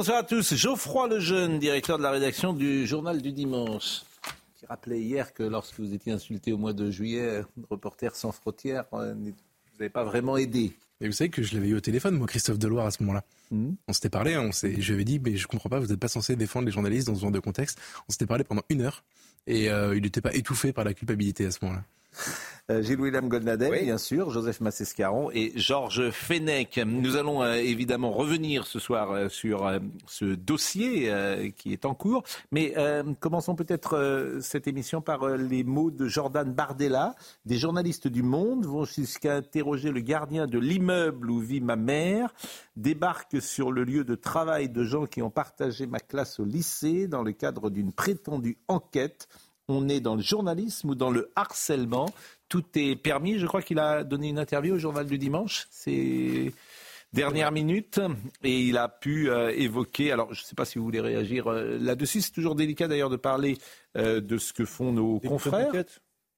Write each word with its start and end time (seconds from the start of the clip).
Bonsoir 0.00 0.16
à 0.16 0.22
tous. 0.22 0.54
Geoffroy 0.54 1.08
Lejeune, 1.08 1.58
directeur 1.58 1.98
de 1.98 2.02
la 2.02 2.10
rédaction 2.10 2.54
du 2.54 2.86
Journal 2.86 3.20
du 3.20 3.32
Dimanche, 3.32 4.00
qui 4.56 4.64
rappelait 4.64 4.98
hier 4.98 5.34
que 5.34 5.42
lorsque 5.42 5.78
vous 5.78 5.92
étiez 5.92 6.10
insulté 6.10 6.54
au 6.54 6.56
mois 6.56 6.72
de 6.72 6.90
juillet, 6.90 7.42
Reporter 7.68 8.16
sans 8.16 8.32
frontières, 8.32 8.86
euh, 8.94 9.12
vous 9.12 9.34
n'avez 9.78 9.90
pas 9.90 10.02
vraiment 10.02 10.38
aidé. 10.38 10.72
Et 11.02 11.06
vous 11.06 11.12
savez 11.12 11.28
que 11.28 11.42
je 11.42 11.54
l'avais 11.54 11.68
eu 11.68 11.74
au 11.74 11.80
téléphone, 11.80 12.16
moi, 12.16 12.26
Christophe 12.26 12.58
Deloire, 12.58 12.86
à 12.86 12.90
ce 12.92 13.02
moment-là. 13.02 13.22
Mhm. 13.50 13.76
On 13.88 13.92
s'était 13.92 14.08
parlé, 14.08 14.38
on 14.38 14.52
s'est, 14.52 14.80
je 14.80 14.86
lui 14.86 14.94
avais 14.94 15.04
dit, 15.04 15.18
mais 15.18 15.36
je 15.36 15.46
comprends 15.46 15.68
pas, 15.68 15.78
vous 15.78 15.88
n'êtes 15.88 16.00
pas 16.00 16.08
censé 16.08 16.34
défendre 16.34 16.64
les 16.64 16.72
journalistes 16.72 17.08
dans 17.08 17.14
ce 17.14 17.20
genre 17.20 17.30
de 17.30 17.38
contexte. 17.38 17.78
On 18.08 18.12
s'était 18.12 18.24
parlé 18.24 18.42
pendant 18.42 18.62
une 18.70 18.80
heure 18.80 19.04
et 19.46 19.68
euh, 19.68 19.94
il 19.94 20.02
n'était 20.02 20.22
pas 20.22 20.32
étouffé 20.34 20.72
par 20.72 20.84
la 20.84 20.94
culpabilité 20.94 21.44
à 21.44 21.50
ce 21.50 21.58
moment-là. 21.60 21.84
Euh, 22.70 22.82
Gilles-William 22.82 23.28
Goldnadel, 23.28 23.84
bien 23.84 23.98
sûr, 23.98 24.30
Joseph 24.30 24.60
Massescaron 24.60 25.30
et 25.32 25.52
Georges 25.56 26.10
Fenech. 26.10 26.78
Nous 26.78 27.16
allons 27.16 27.42
euh, 27.42 27.54
évidemment 27.54 28.12
revenir 28.12 28.66
ce 28.66 28.78
soir 28.78 29.10
euh, 29.10 29.28
sur 29.28 29.68
ce 30.06 30.24
dossier 30.24 31.10
qui 31.56 31.72
est 31.72 31.84
en 31.84 31.94
cours. 31.94 32.22
Mais 32.52 32.74
commençons 33.20 33.54
peut-être 33.54 34.38
cette 34.40 34.66
émission 34.66 35.00
par 35.00 35.28
les 35.28 35.64
mots 35.64 35.90
de 35.90 36.06
Jordan 36.06 36.52
Bardella. 36.52 37.14
Des 37.44 37.56
journalistes 37.56 38.08
du 38.08 38.22
Monde 38.22 38.66
vont 38.66 38.84
jusqu'à 38.84 39.36
interroger 39.36 39.90
le 39.90 40.00
gardien 40.00 40.46
de 40.46 40.58
l'immeuble 40.58 41.30
où 41.30 41.38
vit 41.40 41.60
ma 41.60 41.76
mère, 41.76 42.32
débarquent 42.76 43.40
sur 43.40 43.72
le 43.72 43.84
lieu 43.84 44.04
de 44.04 44.14
travail 44.14 44.68
de 44.68 44.84
gens 44.84 45.06
qui 45.06 45.22
ont 45.22 45.30
partagé 45.30 45.86
ma 45.86 46.00
classe 46.00 46.38
au 46.38 46.44
lycée 46.44 47.08
dans 47.08 47.22
le 47.22 47.32
cadre 47.32 47.70
d'une 47.70 47.92
prétendue 47.92 48.58
enquête 48.68 49.28
on 49.70 49.88
est 49.88 50.00
dans 50.00 50.16
le 50.16 50.22
journalisme 50.22 50.90
ou 50.90 50.94
dans 50.94 51.10
le 51.10 51.30
harcèlement. 51.36 52.12
Tout 52.48 52.64
est 52.74 52.96
permis. 52.96 53.38
Je 53.38 53.46
crois 53.46 53.62
qu'il 53.62 53.78
a 53.78 54.04
donné 54.04 54.28
une 54.28 54.38
interview 54.38 54.74
au 54.74 54.78
journal 54.78 55.06
du 55.06 55.18
dimanche. 55.18 55.68
C'est 55.70 56.52
dernière 57.12 57.52
minute 57.52 58.00
et 58.42 58.60
il 58.60 58.76
a 58.76 58.88
pu 58.88 59.30
euh, 59.30 59.50
évoquer. 59.50 60.12
Alors, 60.12 60.34
je 60.34 60.42
ne 60.42 60.44
sais 60.44 60.54
pas 60.54 60.64
si 60.64 60.78
vous 60.78 60.84
voulez 60.84 61.00
réagir 61.00 61.46
euh, 61.46 61.78
là-dessus. 61.80 62.20
C'est 62.20 62.32
toujours 62.32 62.54
délicat 62.54 62.88
d'ailleurs 62.88 63.10
de 63.10 63.16
parler 63.16 63.58
euh, 63.96 64.20
de 64.20 64.38
ce 64.38 64.52
que 64.52 64.64
font 64.64 64.92
nos 64.92 65.20
confrères. 65.20 65.72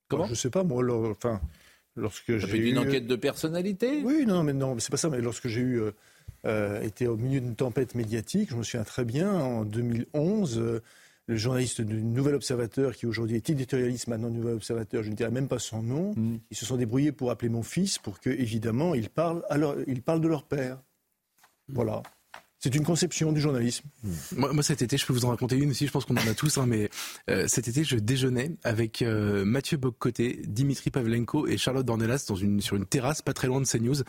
Comment 0.08 0.26
Je 0.26 0.34
sais 0.34 0.50
pas, 0.50 0.62
moi, 0.62 0.84
enfin, 1.10 1.40
lorsque 1.96 2.36
j'ai 2.36 2.58
eu... 2.58 2.70
une 2.70 2.78
enquête 2.78 3.06
de 3.06 3.16
personnalité? 3.16 4.02
Oui, 4.04 4.26
non, 4.26 4.42
mais 4.42 4.52
non, 4.52 4.74
mais 4.74 4.80
c'est 4.80 4.90
pas 4.90 4.98
ça. 4.98 5.08
Mais 5.08 5.22
lorsque 5.22 5.48
j'ai 5.48 5.62
eu 5.62 5.82
été 6.82 7.06
au 7.06 7.16
milieu 7.16 7.40
d'une 7.40 7.56
tempête 7.56 7.94
médiatique, 7.94 8.50
je 8.50 8.56
me 8.56 8.62
souviens 8.62 8.84
très 8.84 9.04
bien, 9.04 9.32
en 9.32 9.64
2011, 9.64 10.58
euh, 10.58 10.82
le 11.26 11.36
journaliste 11.36 11.80
du 11.80 12.02
Nouvel 12.02 12.34
Observateur, 12.34 12.94
qui 12.94 13.06
aujourd'hui 13.06 13.36
est 13.36 13.48
éditorialiste, 13.48 14.08
maintenant 14.08 14.30
Nouvel 14.30 14.54
Observateur, 14.54 15.02
je 15.02 15.10
ne 15.10 15.14
dirais 15.14 15.30
même 15.30 15.48
pas 15.48 15.58
son 15.58 15.82
nom, 15.82 16.14
Mm. 16.16 16.38
ils 16.50 16.56
se 16.56 16.66
sont 16.66 16.76
débrouillés 16.76 17.12
pour 17.12 17.30
appeler 17.30 17.48
mon 17.48 17.62
fils 17.62 17.98
pour 17.98 18.20
que, 18.20 18.30
évidemment, 18.30 18.94
il 18.94 19.08
parle, 19.08 19.44
alors, 19.48 19.76
il 19.86 20.02
parle 20.02 20.20
de 20.20 20.28
leur 20.28 20.44
père. 20.44 20.82
Voilà. 21.68 22.02
C'est 22.58 22.76
une 22.76 22.84
conception 22.84 23.32
du 23.32 23.40
journalisme. 23.40 23.88
Moi, 24.36 24.52
moi, 24.52 24.62
cet 24.62 24.82
été, 24.82 24.96
je 24.96 25.04
peux 25.04 25.12
vous 25.12 25.24
en 25.24 25.30
raconter 25.30 25.56
une 25.56 25.70
aussi, 25.70 25.86
je 25.88 25.90
pense 25.90 26.04
qu'on 26.04 26.14
en 26.14 26.28
a 26.28 26.34
tous, 26.34 26.58
hein, 26.58 26.66
mais 26.66 26.90
euh, 27.28 27.48
cet 27.48 27.66
été, 27.66 27.82
je 27.82 27.96
déjeunais 27.96 28.52
avec 28.62 29.02
euh, 29.02 29.44
Mathieu 29.44 29.78
Boccoté, 29.78 30.42
Dimitri 30.46 30.90
Pavlenko 30.90 31.48
et 31.48 31.56
Charlotte 31.56 31.84
Dornelas 31.84 32.24
dans 32.28 32.36
une, 32.36 32.60
sur 32.60 32.76
une 32.76 32.86
terrasse 32.86 33.20
pas 33.20 33.32
très 33.32 33.48
loin 33.48 33.60
de 33.60 33.66
CNews. 33.66 34.02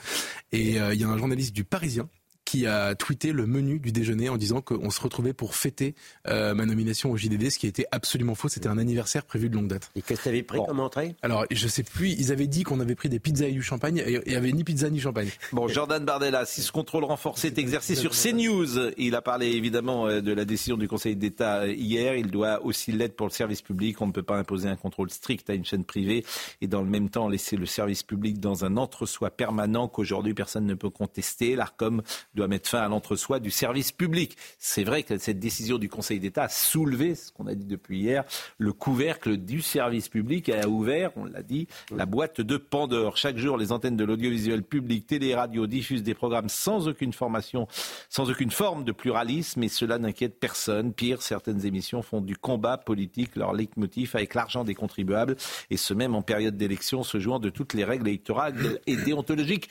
Et 0.52 0.80
euh, 0.80 0.94
il 0.94 1.02
y 1.02 1.04
a 1.04 1.10
un 1.10 1.18
journaliste 1.18 1.56
du 1.56 1.64
Parisien 1.64 2.08
qui 2.54 2.68
a 2.68 2.94
tweeté 2.94 3.32
le 3.32 3.48
menu 3.48 3.80
du 3.80 3.92
déjeuner 3.92 4.30
en 4.30 4.38
disant 4.38 4.62
qu'on 4.62 4.92
se 4.92 5.02
retrouvait 5.02 5.34
pour 5.34 5.56
fêter 5.56 5.96
euh, 6.28 6.54
ma 6.54 6.68
nomination 6.68 7.10
au 7.10 7.18
JDD, 7.18 7.50
ce 7.50 7.58
qui 7.58 7.66
était 7.66 7.88
absolument 7.92 8.36
faux. 8.36 8.48
C'était 8.48 8.68
un 8.68 8.78
anniversaire 8.78 9.26
prévu 9.26 9.50
de 9.50 9.56
longue 9.56 9.70
date. 9.70 9.90
Et 9.96 10.04
qu'est-ce 10.04 10.20
que 10.20 10.26
t'avais 10.26 10.44
pris 10.44 10.60
Bon. 10.60 10.66
comme 10.66 10.80
entrée? 10.80 11.16
Alors, 11.24 11.48
je 11.50 11.68
sais 11.68 11.82
plus, 11.82 12.12
ils 12.12 12.32
avaient 12.32 12.46
dit 12.46 12.62
qu'on 12.62 12.80
avait 12.80 12.94
pris 12.94 13.10
des 13.10 13.18
pizzas 13.18 13.48
et 13.48 13.54
du 13.54 13.64
champagne, 13.64 14.04
et 14.06 14.22
il 14.28 14.32
y 14.32 14.36
avait 14.36 14.52
ni 14.52 14.64
pizza 14.64 14.88
ni 14.92 15.00
champagne. 15.00 15.30
Bon, 15.52 15.68
Jordan 15.68 16.06
Bardella, 16.06 16.46
si 16.46 16.62
ce 16.62 16.72
contrôle 16.72 17.06
renforcé 17.06 17.48
est 17.48 17.58
exercé 17.58 17.96
sur 17.96 18.12
CNews, 18.12 18.92
il 19.00 19.16
a 19.16 19.24
parlé 19.24 19.48
évidemment 19.48 20.06
euh, 20.06 20.22
de 20.22 20.32
la 20.32 20.46
décision 20.46 20.78
du 20.78 20.88
Conseil 20.88 21.16
d'État 21.16 21.62
euh, 21.62 21.74
hier. 21.74 22.14
Il 22.18 22.30
doit 22.30 22.64
aussi 22.64 22.92
l'être 22.92 23.16
pour 23.16 23.26
le 23.26 23.34
service 23.34 23.64
public. 23.64 24.00
On 24.00 24.06
ne 24.06 24.12
peut 24.12 24.22
pas 24.22 24.38
imposer 24.38 24.70
un 24.70 24.76
contrôle 24.76 25.10
strict 25.10 25.50
à 25.50 25.56
une 25.56 25.66
chaîne 25.66 25.86
privée 25.86 26.24
et 26.62 26.68
dans 26.68 26.84
le 26.84 26.88
même 26.88 27.10
temps 27.10 27.30
laisser 27.30 27.58
le 27.58 27.66
service 27.66 28.04
public 28.04 28.40
dans 28.40 28.64
un 28.64 28.78
entre-soi 28.78 29.32
permanent 29.32 29.88
qu'aujourd'hui 29.88 30.36
personne 30.36 30.68
ne 30.68 30.76
peut 30.76 30.92
contester. 30.92 31.56
L'ARCOM 31.56 32.04
doit 32.36 32.43
mettre 32.48 32.70
fin 32.70 32.80
à 32.80 32.88
l'entre-soi 32.88 33.40
du 33.40 33.52
service 33.52 33.92
public. 33.92 34.38
C'est 34.60 34.84
vrai 34.84 35.04
que 35.04 35.18
cette 35.18 35.40
décision 35.40 35.78
du 35.78 35.90
Conseil 35.90 36.20
d'État 36.20 36.44
a 36.44 36.50
soulevé, 36.50 37.16
ce 37.16 37.32
qu'on 37.32 37.48
a 37.48 37.56
dit 37.56 37.66
depuis 37.66 38.00
hier, 38.00 38.24
le 38.58 38.74
couvercle 38.74 39.38
du 39.38 39.62
service 39.62 40.10
public 40.10 40.50
et 40.50 40.60
a 40.60 40.68
ouvert, 40.68 41.12
on 41.16 41.26
l'a 41.26 41.44
dit, 41.44 41.68
la 41.96 42.06
boîte 42.06 42.42
de 42.42 42.58
Pandore. 42.58 43.18
Chaque 43.18 43.38
jour, 43.38 43.58
les 43.58 43.72
antennes 43.72 43.98
de 43.98 44.04
l'audiovisuel 44.04 44.64
public, 44.64 45.08
télé 45.08 45.28
et 45.28 45.36
radio 45.36 45.68
diffusent 45.68 46.04
des 46.04 46.14
programmes 46.14 46.50
sans 46.50 46.88
aucune 46.88 47.14
formation, 47.14 47.68
sans 48.10 48.30
aucune 48.30 48.52
forme 48.52 48.84
de 48.84 48.92
pluralisme 48.92 49.64
et 49.64 49.70
cela 49.70 49.98
n'inquiète 49.98 50.40
personne. 50.40 50.94
Pire, 50.94 51.22
certaines 51.22 51.66
émissions 51.66 52.02
font 52.02 52.22
du 52.22 52.38
combat 52.38 52.78
politique 52.78 53.36
leur 53.36 53.54
leitmotiv 53.54 54.16
avec 54.16 54.34
l'argent 54.34 54.64
des 54.64 54.76
contribuables 54.76 55.36
et 55.70 55.78
ce 55.78 55.94
même 55.94 56.16
en 56.16 56.22
période 56.22 56.58
d'élection 56.58 57.04
se 57.04 57.20
jouant 57.20 57.40
de 57.40 57.50
toutes 57.50 57.74
les 57.74 57.84
règles 57.84 58.08
électorales 58.08 58.80
et 58.88 58.96
déontologiques. 58.96 59.70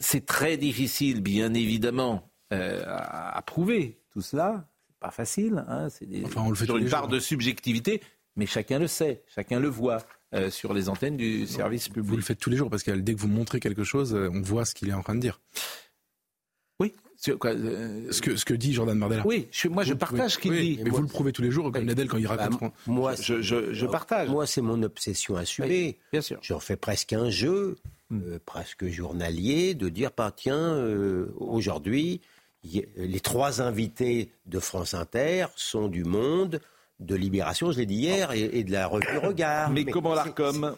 C'est 0.00 0.26
très 0.26 0.56
difficile, 0.56 1.20
bien 1.20 1.54
évidemment, 1.54 2.30
euh, 2.52 2.82
à, 2.86 3.36
à 3.36 3.42
prouver 3.42 4.00
tout 4.12 4.20
cela. 4.22 4.68
C'est 4.86 4.98
pas 5.00 5.10
facile. 5.10 5.64
Hein, 5.68 5.88
c'est 5.90 6.06
des, 6.06 6.24
Enfin, 6.24 6.42
on 6.44 6.50
le 6.50 6.54
fait 6.56 6.64
sur 6.66 6.74
tous 6.74 6.80
une 6.80 6.88
part 6.88 7.02
jours, 7.02 7.08
de 7.08 7.16
hein. 7.16 7.20
subjectivité, 7.20 8.00
mais 8.36 8.46
chacun 8.46 8.78
le 8.78 8.86
sait, 8.86 9.22
chacun 9.34 9.58
le 9.60 9.68
voit 9.68 10.04
euh, 10.34 10.50
sur 10.50 10.72
les 10.74 10.88
antennes 10.88 11.16
du 11.16 11.46
service 11.46 11.88
Vous 11.88 11.94
public. 11.94 12.16
le 12.16 12.22
faites 12.22 12.38
tous 12.38 12.50
les 12.50 12.56
jours, 12.56 12.70
parce 12.70 12.82
que 12.82 12.90
dès 12.92 13.14
que 13.14 13.18
vous 13.20 13.28
montrez 13.28 13.60
quelque 13.60 13.82
chose, 13.84 14.14
euh, 14.14 14.30
on 14.32 14.40
voit 14.42 14.64
ce 14.64 14.74
qu'il 14.74 14.88
est 14.88 14.92
en 14.94 15.02
train 15.02 15.14
de 15.14 15.20
dire. 15.20 15.40
Oui, 16.80 16.92
sur 17.16 17.36
quoi, 17.38 17.50
euh, 17.50 18.12
Ce 18.12 18.22
que, 18.22 18.36
ce 18.36 18.44
que 18.44 18.54
dit 18.54 18.72
Jordan 18.72 18.96
Bardella. 18.98 19.26
oui 19.26 19.48
je- 19.50 19.66
moi 19.68 19.82
je 19.82 19.92
Vous- 19.94 19.98
partage 19.98 20.34
ce 20.34 20.38
qu'il 20.38 20.52
oui, 20.52 20.76
dit. 20.76 20.80
Mais 20.84 20.90
vous 20.90 21.02
le 21.02 21.08
prouvez 21.08 21.32
tous 21.32 21.42
les 21.42 21.50
jours, 21.50 21.72
comme. 21.72 21.84
Nadel 21.84 22.08
quand 22.08 22.18
il 22.18 22.26
raconte. 22.28 22.60
Bah, 22.60 22.70
moi, 22.86 23.14
Je, 23.16 23.42
je- 23.42 23.72
je 23.72 23.86
partage. 23.86 24.28
Moi, 24.28 24.46
c'est 24.46 24.60
mon 24.62 24.80
obsession 24.84 25.34
assumée. 25.36 25.68
Oui, 25.68 25.96
bien 26.12 26.20
sûr. 26.20 26.38
J'en 26.42 26.60
fais 26.60 26.76
presque 26.76 27.12
un 27.12 27.30
jeu. 27.30 27.76
Euh, 28.12 28.38
presque 28.44 28.86
journalier, 28.86 29.74
de 29.74 29.88
dire, 29.88 30.10
bah, 30.16 30.32
tiens, 30.34 30.74
euh, 30.74 31.32
aujourd'hui, 31.38 32.20
les 32.64 33.20
trois 33.20 33.62
invités 33.62 34.32
de 34.46 34.58
France 34.58 34.94
Inter 34.94 35.46
sont 35.56 35.88
du 35.88 36.04
Monde, 36.04 36.60
de 37.00 37.14
Libération, 37.14 37.70
je 37.70 37.78
l'ai 37.78 37.86
dit 37.86 37.94
hier, 37.94 38.32
et, 38.32 38.58
et 38.58 38.64
de 38.64 38.72
la 38.72 38.86
revue 38.86 39.18
Regard. 39.22 39.70
Mais 39.70 39.84
comment 39.84 40.14
l'Arcom 40.14 40.74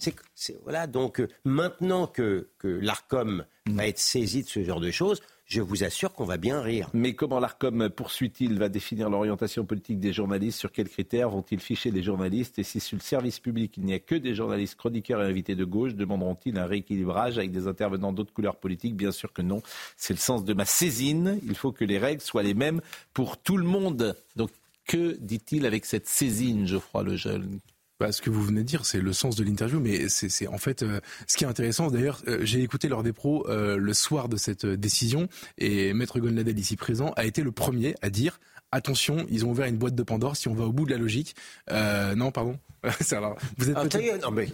Voilà, 0.64 0.86
donc 0.86 1.20
euh, 1.20 1.28
maintenant 1.44 2.06
que, 2.06 2.48
que 2.58 2.68
l'Arcom 2.68 3.44
va 3.66 3.86
être 3.86 3.98
saisi 3.98 4.42
de 4.42 4.48
ce 4.48 4.62
genre 4.62 4.80
de 4.80 4.90
choses, 4.90 5.20
je 5.50 5.60
vous 5.60 5.82
assure 5.82 6.12
qu'on 6.12 6.24
va 6.24 6.36
bien 6.36 6.60
rire. 6.60 6.88
Mais 6.94 7.14
comment 7.14 7.40
l'ARCOM 7.40 7.90
poursuit-il, 7.90 8.56
va 8.56 8.68
définir 8.68 9.10
l'orientation 9.10 9.64
politique 9.64 9.98
des 9.98 10.12
journalistes? 10.12 10.60
Sur 10.60 10.70
quels 10.70 10.88
critères 10.88 11.28
vont-ils 11.28 11.58
ficher 11.58 11.90
les 11.90 12.04
journalistes? 12.04 12.60
Et 12.60 12.62
si 12.62 12.78
sur 12.78 12.96
le 12.96 13.02
service 13.02 13.40
public 13.40 13.74
il 13.76 13.84
n'y 13.84 13.92
a 13.92 13.98
que 13.98 14.14
des 14.14 14.36
journalistes 14.36 14.76
chroniqueurs 14.76 15.20
et 15.22 15.26
invités 15.26 15.56
de 15.56 15.64
gauche, 15.64 15.96
demanderont-ils 15.96 16.56
un 16.56 16.66
rééquilibrage 16.66 17.36
avec 17.36 17.50
des 17.50 17.66
intervenants 17.66 18.12
d'autres 18.12 18.32
couleurs 18.32 18.56
politiques? 18.56 18.94
Bien 18.94 19.10
sûr 19.10 19.32
que 19.32 19.42
non. 19.42 19.60
C'est 19.96 20.14
le 20.14 20.20
sens 20.20 20.44
de 20.44 20.54
ma 20.54 20.64
saisine. 20.64 21.40
Il 21.44 21.56
faut 21.56 21.72
que 21.72 21.84
les 21.84 21.98
règles 21.98 22.22
soient 22.22 22.44
les 22.44 22.54
mêmes 22.54 22.80
pour 23.12 23.36
tout 23.36 23.56
le 23.56 23.64
monde. 23.64 24.14
Donc 24.36 24.50
que 24.86 25.16
dit-il 25.20 25.66
avec 25.66 25.84
cette 25.84 26.06
saisine, 26.06 26.68
Geoffroy 26.68 27.02
Lejeune? 27.02 27.58
Bah, 28.00 28.12
ce 28.12 28.22
que 28.22 28.30
vous 28.30 28.42
venez 28.42 28.62
de 28.62 28.66
dire, 28.66 28.86
c'est 28.86 29.02
le 29.02 29.12
sens 29.12 29.36
de 29.36 29.44
l'interview, 29.44 29.78
mais 29.78 30.08
c'est 30.08 30.46
en 30.46 30.56
fait 30.56 30.82
euh, 30.82 31.00
ce 31.26 31.36
qui 31.36 31.44
est 31.44 31.46
intéressant. 31.46 31.90
D'ailleurs, 31.90 32.22
euh, 32.28 32.38
j'ai 32.44 32.62
écouté 32.62 32.88
l'heure 32.88 33.02
des 33.02 33.12
pros 33.12 33.46
euh, 33.50 33.76
le 33.76 33.92
soir 33.92 34.30
de 34.30 34.38
cette 34.38 34.64
décision, 34.64 35.28
et 35.58 35.92
Maître 35.92 36.18
Golnadel 36.18 36.58
ici 36.58 36.76
présent 36.76 37.12
a 37.16 37.26
été 37.26 37.42
le 37.42 37.52
premier 37.52 37.94
à 38.00 38.08
dire 38.08 38.40
attention, 38.72 39.26
ils 39.30 39.44
ont 39.44 39.50
ouvert 39.50 39.66
une 39.66 39.76
boîte 39.76 39.94
de 39.94 40.02
Pandore. 40.02 40.36
Si 40.36 40.48
on 40.48 40.54
va 40.54 40.64
au 40.64 40.72
bout 40.72 40.84
de 40.86 40.90
la 40.92 40.98
logique, 40.98 41.34
euh, 41.70 42.14
non, 42.14 42.30
pardon. 42.30 42.58
Alors, 43.12 43.36
vous 43.58 43.68
êtes 43.70 43.76
Ah, 43.76 43.84
non, 44.22 44.30
mais, 44.30 44.48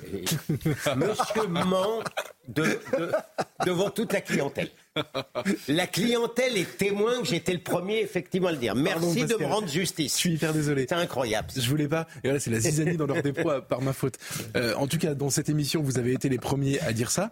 monsieur 0.97 1.47
ment 1.49 2.03
de- 2.49 2.63
de- 2.99 3.13
devant 3.65 3.91
toute 3.91 4.13
la 4.13 4.21
clientèle. 4.21 4.71
La 5.69 5.87
clientèle 5.87 6.57
est 6.57 6.77
témoin 6.79 7.21
que 7.21 7.27
j'étais 7.27 7.53
le 7.53 7.61
premier 7.61 8.01
effectivement 8.01 8.49
à 8.49 8.53
le 8.53 8.59
dire. 8.59 8.75
Pardon, 8.75 9.13
Merci 9.13 9.27
de 9.27 9.37
me 9.39 9.45
rendre 9.47 9.69
justice. 9.69 10.15
Je 10.15 10.19
suis 10.19 10.33
hyper 10.35 10.53
désolé. 10.55 10.87
C'est 10.89 10.95
incroyable. 10.95 11.49
Je 11.55 11.69
voulais 11.69 11.87
pas. 11.87 12.07
Et 12.25 12.29
voilà, 12.29 12.41
c'est 12.41 12.51
la 12.51 12.59
zizanie 12.61 12.97
dans 12.97 13.07
pros 13.07 13.51
euh, 13.51 13.61
par 13.61 13.81
ma 13.83 13.93
faute. 13.93 14.17
Euh, 14.57 14.75
en 14.75 14.87
tout 14.89 14.99
cas, 14.99 15.15
dans 15.15 15.31
cette 15.31 15.49
émission, 15.49 15.83
vous 15.83 15.99
avez 15.99 16.13
été 16.13 16.29
les 16.29 16.39
premiers 16.39 16.81
à 16.81 16.93
dire 16.93 17.11
ça. 17.11 17.31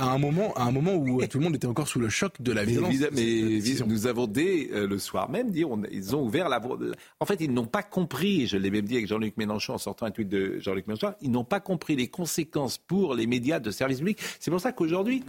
À 0.00 0.10
un 0.12 0.18
moment, 0.18 0.52
à 0.54 0.62
un 0.62 0.72
moment 0.72 0.94
où 0.94 1.24
tout 1.26 1.38
le 1.38 1.44
monde 1.44 1.54
était 1.56 1.66
encore 1.66 1.86
sous 1.86 2.00
le 2.00 2.08
choc 2.08 2.40
de 2.40 2.52
la 2.52 2.64
mais 2.64 2.72
violence. 2.72 2.94
mais 3.12 3.60
nous 3.86 4.06
avons 4.06 4.26
dès 4.26 4.70
le 4.72 4.98
soir 4.98 5.28
même 5.30 5.50
dit, 5.50 5.64
on, 5.64 5.82
ils 5.90 6.16
ont 6.16 6.24
ouvert 6.24 6.48
la. 6.48 6.60
En 7.20 7.26
fait, 7.26 7.40
ils 7.40 7.52
n'ont 7.52 7.66
pas 7.66 7.82
compris. 7.82 8.46
Je 8.46 8.56
l'ai 8.56 8.70
même 8.70 8.86
dit 8.86 8.94
avec 8.94 9.06
Jean-Luc 9.06 9.36
Mélenchon 9.36 9.74
en 9.74 9.78
sortant 9.78 10.06
un 10.06 10.10
tweet 10.10 10.28
de 10.28 10.58
Jean-Luc 10.58 10.86
Mélenchon. 10.86 11.12
Ils 11.20 11.30
n'ont 11.30 11.44
pas 11.44 11.60
compris 11.60 11.96
les 11.96 12.08
conséquences 12.08 12.78
pour 12.78 13.14
les 13.14 13.26
médias 13.26 13.60
de 13.60 13.70
service 13.70 13.98
public. 13.98 14.18
C'est 14.38 14.50
pour 14.50 14.60
ça 14.60 14.72
qu'aujourd'hui. 14.72 15.22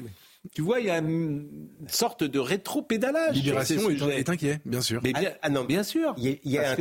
Tu 0.55 0.63
vois, 0.63 0.79
il 0.79 0.87
y 0.87 0.89
a 0.89 0.97
une 0.97 1.69
sorte 1.87 2.23
de 2.23 2.39
rétro-pédalage. 2.39 3.35
Libération 3.35 3.89
est, 3.89 4.27
inquiet, 4.27 4.59
bien 4.65 4.81
sûr. 4.81 4.99
Mais 5.03 5.13
bien, 5.13 5.29
ah, 5.33 5.39
ah 5.43 5.49
non, 5.49 5.63
bien 5.63 5.83
sûr. 5.83 6.15
Il 6.17 6.39
y 6.43 6.57
a, 6.57 6.75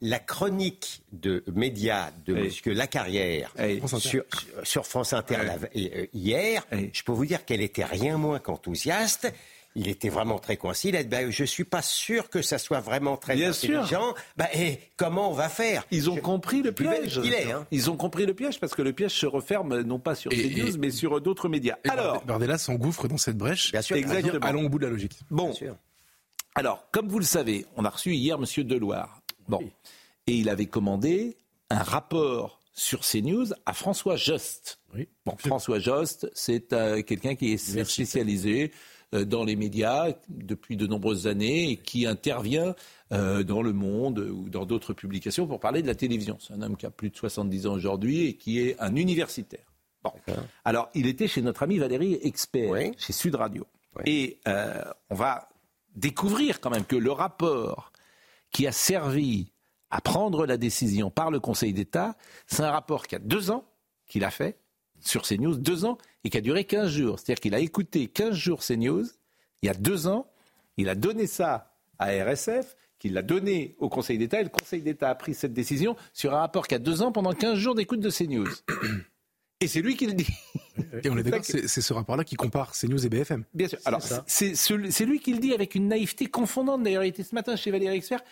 la 0.00 0.18
chronique 0.20 1.02
de 1.12 1.42
médias 1.52 2.12
de 2.24 2.34
oui. 2.34 2.60
M. 2.64 2.72
Lacarrière 2.74 3.52
sur, 3.98 4.22
sur, 4.62 4.86
France 4.86 5.12
Inter 5.12 5.38
euh, 5.76 6.06
hier. 6.12 6.64
Je 6.70 7.02
peux 7.02 7.12
vous 7.12 7.26
dire 7.26 7.44
qu'elle 7.44 7.62
était 7.62 7.84
rien 7.84 8.16
moins 8.16 8.38
qu'enthousiaste 8.38 9.32
il 9.76 9.88
était 9.88 10.08
vraiment 10.08 10.38
très 10.38 10.56
coincé. 10.56 10.88
Il 10.88 10.96
a 10.96 11.02
dit 11.02 11.08
ben, 11.08 11.30
Je 11.30 11.42
ne 11.42 11.46
suis 11.46 11.64
pas 11.64 11.82
sûr 11.82 12.28
que 12.28 12.42
ça 12.42 12.58
soit 12.58 12.80
vraiment 12.80 13.16
très 13.16 13.36
Bien 13.36 13.50
intelligent. 13.50 14.14
Ben, 14.36 14.48
et 14.52 14.80
comment 14.96 15.30
on 15.30 15.34
va 15.34 15.48
faire? 15.48 15.86
Ils 15.90 16.10
ont 16.10 16.16
compris 16.16 16.62
le 16.62 16.72
piège. 16.72 17.18
Hein. 17.18 17.66
Ils 17.70 17.90
ont 17.90 17.96
compris 17.96 18.26
le 18.26 18.34
piège 18.34 18.58
parce 18.58 18.74
que 18.74 18.82
le 18.82 18.92
piège 18.92 19.12
se 19.12 19.26
referme 19.26 19.82
non 19.82 19.98
pas 19.98 20.14
sur 20.14 20.30
CNews, 20.30 20.76
mais 20.78 20.90
sur 20.90 21.20
d'autres 21.20 21.48
médias. 21.48 21.76
Alors, 21.88 22.24
Bardella 22.24 22.58
s'engouffre 22.58 23.08
dans 23.08 23.18
cette 23.18 23.36
brèche. 23.36 23.72
Bien 23.72 23.82
sûr, 23.82 23.96
exactement. 23.96 24.46
Allons 24.46 24.64
au 24.64 24.68
bout 24.68 24.78
de 24.78 24.84
la 24.84 24.90
logique. 24.90 25.18
Bon. 25.30 25.54
Alors, 26.54 26.88
comme 26.90 27.08
vous 27.08 27.18
le 27.18 27.24
savez, 27.24 27.66
on 27.76 27.84
a 27.84 27.90
reçu 27.90 28.12
hier 28.12 28.36
M. 28.36 28.64
Deloire. 28.64 29.20
Bon. 29.48 29.62
Et 30.26 30.34
il 30.34 30.48
avait 30.48 30.66
commandé 30.66 31.36
un 31.70 31.82
rapport 31.82 32.60
sur 32.72 33.00
CNews 33.00 33.46
à 33.66 33.72
François 33.72 34.16
Jost. 34.16 34.80
Oui. 34.94 35.08
Bon, 35.24 35.36
François 35.38 35.78
Jost, 35.78 36.30
c'est 36.34 36.72
euh, 36.72 37.02
quelqu'un 37.02 37.34
qui 37.34 37.52
est 37.52 37.56
spécialisé 37.56 38.64
euh, 38.64 38.76
dans 39.12 39.44
les 39.44 39.56
médias 39.56 40.12
depuis 40.28 40.76
de 40.76 40.86
nombreuses 40.86 41.26
années 41.26 41.70
et 41.70 41.76
qui 41.76 42.06
intervient 42.06 42.74
euh, 43.12 43.42
dans 43.42 43.62
Le 43.62 43.72
Monde 43.72 44.20
ou 44.20 44.48
dans 44.48 44.64
d'autres 44.64 44.92
publications 44.92 45.46
pour 45.46 45.58
parler 45.58 45.82
de 45.82 45.86
la 45.86 45.94
télévision. 45.94 46.38
C'est 46.40 46.54
un 46.54 46.62
homme 46.62 46.76
qui 46.76 46.86
a 46.86 46.90
plus 46.90 47.10
de 47.10 47.16
70 47.16 47.66
ans 47.66 47.72
aujourd'hui 47.72 48.26
et 48.26 48.34
qui 48.34 48.60
est 48.60 48.80
un 48.80 48.94
universitaire. 48.94 49.64
Bon. 50.02 50.12
Alors, 50.64 50.88
il 50.94 51.06
était 51.06 51.26
chez 51.26 51.42
notre 51.42 51.62
ami 51.62 51.78
Valérie 51.78 52.18
Expert, 52.22 52.92
chez 52.96 53.12
Sud 53.12 53.34
Radio. 53.34 53.66
Et 54.06 54.38
euh, 54.48 54.82
on 55.10 55.14
va 55.14 55.48
découvrir 55.94 56.60
quand 56.60 56.70
même 56.70 56.84
que 56.84 56.96
le 56.96 57.12
rapport 57.12 57.92
qui 58.52 58.66
a 58.66 58.72
servi 58.72 59.52
à 59.90 60.00
prendre 60.00 60.46
la 60.46 60.56
décision 60.56 61.10
par 61.10 61.30
le 61.30 61.40
Conseil 61.40 61.72
d'État, 61.72 62.16
c'est 62.46 62.62
un 62.62 62.70
rapport 62.70 63.06
qui 63.06 63.16
a 63.16 63.18
deux 63.18 63.50
ans 63.50 63.64
qu'il 64.06 64.24
a 64.24 64.30
fait, 64.30 64.58
sur 65.00 65.22
CNews 65.22 65.56
deux 65.56 65.84
ans 65.84 65.98
et 66.24 66.30
qui 66.30 66.36
a 66.36 66.40
duré 66.40 66.64
15 66.64 66.90
jours. 66.90 67.18
C'est-à-dire 67.18 67.40
qu'il 67.40 67.54
a 67.54 67.60
écouté 67.60 68.08
15 68.08 68.34
jours 68.34 68.60
CNews 68.60 69.06
il 69.62 69.66
y 69.66 69.68
a 69.68 69.74
deux 69.74 70.06
ans, 70.06 70.26
il 70.76 70.88
a 70.88 70.94
donné 70.94 71.26
ça 71.26 71.74
à 71.98 72.06
RSF, 72.06 72.76
qu'il 72.98 73.12
l'a 73.14 73.22
donné 73.22 73.76
au 73.78 73.88
Conseil 73.88 74.18
d'État 74.18 74.40
et 74.40 74.44
le 74.44 74.50
Conseil 74.50 74.82
d'État 74.82 75.10
a 75.10 75.14
pris 75.14 75.34
cette 75.34 75.52
décision 75.52 75.96
sur 76.12 76.34
un 76.34 76.38
rapport 76.38 76.66
qui 76.66 76.74
a 76.74 76.78
deux 76.78 77.02
ans 77.02 77.12
pendant 77.12 77.32
15 77.32 77.58
jours 77.58 77.74
d'écoute 77.74 78.00
de 78.00 78.10
CNews. 78.10 78.48
Et 79.60 79.68
c'est 79.68 79.82
lui 79.82 79.96
qui 79.96 80.06
le 80.06 80.14
dit. 80.14 80.28
Et 81.04 81.10
on 81.10 81.18
est 81.18 81.22
d'accord, 81.22 81.44
c'est 81.44 81.68
ce 81.68 81.92
rapport-là 81.92 82.24
qui 82.24 82.36
compare 82.36 82.72
CNews 82.72 83.04
et 83.04 83.08
BFM. 83.10 83.44
Bien 83.52 83.68
sûr. 83.68 83.78
Alors, 83.84 84.00
c'est 84.26 85.04
lui 85.04 85.20
qui 85.20 85.34
le 85.34 85.38
dit 85.38 85.52
avec 85.52 85.74
une 85.74 85.88
naïveté 85.88 86.26
confondante. 86.26 86.82
D'ailleurs, 86.82 87.04
il 87.04 87.08
était 87.08 87.22
ce 87.22 87.34
matin 87.34 87.56
chez 87.56 87.70
Valérie 87.70 87.96
Expert. 87.96 88.22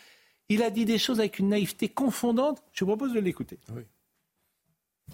Il 0.49 0.63
a 0.63 0.71
dit 0.71 0.87
des 0.87 0.97
choses 0.97 1.21
avec 1.21 1.39
une 1.39 1.51
naïveté 1.51 1.91
confondante. 1.91 2.63
Je 2.73 2.85
vous 2.85 2.91
propose 2.91 3.13
de 3.13 3.21
l'écouter. 3.21 3.59
Oui. 3.75 3.83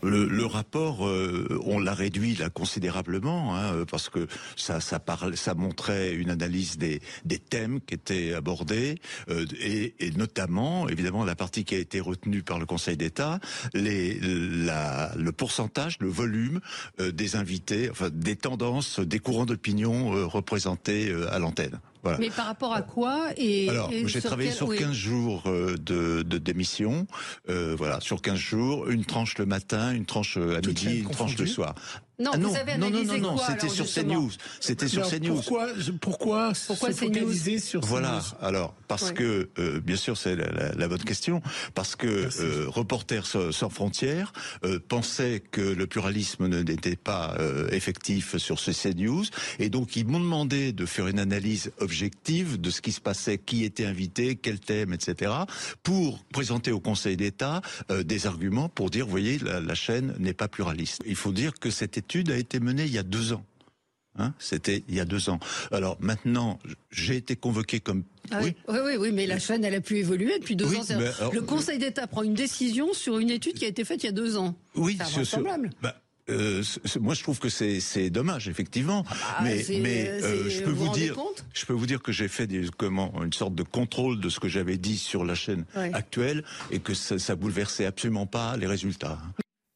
Le, 0.03 0.45
rapport, 0.45 1.07
euh, 1.07 1.59
on 1.65 1.79
l'a 1.79 1.95
réduit 1.95 2.35
là 2.35 2.51
considérablement 2.51 3.57
hein, 3.57 3.85
parce 3.91 4.11
que 4.11 4.27
ça, 4.57 4.81
ça, 4.81 5.01
parle, 5.01 5.37
ça 5.37 5.55
montrait 5.55 6.13
une 6.13 6.31
analyse 6.31 6.77
des, 6.77 7.01
thèmes 7.49 7.81
qui 7.81 7.95
étaient 7.95 8.35
abordés 8.35 8.97
euh, 9.31 9.47
et, 9.61 9.95
notamment, 10.17 10.89
évidemment, 10.89 11.25
la 11.25 11.35
partie 11.35 11.65
qui 11.65 11.75
a 11.75 11.79
été 11.79 12.01
retenue 12.01 12.43
par 12.43 12.59
le 12.59 12.67
Conseil 12.67 12.97
d'État, 12.97 13.41
le 13.73 15.31
pourcentage, 15.31 15.97
le 16.01 16.09
volume 16.09 16.61
euh, 17.01 17.11
des 17.11 17.37
invités, 17.37 17.89
enfin 17.91 18.11
des 18.13 18.37
tendances, 18.37 19.01
des 19.01 19.19
courants 19.19 19.47
d'opinion 19.47 20.29
représentés 20.29 21.15
à 21.31 21.39
l'antenne. 21.39 21.81
Mais 22.19 22.31
par 22.31 22.47
rapport 22.47 22.75
à 22.75 22.83
quoi 22.83 23.29
et, 23.37 23.69
Alors, 23.69 23.91
j'ai 24.07 24.21
travaillé 24.21 24.51
sur 24.51 24.75
15 24.75 24.93
jours 24.93 25.43
euh, 25.47 25.77
de, 25.77 26.23
de 26.23 26.39
démission. 26.39 27.07
Euh, 27.49 27.75
voilà, 27.77 28.01
sur 28.01 28.23
15 28.23 28.37
jours, 28.37 28.89
une 28.89 29.05
tranche 29.05 29.39
le 29.39 29.47
matin, 29.47 29.93
une 29.93 30.07
tranche 30.07 30.37
à 30.37 30.61
midi, 30.61 31.01
une 31.01 31.11
tranche 31.11 31.37
le 31.39 31.47
soir. 31.47 31.75
Non, 32.19 32.31
ah 32.33 32.39
vous 32.39 32.55
avez 32.55 32.73
analysé 32.73 33.19
non, 33.19 33.31
non, 33.31 33.37
non, 33.37 33.43
c'était 33.45 33.69
sur 33.69 33.87
CNews. 33.87 34.31
C'était 34.61 34.87
sur 34.87 35.09
CNews. 35.09 35.35
Pourquoi, 35.35 35.69
pourquoi, 36.01 36.53
pourquoi 36.69 36.93
se 36.93 36.97
focaliser 36.99 37.59
sur 37.59 37.81
CNews 37.81 37.89
Voilà. 37.89 38.23
Alors, 38.41 38.75
parce 38.87 39.11
que, 39.11 39.51
euh, 39.59 39.81
bien 39.81 39.97
sûr, 39.97 40.17
c'est 40.17 40.37
la, 40.37 40.73
la, 40.73 40.89
bonne 40.89 41.03
question, 41.03 41.43
parce 41.75 41.97
que 41.97 42.29
euh, 42.41 42.67
Reporters 42.69 43.27
sans 43.27 43.69
frontières 43.69 44.33
euh, 44.65 44.79
pensait 44.89 45.43
que 45.51 45.61
le 45.61 45.87
pluralisme 45.89 46.47
n'était 46.47 46.95
pas 46.95 47.35
euh, 47.41 47.69
effectif 47.71 48.37
sur 48.37 48.61
ce 48.61 48.71
CNews, 48.71 49.25
et 49.59 49.69
donc 49.69 49.97
ils 49.97 50.07
m'ont 50.07 50.21
demandé 50.21 50.73
de 50.73 50.87
faire 50.87 51.09
une 51.09 51.19
analyse 51.19 51.73
objective 51.79 52.61
de 52.61 52.71
ce 52.71 52.81
qui 52.81 52.93
se 52.93 53.01
passait, 53.01 53.39
qui 53.39 53.65
était 53.65 53.87
invité, 53.87 54.37
quel 54.37 54.61
thème, 54.61 54.93
etc., 54.93 55.33
pour 55.83 56.23
présenter 56.33 56.71
au 56.71 56.81
Conseil 56.81 57.17
d'État 57.17 57.61
euh, 57.91 58.05
des 58.05 58.29
arguments 58.29 58.69
pour 58.69 58.91
dire, 58.91 59.05
vous 59.05 59.11
voyez, 59.11 59.39
la, 59.39 59.61
la 59.61 59.75
chaîne 59.75 60.15
n'est 60.21 60.33
pas 60.33 60.47
pluraliste. 60.47 61.03
Il 61.07 61.17
faut 61.17 61.33
dire 61.33 61.55
que 61.55 61.71
c'était 61.71 62.04
étude 62.05 62.31
a 62.31 62.37
été 62.37 62.61
menée 62.61 62.85
il 62.85 62.93
y 62.93 62.99
a 62.99 63.03
deux 63.03 63.33
ans. 63.33 63.45
Hein 64.17 64.33
C'était 64.39 64.85
il 64.89 64.95
y 64.95 65.01
a 65.01 65.05
deux 65.05 65.29
ans. 65.29 65.41
Alors 65.73 65.97
maintenant, 66.01 66.61
j'ai 66.93 67.17
été 67.17 67.35
convoqué 67.35 67.81
comme. 67.81 68.05
Ah 68.31 68.41
oui. 68.43 68.55
oui, 68.69 68.97
oui, 68.99 69.13
mais 69.13 69.27
la 69.27 69.41
chaîne, 69.41 69.65
elle 69.65 69.75
a 69.75 69.81
pu 69.81 69.97
évoluer 69.97 70.39
depuis 70.39 70.55
deux 70.55 70.73
ans. 70.77 70.85
le 71.33 71.41
Conseil 71.41 71.79
d'État 71.79 72.07
prend 72.07 72.23
une 72.23 72.35
décision 72.35 72.93
sur 72.93 73.19
une 73.19 73.31
étude 73.31 73.55
qui 73.55 73.65
a 73.65 73.69
été 73.69 73.85
faite 73.85 74.05
il 74.05 74.07
y 74.07 74.11
a 74.11 74.13
deux 74.13 74.37
ans. 74.37 74.55
Oui, 74.77 74.99
c'est 75.05 75.25
semblable. 75.25 75.71
Bah, 75.83 75.97
euh, 76.31 76.63
moi, 77.01 77.15
je 77.15 77.23
trouve 77.23 77.39
que 77.39 77.49
c'est 77.49 78.11
dommage, 78.11 78.49
effectivement. 78.49 79.05
Ah 79.11 79.15
bah, 79.41 79.45
mais 79.45 79.65
mais 79.81 80.09
euh, 80.09 80.49
je 80.49 80.63
peux 80.63 80.71
vous, 80.71 80.93
dire, 80.95 81.17
je 81.53 81.67
peux 81.67 81.75
vous 81.75 81.87
dire 81.87 82.01
que 82.01 82.13
j'ai 82.13 82.29
fait 82.29 82.47
des, 82.47 82.69
comment 82.77 83.13
une 83.23 83.33
sorte 83.33 83.55
de 83.55 83.65
contrôle 83.65 84.21
de 84.21 84.29
ce 84.29 84.39
que 84.39 84.49
j'avais 84.49 84.79
dit 84.79 84.97
sur 84.97 85.25
la 85.25 85.35
chaîne 85.35 85.65
actuelle 85.75 86.45
et 86.71 86.79
que 86.79 86.95
ça, 86.95 87.19
ça 87.19 87.35
bouleversait 87.35 87.85
absolument 87.85 88.27
pas 88.27 88.57
les 88.57 88.67
résultats. 88.67 89.19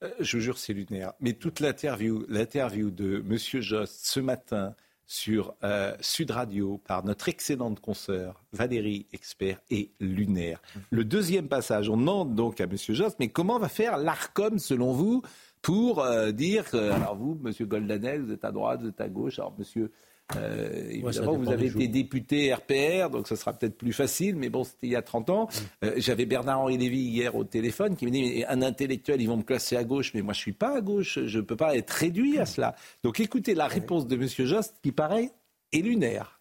Euh, 0.03 0.11
je 0.21 0.37
vous 0.37 0.43
jure, 0.43 0.59
c'est 0.59 0.73
lunaire. 0.73 1.13
Mais 1.21 1.33
toute 1.33 1.61
l'interview, 1.61 2.25
l'interview 2.29 2.91
de 2.91 3.23
Monsieur 3.27 3.61
Jost 3.61 4.01
ce 4.05 4.21
matin 4.21 4.75
sur 5.07 5.55
euh, 5.65 5.97
Sud 6.01 6.31
Radio 6.31 6.79
par 6.87 7.03
notre 7.03 7.31
excellente 7.31 7.81
consoeur 7.81 8.45
Valérie 8.53 9.07
Expert 9.13 9.59
est 9.71 9.91
lunaire. 10.01 10.61
Le 10.91 11.03
deuxième 11.03 11.49
passage, 11.49 11.89
on 11.89 11.97
demande 11.97 12.35
donc 12.35 12.61
à 12.61 12.67
Monsieur 12.67 12.93
Jost, 12.93 13.17
mais 13.19 13.29
comment 13.29 13.59
va 13.59 13.71
faire 13.71 13.97
l'Arcom 13.97 14.59
selon 14.59 14.93
vous? 14.93 15.23
Pour 15.63 16.03
euh, 16.03 16.33
dire 16.33 16.69
que, 16.71 16.91
alors 16.91 17.17
vous, 17.17 17.39
Monsieur 17.43 17.67
Goldanel, 17.67 18.23
vous 18.23 18.33
êtes 18.33 18.45
à 18.45 18.53
droite, 18.53 18.81
vous 18.83 18.89
êtes 18.89 19.01
à 19.01 19.09
gauche, 19.09 19.39
alors 19.39 19.55
Monsieur 19.59 19.91
euh, 20.37 20.91
évidemment, 20.91 21.39
vous 21.39 21.51
avez 21.51 21.67
été 21.67 21.89
député 21.89 22.53
RPR, 22.53 23.09
donc 23.11 23.29
ça 23.29 23.37
sera 23.37 23.55
peut-être 23.55 23.79
plus 23.79 23.95
facile, 23.95 24.37
mais 24.37 24.51
bon, 24.51 24.63
c'était 24.63 24.89
il 24.89 24.91
y 24.91 24.97
a 24.97 25.03
30 25.03 25.31
ans. 25.31 25.45
Mm. 25.45 25.87
Euh, 25.87 25.93
j'avais 25.97 26.27
Bernard-Henri 26.27 26.77
Lévy 26.77 26.99
hier 26.99 27.35
au 27.35 27.45
téléphone 27.45 27.97
qui 27.97 28.05
me 28.05 28.11
dit 28.11 28.45
un 28.47 28.61
intellectuel, 28.61 29.23
ils 29.23 29.27
vont 29.27 29.39
me 29.39 29.43
classer 29.43 29.77
à 29.77 29.85
gauche, 29.85 30.13
mais 30.15 30.21
moi 30.21 30.35
je 30.35 30.41
suis 30.41 30.53
pas 30.53 30.77
à 30.77 30.81
gauche, 30.83 31.19
je 31.25 31.39
ne 31.39 31.43
peux 31.43 31.57
pas 31.57 31.77
être 31.77 31.91
réduit 31.91 32.39
à 32.39 32.45
cela. 32.45 32.75
Donc 33.03 33.21
écoutez 33.21 33.55
la 33.55 33.69
réponse 33.69 34.07
de 34.07 34.17
M. 34.17 34.29
Jost 34.29 34.77
qui 34.83 34.93
paraît 34.93 35.33
est 35.73 35.81
lunaire. 35.81 36.41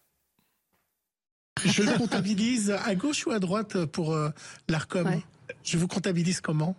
Je 1.64 1.82
le 1.82 1.96
comptabilise 1.96 2.70
à 2.70 2.94
gauche 2.94 3.26
ou 3.26 3.30
à 3.30 3.38
droite 3.38 3.84
pour 3.86 4.12
euh, 4.12 4.28
l'ARCOM? 4.68 5.20
Je 5.64 5.78
vous 5.78 5.88
comptabilise 5.88 6.40
comment? 6.40 6.76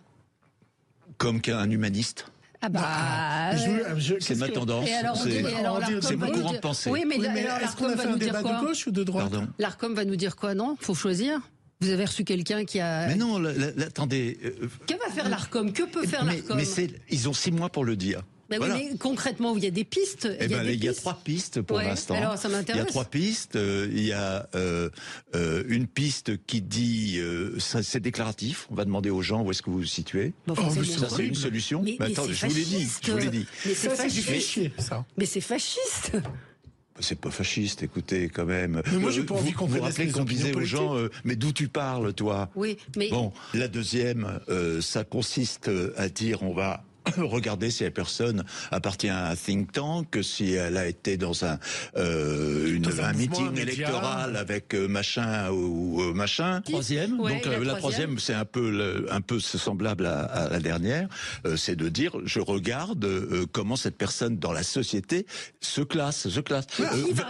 Comme 1.19 1.41
qu'un 1.41 1.69
humaniste. 1.69 2.25
Ah 2.61 2.69
bah, 2.69 2.81
ah, 2.83 3.51
c'est 4.19 4.35
ma 4.35 4.49
tendance. 4.49 4.89
C'est 6.01 6.15
mon 6.15 6.31
courant 6.31 6.53
de 6.53 6.57
pensée. 6.57 6.89
Oui, 6.89 7.05
mais, 7.07 7.17
l'Arcom 7.17 7.93
va 7.93 8.05
nous 8.05 8.17
dire 8.17 8.41
quoi 8.41 8.59
de 8.59 8.65
gauche 8.65 8.87
ou 8.87 8.91
de 8.91 9.03
droite 9.03 9.31
L'Arcom 9.59 9.93
va 9.93 10.05
nous 10.05 10.15
dire 10.15 10.35
quoi 10.35 10.55
Non, 10.55 10.75
faut 10.79 10.95
choisir. 10.95 11.39
Vous 11.81 11.89
avez 11.89 12.05
reçu 12.05 12.25
quelqu'un 12.25 12.65
qui 12.65 12.81
a. 12.81 13.07
Mais 13.07 13.15
non, 13.15 13.41
attendez. 13.81 14.37
Euh, 14.43 14.67
que 14.85 14.93
va 14.95 15.13
faire 15.13 15.29
l'Arcom? 15.29 15.71
Que 15.71 15.83
peut 15.83 16.05
faire 16.05 16.25
l'Arcom? 16.25 16.57
Mais, 16.57 16.65
ils 17.09 17.29
ont 17.29 17.33
six 17.33 17.51
mois 17.51 17.69
pour 17.69 17.85
le 17.85 17.95
dire. 17.95 18.21
Bah 18.49 18.57
oui, 18.59 18.67
mais 18.73 18.97
concrètement, 18.97 19.55
il 19.55 19.63
y 19.63 19.67
a 19.67 19.71
des 19.71 19.83
pistes. 19.83 20.27
Eh 20.39 20.45
il 20.45 20.51
y, 20.51 20.53
a, 20.55 20.63
ben, 20.63 20.69
il 20.69 20.83
y 20.83 20.89
a 20.89 20.93
trois 20.93 21.19
pistes 21.23 21.61
pour 21.61 21.77
l'instant. 21.77 22.15
Alors, 22.15 22.37
ça 22.37 22.49
m'intéresse. 22.49 22.81
Il 22.81 22.85
y 22.85 22.87
a 22.87 22.89
trois 22.89 23.05
pistes. 23.05 23.55
Euh, 23.55 23.87
il 23.91 24.05
y 24.05 24.11
a 24.11 24.49
euh, 24.55 24.89
euh, 25.35 25.63
une 25.67 25.85
piste 25.85 26.43
qui 26.45 26.61
dit 26.61 27.19
c'est 27.59 27.99
déclaratif. 27.99 28.67
On 28.71 28.75
va 28.75 28.85
demander 28.85 29.11
aux 29.11 29.21
gens 29.21 29.43
où 29.43 29.51
est-ce 29.51 29.61
que 29.61 29.69
vous 29.69 29.79
vous 29.79 29.85
situez. 29.85 30.33
oh, 30.47 30.55
ça, 30.55 31.09
c'est 31.09 31.27
une 31.27 31.35
solution. 31.35 31.83
Mais, 31.83 31.97
attends, 31.99 32.25
je 32.27 32.47
vous 32.47 32.55
l'ai 32.55 32.63
dit. 32.63 32.87
Je 33.03 33.11
vous 33.11 33.17
l'ai 33.17 33.29
dit. 33.29 33.45
Mais 33.65 33.73
c'est 33.73 33.95
fasciste. 33.95 34.81
ça. 34.81 35.05
Mais 35.17 35.25
c'est 35.25 35.41
fasciste. 35.41 36.11
C'est 37.01 37.17
pas 37.17 37.31
fasciste, 37.31 37.81
écoutez, 37.81 38.27
quand 38.27 38.45
même. 38.45 38.81
Mais 38.91 38.97
moi, 38.97 39.09
j'ai 39.09 39.23
pas 39.23 39.35
envie 39.35 39.53
qu'on 39.53 39.67
vous 39.67 39.81
rappelez 39.81 40.11
qu'on 40.11 40.25
disait 40.25 40.53
aux 40.55 40.65
gens, 40.65 40.95
mais 41.23 41.35
d'où 41.35 41.53
tu 41.53 41.67
parles, 41.67 42.13
toi? 42.13 42.49
Oui, 42.55 42.77
mais 42.97 43.09
bon. 43.09 43.31
La 43.53 43.67
deuxième, 43.67 44.39
ça 44.81 45.03
consiste 45.03 45.69
à 45.97 46.09
dire, 46.09 46.41
on 46.41 46.53
va 46.53 46.83
regarder 47.17 47.71
si 47.71 47.83
la 47.83 47.91
personne 47.91 48.43
appartient 48.71 49.09
à 49.09 49.29
un 49.29 49.35
think 49.35 49.71
tank, 49.71 50.17
si 50.21 50.53
elle 50.53 50.77
a 50.77 50.87
été 50.87 51.17
dans 51.17 51.45
un, 51.45 51.59
euh, 51.97 52.79
un, 53.01 53.13
meeting 53.13 53.57
électoral 53.57 54.35
avec 54.35 54.73
euh, 54.73 54.87
machin 54.87 55.49
ou 55.51 56.01
euh, 56.01 56.13
machin. 56.13 56.61
Troisième. 56.61 57.17
Donc 57.17 57.45
la, 57.45 57.75
troisième, 57.75 58.19
c'est 58.19 58.33
un 58.33 58.45
peu 58.45 59.07
un 59.09 59.21
peu 59.21 59.39
semblable 59.39 60.05
à, 60.05 60.49
la 60.49 60.59
dernière. 60.59 61.07
c'est 61.55 61.75
de 61.75 61.89
dire, 61.89 62.15
je 62.25 62.39
regarde 62.39 63.07
comment 63.51 63.75
cette 63.75 63.97
personne 63.97 64.37
dans 64.37 64.51
la 64.51 64.63
société 64.63 65.25
se 65.59 65.81
classe, 65.81 66.29
se 66.29 66.39
classe. 66.39 66.67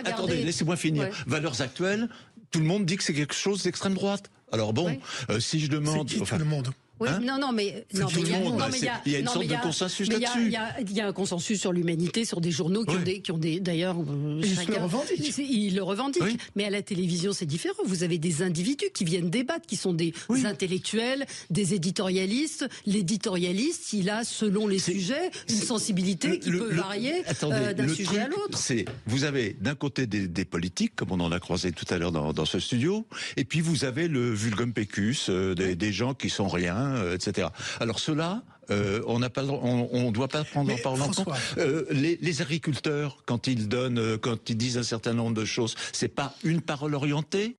attendez, 0.05 0.43
laissez-moi 0.43 0.75
finir. 0.75 1.09
Valeurs 1.27 1.61
actuelles. 1.61 2.09
Tout 2.51 2.59
le 2.59 2.65
monde 2.65 2.85
dit 2.85 2.97
que 2.97 3.03
c'est 3.03 3.13
quelque 3.13 3.35
chose 3.35 3.63
d'extrême 3.63 3.93
droite. 3.93 4.31
Alors 4.51 4.73
bon, 4.73 4.97
si 5.39 5.59
je 5.59 5.67
demande, 5.69 6.09
enfin, 6.19 6.37
tout 6.37 6.43
le 6.43 6.49
monde? 6.49 6.71
Oui, 6.99 7.07
non, 7.23 7.37
non, 7.39 7.51
mais 7.53 7.85
il 7.93 7.99
y 7.99 9.15
a, 9.15 9.19
une 9.19 9.27
sorte 9.27 9.47
de 9.47 9.61
consensus 9.61 10.09
là-dessus. 10.09 10.53
Il 10.81 10.91
y, 10.91 11.01
a 11.01 11.07
un 11.07 11.13
consensus 11.13 11.59
sur 11.59 11.71
l'humanité, 11.71 12.25
sur 12.25 12.41
des 12.41 12.51
journaux 12.51 12.83
qui 12.83 12.95
ont 12.95 13.01
des, 13.01 13.21
qui 13.21 13.31
ont 13.31 13.37
des, 13.37 13.59
d'ailleurs, 13.59 13.97
euh, 13.99 14.41
ils 14.43 14.67
le 14.67 14.77
revendiquent. 14.77 15.37
Ils 15.37 15.75
le 15.75 15.83
revendiquent. 15.83 16.39
Mais 16.55 16.65
à 16.65 16.69
la 16.69 16.81
télévision, 16.81 17.31
c'est 17.31 17.45
différent. 17.45 17.81
Vous 17.85 18.03
avez 18.03 18.17
des 18.17 18.41
individus 18.41 18.89
qui 18.93 19.05
viennent 19.05 19.29
débattre, 19.29 19.65
qui 19.65 19.75
sont 19.75 19.93
des 19.93 20.13
intellectuels, 20.43 21.25
des 21.49 21.73
éditorialistes. 21.73 22.67
L'éditorialiste, 22.85 23.93
il 23.93 24.09
a, 24.09 24.23
selon 24.23 24.67
les 24.67 24.79
sujets, 24.79 25.31
une 25.49 25.55
sensibilité 25.55 26.39
qui 26.39 26.51
peut 26.51 26.73
varier 26.73 27.23
euh, 27.43 27.73
d'un 27.73 27.87
sujet 27.87 28.19
à 28.19 28.27
l'autre. 28.27 28.57
C'est, 28.57 28.85
vous 29.05 29.23
avez 29.23 29.55
d'un 29.61 29.75
côté 29.75 30.05
des, 30.05 30.45
politiques, 30.45 30.95
comme 30.95 31.11
on 31.11 31.19
en 31.19 31.31
a 31.31 31.39
croisé 31.39 31.71
tout 31.71 31.85
à 31.89 31.97
l'heure 31.97 32.11
dans, 32.11 32.45
ce 32.45 32.59
studio, 32.59 33.05
et 33.37 33.45
puis 33.45 33.61
vous 33.61 33.85
avez 33.85 34.07
le 34.07 34.33
vulgum 34.33 34.73
pecus, 34.73 35.27
euh, 35.29 35.53
des, 35.53 35.75
des 35.75 35.91
gens 35.91 36.13
qui 36.13 36.29
sont 36.29 36.47
rien 36.47 36.88
euh, 36.95 37.15
etc. 37.15 37.49
Alors 37.79 37.99
cela, 37.99 38.43
euh, 38.69 39.01
on 39.07 39.19
n'a 39.19 39.29
pas, 39.29 39.43
on, 39.45 40.11
doit 40.11 40.27
pas 40.27 40.43
prendre 40.43 40.73
en 40.73 40.77
parlant 40.77 41.11
euh, 41.57 41.85
les, 41.91 42.41
agriculteurs, 42.41 43.23
quand 43.25 43.47
ils 43.47 43.67
donnent, 43.67 44.17
quand 44.17 44.49
ils 44.49 44.57
disent 44.57 44.77
un 44.77 44.83
certain 44.83 45.13
nombre 45.13 45.33
de 45.35 45.45
choses, 45.45 45.75
c'est 45.91 46.07
pas 46.07 46.35
une 46.43 46.61
parole 46.61 46.95
orientée? 46.95 47.57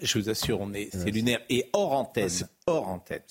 Je 0.00 0.18
vous 0.18 0.30
assure, 0.30 0.60
on 0.60 0.72
est, 0.72 0.90
c'est 0.92 1.10
lunaire 1.10 1.40
et 1.50 1.68
hors 1.72 1.92
antenne, 1.92 2.30
hors 2.66 2.88
antenne. 2.88 3.22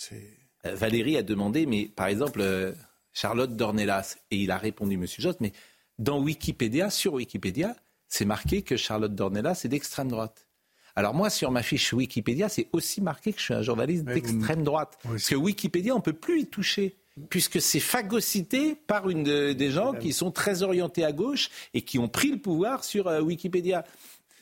Valérie 0.63 1.17
a 1.17 1.23
demandé, 1.23 1.65
mais 1.65 1.85
par 1.85 2.07
exemple, 2.07 2.75
Charlotte 3.11 3.55
Dornelas, 3.55 4.17
et 4.31 4.37
il 4.37 4.51
a 4.51 4.57
répondu, 4.57 4.97
Monsieur 4.97 5.23
Jost, 5.23 5.39
mais 5.41 5.51
dans 5.97 6.19
Wikipédia, 6.19 6.89
sur 6.89 7.13
Wikipédia, 7.13 7.75
c'est 8.07 8.25
marqué 8.25 8.61
que 8.61 8.77
Charlotte 8.77 9.13
Dornelas 9.13 9.61
est 9.65 9.67
d'extrême 9.67 10.09
droite. 10.09 10.47
Alors 10.95 11.13
moi, 11.13 11.29
sur 11.29 11.49
ma 11.51 11.63
fiche 11.63 11.91
Wikipédia, 11.93 12.49
c'est 12.49 12.69
aussi 12.71 13.01
marqué 13.01 13.33
que 13.33 13.39
je 13.39 13.45
suis 13.45 13.53
un 13.53 13.61
journaliste 13.61 14.05
d'extrême 14.05 14.63
droite. 14.63 14.99
Parce 15.03 15.29
que 15.29 15.35
Wikipédia, 15.35 15.95
on 15.95 16.01
peut 16.01 16.13
plus 16.13 16.41
y 16.41 16.45
toucher 16.47 16.97
puisque 17.29 17.61
c'est 17.61 17.79
phagocyté 17.79 18.75
par 18.75 19.09
une 19.09 19.53
des 19.53 19.71
gens 19.71 19.93
qui 19.93 20.13
sont 20.13 20.31
très 20.31 20.63
orientés 20.63 21.05
à 21.05 21.11
gauche 21.11 21.49
et 21.73 21.81
qui 21.81 21.99
ont 21.99 22.07
pris 22.07 22.31
le 22.31 22.37
pouvoir 22.37 22.83
sur 22.83 23.07
euh, 23.07 23.21
Wikipédia. 23.21 23.85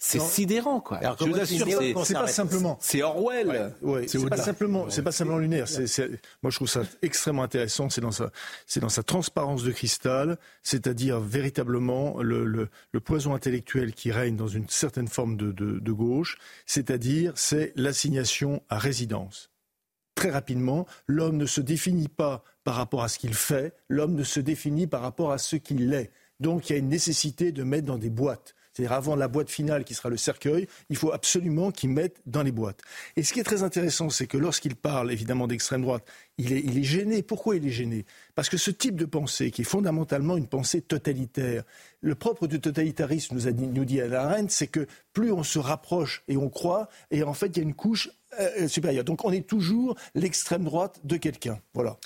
C'est 0.04 0.20
sidérant, 0.20 0.82
quoi. 0.82 1.00
je 1.20 1.26
vous 1.26 1.40
assure, 1.40 1.68
c'est 2.04 2.14
pas 2.16 2.28
simplement. 2.28 2.76
C'est 2.82 3.04
Orwell. 3.04 3.76
Ouais, 3.84 4.08
c'est 4.08 4.28
pas 4.28 4.38
simplement. 4.38 4.90
C'est 4.90 5.04
pas 5.04 5.12
simplement 5.12 5.38
lunaire. 5.38 5.68
moi, 6.42 6.50
je 6.50 6.56
trouve 6.56 6.68
ça 6.68 6.82
extrêmement 7.04 7.44
intéressant. 7.44 7.90
C'est 7.92 8.02
dans 8.02 8.12
sa, 8.12 8.32
c'est 8.66 8.80
dans 8.80 8.90
sa 8.90 9.04
transparence 9.04 9.64
de 9.64 9.72
cristal, 9.72 10.40
c'est-à-dire 10.64 11.20
véritablement 11.20 12.20
le, 12.20 12.46
le, 12.46 12.70
le, 12.92 13.00
poison 13.00 13.36
intellectuel 13.36 13.94
qui 13.94 14.12
règne 14.12 14.36
dans 14.36 14.48
une 14.48 14.68
certaine 14.70 15.08
forme 15.08 15.38
de, 15.38 15.52
de, 15.52 15.78
de 15.78 15.92
gauche, 15.92 16.40
c'est-à-dire 16.66 17.34
c'est 17.36 17.72
l'assignation 17.76 18.64
à 18.70 18.80
résidence. 18.80 19.52
Très 20.16 20.32
rapidement, 20.32 20.88
l'homme 21.06 21.38
ne 21.38 21.46
se 21.46 21.62
définit 21.62 22.08
pas 22.08 22.44
par 22.64 22.74
rapport 22.74 23.04
à 23.04 23.08
ce 23.08 23.20
qu'il 23.20 23.36
fait, 23.36 23.76
l'homme 23.88 24.16
ne 24.16 24.24
se 24.24 24.40
définit 24.40 24.88
par 24.88 25.02
rapport 25.02 25.32
à 25.32 25.38
ce 25.38 25.58
qu'il 25.58 25.94
est. 25.94 26.12
Donc, 26.40 26.70
il 26.70 26.74
y 26.74 26.76
a 26.76 26.80
une 26.80 26.90
nécessité 26.90 27.52
de 27.52 27.62
mettre 27.64 27.86
dans 27.86 28.00
des 28.00 28.10
boîtes. 28.10 28.56
Avant 28.88 29.16
la 29.16 29.28
boîte 29.28 29.50
finale 29.50 29.84
qui 29.84 29.94
sera 29.94 30.10
le 30.10 30.18
cercueil, 30.18 30.68
il 30.90 30.98
faut 30.98 31.12
absolument 31.12 31.72
qu'ils 31.72 31.90
mettent 31.90 32.22
dans 32.26 32.44
les 32.44 32.52
boîtes. 32.52 32.82
Et 33.16 33.24
ce 33.24 33.34
qui 33.34 33.40
est 33.40 33.44
très 33.44 33.64
intéressant, 33.64 34.10
c'est 34.10 34.28
que 34.28 34.38
lorsqu'il 34.38 34.76
parle 34.76 35.12
évidemment 35.12 35.48
d'extrême 35.48 35.82
droite, 35.82 36.06
il 36.38 36.54
est, 36.54 36.84
gêné. 36.84 37.22
Pourquoi 37.22 37.56
il 37.56 37.68
est 37.68 37.72
gêné? 37.72 38.06
Parce 38.36 38.50
que 38.50 38.58
ce 38.58 38.72
type 38.72 38.96
de 38.96 39.06
pensée, 39.06 39.52
qui 39.52 39.62
est 39.62 39.66
fondamentalement 39.66 40.38
une 40.38 40.48
pensée 40.48 40.82
totalitaire, 40.82 41.64
le 42.02 42.16
propre 42.16 42.48
du 42.48 42.60
totalitarisme, 42.60 43.36
nous, 43.36 43.52
dit, 43.52 43.68
nous 43.68 43.86
dit 43.86 44.00
c'est 44.50 44.68
que 44.68 44.88
plus 45.14 45.32
on 45.32 45.44
se 45.44 45.60
rapproche 45.60 46.24
et 46.28 46.38
on 46.38 46.50
croit, 46.50 46.90
et 47.12 47.24
en 47.24 47.34
fait 47.34 47.48
il 47.48 47.58
y 47.58 47.60
a 47.60 47.64
une 47.64 47.76
couche 47.76 48.10
euh, 48.40 48.50
euh, 48.62 48.68
supérieur. 48.68 49.04
Donc 49.04 49.26
on 49.26 49.32
est 49.32 49.46
toujours 49.46 49.96
l'extrême 50.16 50.64
droite 50.64 51.00
de 51.04 51.18
quelqu'un. 51.18 51.60
Voilà. 51.74 51.98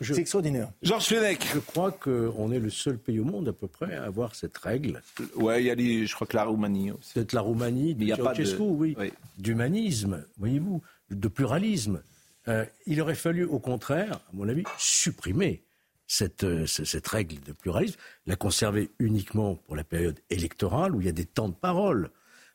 C'est 0.00 0.18
extraordinaire. 0.18 0.70
Georges 0.82 1.06
Fenech. 1.06 1.40
Je 1.52 1.58
crois 1.58 1.90
qu'on 1.90 2.52
est 2.52 2.60
le 2.60 2.70
seul 2.70 2.98
pays 2.98 3.18
au 3.18 3.24
monde 3.24 3.48
à 3.48 3.52
peu 3.52 3.66
près 3.66 3.94
à 3.94 4.04
avoir 4.04 4.34
cette 4.34 4.56
règle. 4.58 5.02
Ouais, 5.34 5.62
il 5.62 5.66
y 5.66 5.70
a 5.70 6.06
je 6.06 6.14
crois 6.14 6.26
que 6.26 6.36
la 6.36 6.44
Roumanie 6.44 6.92
aussi. 6.92 7.14
Peut-être 7.14 7.32
la 7.32 7.40
Roumanie, 7.40 7.96
il 7.98 8.06
y 8.06 8.12
a 8.12 8.16
pas 8.16 8.34
de... 8.34 8.56
oui. 8.58 8.96
D'humanisme, 9.38 10.24
voyez-vous, 10.38 10.82
de 11.10 11.28
pluralisme. 11.28 12.02
Euh, 12.46 12.64
il 12.86 13.00
aurait 13.00 13.14
fallu, 13.14 13.44
au 13.44 13.58
contraire, 13.58 14.14
à 14.14 14.30
mon 14.32 14.48
avis, 14.48 14.64
supprimer 14.78 15.62
cette, 16.06 16.46
cette 16.66 17.06
règle 17.06 17.40
de 17.42 17.52
pluralisme, 17.52 17.98
la 18.26 18.36
conserver 18.36 18.90
uniquement 18.98 19.56
pour 19.66 19.76
la 19.76 19.84
période 19.84 20.18
électorale 20.30 20.94
où 20.94 21.00
il 21.00 21.06
y 21.06 21.10
a 21.10 21.12
des 21.12 21.26
temps 21.26 21.48
de 21.48 21.54
parole. 21.54 22.10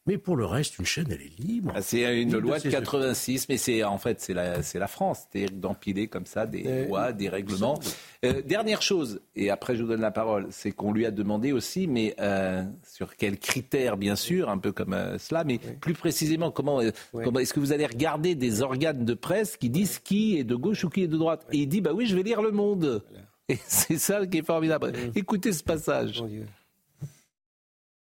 Mais 0.05 0.17
pour 0.17 0.35
le 0.35 0.45
reste, 0.45 0.79
une 0.79 0.85
chaîne, 0.85 1.07
elle 1.11 1.21
est 1.21 1.39
libre. 1.39 1.71
Ah, 1.73 1.81
c'est 1.81 2.21
une 2.21 2.37
loi 2.37 2.59
de 2.59 2.69
86, 2.69 3.47
mais 3.47 3.55
c'est 3.55 3.83
en 3.85 3.97
fait 3.97 4.19
c'est 4.19 4.33
la, 4.33 4.87
France, 4.87 5.27
c'est 5.31 5.45
d'empiler 5.45 6.07
comme 6.07 6.25
ça 6.25 6.45
des 6.45 6.87
lois, 6.87 7.13
des 7.13 7.29
règlements. 7.29 7.79
Euh, 8.25 8.41
dernière 8.41 8.81
chose, 8.81 9.21
et 9.35 9.49
après 9.49 9.75
je 9.75 9.83
vous 9.83 9.89
donne 9.89 10.01
la 10.01 10.11
parole, 10.11 10.47
c'est 10.49 10.71
qu'on 10.71 10.91
lui 10.91 11.05
a 11.05 11.11
demandé 11.11 11.53
aussi, 11.53 11.87
mais 11.87 12.15
euh, 12.19 12.63
sur 12.85 13.15
quels 13.15 13.39
critères, 13.39 13.95
bien 13.95 14.17
sûr, 14.17 14.49
un 14.49 14.57
peu 14.57 14.73
comme 14.73 14.93
euh, 14.93 15.17
cela, 15.17 15.45
mais 15.45 15.57
plus 15.57 15.93
précisément, 15.93 16.51
comment, 16.51 16.81
comment 17.13 17.39
est-ce 17.39 17.53
que 17.53 17.61
vous 17.61 17.71
allez 17.71 17.85
regarder 17.85 18.35
des 18.35 18.61
organes 18.61 19.05
de 19.05 19.13
presse 19.13 19.55
qui 19.55 19.69
disent 19.69 19.99
qui 19.99 20.37
est 20.37 20.43
de 20.43 20.55
gauche 20.55 20.83
ou 20.83 20.89
qui 20.89 21.03
est 21.03 21.07
de 21.07 21.17
droite? 21.17 21.45
Et 21.53 21.59
il 21.59 21.67
dit, 21.67 21.79
bah 21.79 21.91
oui, 21.93 22.07
je 22.07 22.15
vais 22.15 22.23
lire 22.23 22.41
Le 22.41 22.51
Monde. 22.51 23.03
Et 23.49 23.57
c'est 23.67 23.97
ça 23.97 24.25
qui 24.25 24.39
est 24.39 24.45
formidable. 24.45 24.93
Écoutez 25.15 25.51
ce 25.53 25.63
passage. 25.63 26.23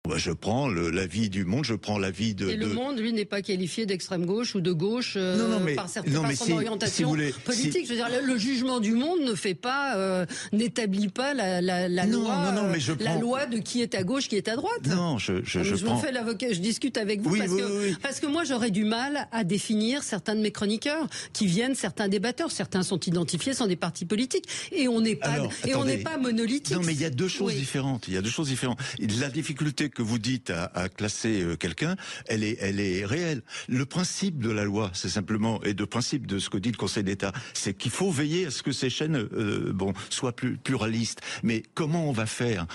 Bah, 0.08 0.16
je 0.16 0.30
prends 0.30 0.66
l'avis 0.66 1.28
du 1.28 1.44
monde, 1.44 1.66
je 1.66 1.74
prends 1.74 1.98
l'avis 1.98 2.34
de. 2.34 2.48
Et 2.48 2.56
le 2.56 2.68
monde, 2.68 2.98
lui, 2.98 3.12
n'est 3.12 3.26
pas 3.26 3.42
qualifié 3.42 3.84
d'extrême 3.84 4.24
gauche 4.24 4.54
ou 4.54 4.62
de 4.62 4.72
gauche 4.72 5.12
euh, 5.16 5.36
non, 5.36 5.48
non, 5.48 5.60
mais, 5.60 5.74
par, 5.74 5.90
certaines, 5.90 6.14
non, 6.14 6.22
son 6.34 6.52
orientation 6.52 7.14
politique. 7.44 7.84
Je 7.84 7.90
veux 7.90 7.96
dire, 7.96 8.08
le, 8.24 8.38
jugement 8.38 8.80
du 8.80 8.92
monde 8.92 9.20
ne 9.20 9.34
fait 9.34 9.54
pas, 9.54 9.96
euh, 9.98 10.24
n'établit 10.52 11.08
pas 11.08 11.34
la, 11.34 11.60
la, 11.60 11.86
la 11.86 12.06
loi, 12.06 12.50
mais 12.72 12.80
je 12.80 12.94
la 12.98 13.18
loi 13.18 13.44
de 13.44 13.58
qui 13.58 13.82
est 13.82 13.94
à 13.94 14.02
gauche, 14.02 14.28
qui 14.28 14.36
est 14.36 14.48
à 14.48 14.56
droite. 14.56 14.86
Non, 14.86 15.18
je, 15.18 15.44
je, 15.44 15.62
je, 15.62 15.74
je 15.74 15.84
prends... 15.84 15.98
fais 15.98 16.12
l'avocat, 16.12 16.50
je 16.50 16.60
discute 16.60 16.96
avec 16.96 17.20
vous 17.20 17.36
parce, 17.36 17.50
que, 17.50 17.94
parce 17.98 18.20
que 18.20 18.26
moi, 18.26 18.44
j'aurais 18.44 18.70
du 18.70 18.84
mal 18.84 19.28
à 19.32 19.44
définir 19.44 20.02
certains 20.02 20.34
de 20.34 20.40
mes 20.40 20.50
chroniqueurs 20.50 21.08
qui 21.34 21.46
viennent, 21.46 21.74
certains 21.74 22.08
débatteurs, 22.08 22.50
certains 22.50 22.82
sont 22.82 23.00
identifiés, 23.00 23.52
sont 23.52 23.66
des 23.66 23.76
partis 23.76 24.06
politiques, 24.06 24.46
et 24.72 24.88
on 24.88 25.02
n'est 25.02 25.16
pas, 25.16 25.36
et 25.66 25.74
on 25.74 25.84
n'est 25.84 25.98
pas 25.98 26.16
monolithique. 26.16 26.74
Non, 26.74 26.82
mais 26.82 26.94
il 26.94 27.00
y 27.02 27.04
a 27.04 27.10
deux 27.10 27.28
choses 27.28 27.54
différentes. 27.54 28.08
Il 28.08 28.14
y 28.14 28.16
a 28.16 28.22
deux 28.22 28.30
choses 28.30 28.48
différentes. 28.48 28.78
La 29.20 29.28
difficulté 29.28 29.89
que 29.90 30.02
vous 30.02 30.18
dites 30.18 30.50
à, 30.50 30.88
classer 30.88 31.42
euh, 31.42 31.56
quelqu'un, 31.56 31.96
elle 32.26 32.44
est, 32.44 32.56
elle 32.60 32.80
est 32.80 33.04
réelle. 33.04 33.42
Le 33.68 33.84
principe 33.86 34.38
de 34.38 34.50
la 34.50 34.64
loi, 34.64 34.90
c'est 34.94 35.08
simplement, 35.08 35.62
et 35.62 35.74
le 35.74 35.86
principe 35.86 36.26
de 36.26 36.38
ce 36.38 36.50
que 36.50 36.58
dit 36.58 36.70
le 36.70 36.76
Conseil 36.76 37.04
d'État, 37.04 37.32
c'est 37.54 37.74
qu'il 37.74 37.90
faut 37.90 38.10
veiller 38.10 38.46
à 38.46 38.50
ce 38.50 38.62
que 38.62 38.72
ces 38.72 38.90
chaînes, 38.90 39.16
euh, 39.16 39.72
bon, 39.72 39.92
soient 40.08 40.34
plus 40.34 40.56
pluralistes. 40.56 41.20
Mais 41.42 41.62
comment 41.74 42.08
on 42.08 42.12
va 42.12 42.26
faire? 42.26 42.66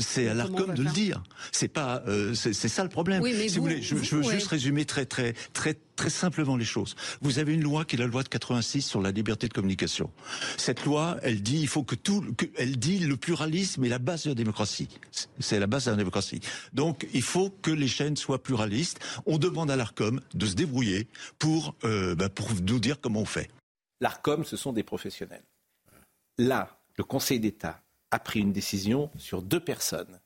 C'est 0.00 0.28
à 0.28 0.34
l'Arcom 0.34 0.74
de 0.74 0.82
le 0.82 0.90
dire. 0.90 1.22
C'est 1.52 1.68
pas, 1.68 2.02
euh, 2.06 2.34
c'est 2.34 2.52
ça 2.52 2.82
le 2.82 2.88
problème. 2.88 3.22
si 3.24 3.56
vous, 3.56 3.62
voulez, 3.62 3.82
je, 3.82 3.94
veux 3.94 4.22
juste 4.22 4.48
résumer 4.48 4.84
très 4.84 5.06
très 5.06 5.32
très 5.52 5.74
très 5.96 6.10
simplement 6.10 6.56
les 6.56 6.64
choses. 6.64 6.96
Vous 7.20 7.38
avez 7.38 7.54
une 7.54 7.62
loi 7.62 7.84
qui 7.84 7.96
est 7.96 7.98
la 7.98 8.06
loi 8.06 8.22
de 8.22 8.28
86 8.28 8.82
sur 8.82 9.00
la 9.00 9.10
liberté 9.10 9.48
de 9.48 9.54
communication. 9.54 10.10
Cette 10.56 10.84
loi, 10.84 11.18
elle 11.22 11.42
dit, 11.42 11.60
il 11.60 11.68
faut 11.68 11.84
que 11.84 11.94
tout, 11.94 12.34
que, 12.36 12.46
elle 12.56 12.78
dit 12.78 12.98
le 12.98 13.16
pluralisme 13.16 13.84
est 13.84 13.88
la 13.88 13.98
base 13.98 14.24
de 14.24 14.30
la 14.30 14.34
démocratie. 14.34 14.88
C'est 15.38 15.60
la 15.60 15.66
base 15.66 15.86
de 15.86 15.92
la 15.92 15.96
démocratie. 15.96 16.40
Donc, 16.72 17.06
il 17.14 17.22
faut 17.22 17.50
que 17.50 17.70
les 17.70 17.88
chaînes 17.88 18.16
soient 18.16 18.42
pluralistes. 18.42 18.98
On 19.24 19.38
demande 19.38 19.70
à 19.70 19.76
l'Arcom 19.76 20.20
de 20.34 20.46
se 20.46 20.54
débrouiller 20.54 21.08
pour, 21.38 21.76
euh, 21.84 22.14
bah, 22.14 22.28
pour 22.28 22.48
nous 22.54 22.80
dire 22.80 23.00
comment 23.00 23.20
on 23.20 23.26
fait. 23.26 23.48
L'Arcom, 24.00 24.44
ce 24.44 24.56
sont 24.56 24.72
des 24.72 24.82
professionnels. 24.82 25.44
Là, 26.38 26.80
le 26.96 27.04
Conseil 27.04 27.38
d'État 27.38 27.83
a 28.14 28.18
pris 28.18 28.40
une 28.40 28.52
décision 28.52 29.10
sur 29.16 29.42
deux 29.42 29.60
personnes. 29.60 30.20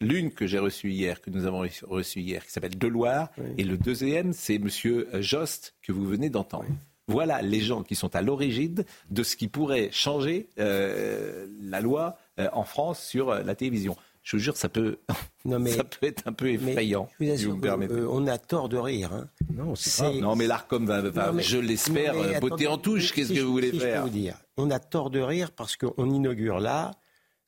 L'une 0.00 0.32
que 0.32 0.46
j'ai 0.46 0.58
reçue 0.58 0.90
hier, 0.90 1.20
que 1.20 1.30
nous 1.30 1.46
avons 1.46 1.66
reçue 1.88 2.20
hier, 2.20 2.44
qui 2.44 2.52
s'appelle 2.52 2.76
Deloire, 2.76 3.30
et 3.58 3.64
le 3.64 3.76
deuxième, 3.76 4.32
c'est 4.32 4.58
Monsieur 4.58 5.08
Jost 5.20 5.74
que 5.82 5.92
vous 5.92 6.06
venez 6.06 6.30
d'entendre. 6.30 6.66
Voilà 7.06 7.42
les 7.42 7.60
gens 7.60 7.82
qui 7.82 7.96
sont 7.96 8.14
à 8.14 8.22
l'origine 8.22 8.84
de 9.10 9.22
ce 9.24 9.34
qui 9.34 9.48
pourrait 9.48 9.88
changer 9.90 10.48
euh, 10.60 11.48
la 11.60 11.80
loi 11.80 12.16
euh, 12.38 12.48
en 12.52 12.62
France 12.62 13.02
sur 13.02 13.30
euh, 13.30 13.42
la 13.42 13.56
télévision. 13.56 13.96
Je 14.22 14.36
vous 14.36 14.42
jure, 14.42 14.56
ça 14.56 14.68
peut, 14.68 14.98
ça 15.44 15.84
peut 15.84 16.06
être 16.06 16.22
un 16.28 16.32
peu 16.32 16.50
effrayant. 16.50 17.08
si 17.18 17.46
vous 17.46 17.60
on 18.08 18.28
a 18.28 18.38
tort 18.38 18.68
de 18.68 18.76
rire. 18.76 19.12
Hein. 19.12 19.28
Non, 19.52 19.74
c'est 19.74 20.20
Non, 20.20 20.36
mais 20.36 20.46
l'Arcom 20.46 20.86
va, 20.86 21.02
je 21.40 21.58
l'espère, 21.58 22.14
botter 22.40 22.68
en 22.68 22.78
touche. 22.78 23.12
Qu'est-ce 23.12 23.32
que 23.32 23.40
vous 23.40 23.52
voulez 23.52 23.72
faire? 23.72 24.04
vous 24.04 24.08
dire 24.08 24.36
on 24.60 24.70
a 24.70 24.78
tort 24.78 25.10
de 25.10 25.20
rire 25.20 25.50
parce 25.52 25.76
qu'on 25.76 26.10
inaugure 26.10 26.60
là 26.60 26.92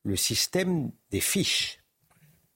le 0.03 0.15
système 0.15 0.91
des 1.11 1.21
fiches. 1.21 1.79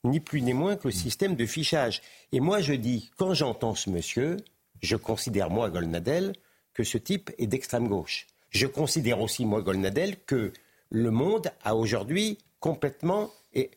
Ni 0.03 0.19
plus 0.19 0.41
ni 0.41 0.53
moins 0.53 0.75
que 0.75 0.87
le 0.87 0.93
système 0.93 1.35
de 1.35 1.45
fichage. 1.45 2.01
Et 2.31 2.39
moi, 2.39 2.61
je 2.61 2.73
dis, 2.73 3.11
quand 3.17 3.33
j'entends 3.33 3.75
ce 3.75 3.89
monsieur, 3.89 4.37
je 4.81 4.95
considère, 4.95 5.49
moi, 5.49 5.69
Golnadel, 5.69 6.33
que 6.73 6.83
ce 6.83 6.97
type 6.97 7.31
est 7.37 7.47
d'extrême 7.47 7.87
gauche. 7.87 8.27
Je 8.49 8.67
considère 8.67 9.19
aussi, 9.21 9.45
moi, 9.45 9.61
Golnadel, 9.61 10.17
que 10.25 10.53
le 10.89 11.11
monde 11.11 11.51
a 11.63 11.75
aujourd'hui 11.75 12.37
complètement 12.59 13.31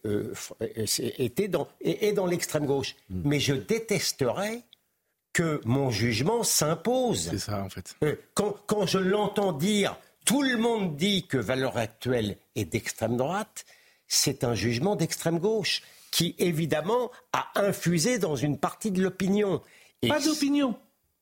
euh, 0.05 0.35
été 0.95 1.49
dans, 1.49 1.69
est 1.81 2.13
dans 2.13 2.27
l'extrême 2.27 2.67
gauche. 2.67 2.95
Hmm. 3.09 3.23
Mais 3.25 3.41
je 3.41 3.55
détesterais 3.55 4.63
que 5.33 5.61
mon 5.65 5.91
jugement 5.91 6.43
s'impose. 6.43 7.31
C'est 7.31 7.39
ça, 7.39 7.63
en 7.63 7.69
fait. 7.69 7.97
Euh, 8.05 8.17
quand, 8.35 8.55
quand 8.67 8.87
je 8.87 8.99
l'entends 8.99 9.53
dire, 9.53 9.99
tout 10.31 10.43
le 10.43 10.57
monde 10.57 10.95
dit 10.95 11.27
que 11.27 11.37
valeur 11.37 11.77
actuelle 11.77 12.37
est 12.55 12.65
d'extrême 12.65 13.17
droite, 13.17 13.65
c'est 14.07 14.45
un 14.45 14.55
jugement 14.55 14.95
d'extrême 14.95 15.41
gauche 15.41 15.83
qui, 16.13 16.37
évidemment, 16.39 17.11
a 17.33 17.51
infusé 17.57 18.21
dans 18.21 18.37
une 18.37 18.57
partie 18.57 18.93
de 18.93 19.03
l'opinion. 19.03 19.61
Pas 20.07 20.21
d'opinion. 20.21 20.77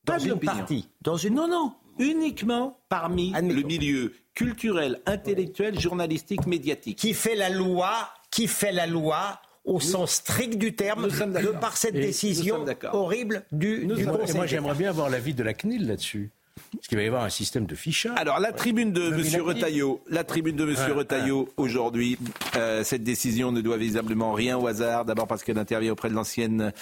Dans 0.05 0.19
une 0.19 0.39
partie. 0.39 0.91
Dans 1.01 1.17
une... 1.17 1.37
Non, 1.37 1.49
non. 1.49 1.73
Uniquement 1.99 2.79
parmi 2.91 3.33
le 3.33 3.63
milieu 3.63 4.13
culturel, 4.35 5.01
intellectuel, 5.07 5.81
journalistique, 5.81 6.47
médiatique. 6.47 6.99
Qui 6.99 7.15
fait 7.15 7.35
la 7.35 7.49
loi, 7.49 8.11
qui 8.31 8.47
fait 8.47 8.73
la 8.73 8.87
loi 8.87 9.41
au 9.65 9.81
sens 9.81 10.17
strict 10.17 10.59
du 10.59 10.77
terme, 10.77 11.09
de 11.09 11.59
par 11.59 11.79
cette 11.79 11.95
décision 11.95 12.63
horrible 12.93 13.47
du, 13.53 13.87
du 13.87 14.05
Conseil. 14.05 14.37
moi, 14.37 14.47
j'aimerais 14.47 14.75
bien 14.75 14.91
avoir 14.91 15.09
l'avis 15.09 15.33
de 15.33 15.43
la 15.43 15.55
CNIL 15.55 15.87
là-dessus. 15.87 16.31
Parce 16.75 16.87
qu'il 16.89 16.99
va 16.99 17.05
y 17.05 17.07
avoir 17.07 17.25
un 17.25 17.31
système 17.31 17.67
de 17.67 17.75
fichage. 17.75 18.13
Alors 18.17 18.41
la 18.41 18.53
tribune 18.53 18.93
de 18.93 19.09
M. 19.09 19.43
Retailleau, 19.43 20.03
la 20.09 20.25
tribune 20.25 20.57
de 20.57 20.65
Monsieur 20.65 20.93
Retailleau 20.93 21.49
aujourd'hui, 21.57 22.19
euh, 22.57 22.85
cette 22.85 23.03
décision 23.03 23.53
ne 23.53 23.61
doit 23.61 23.77
visiblement 23.77 24.33
rien 24.33 24.59
au 24.59 24.67
hasard. 24.67 25.05
D'abord 25.05 25.27
parce 25.27 25.45
qu'elle 25.45 25.59
intervient 25.59 25.93
auprès 25.93 26.09
de 26.09 26.15
l'ancienne 26.15 26.73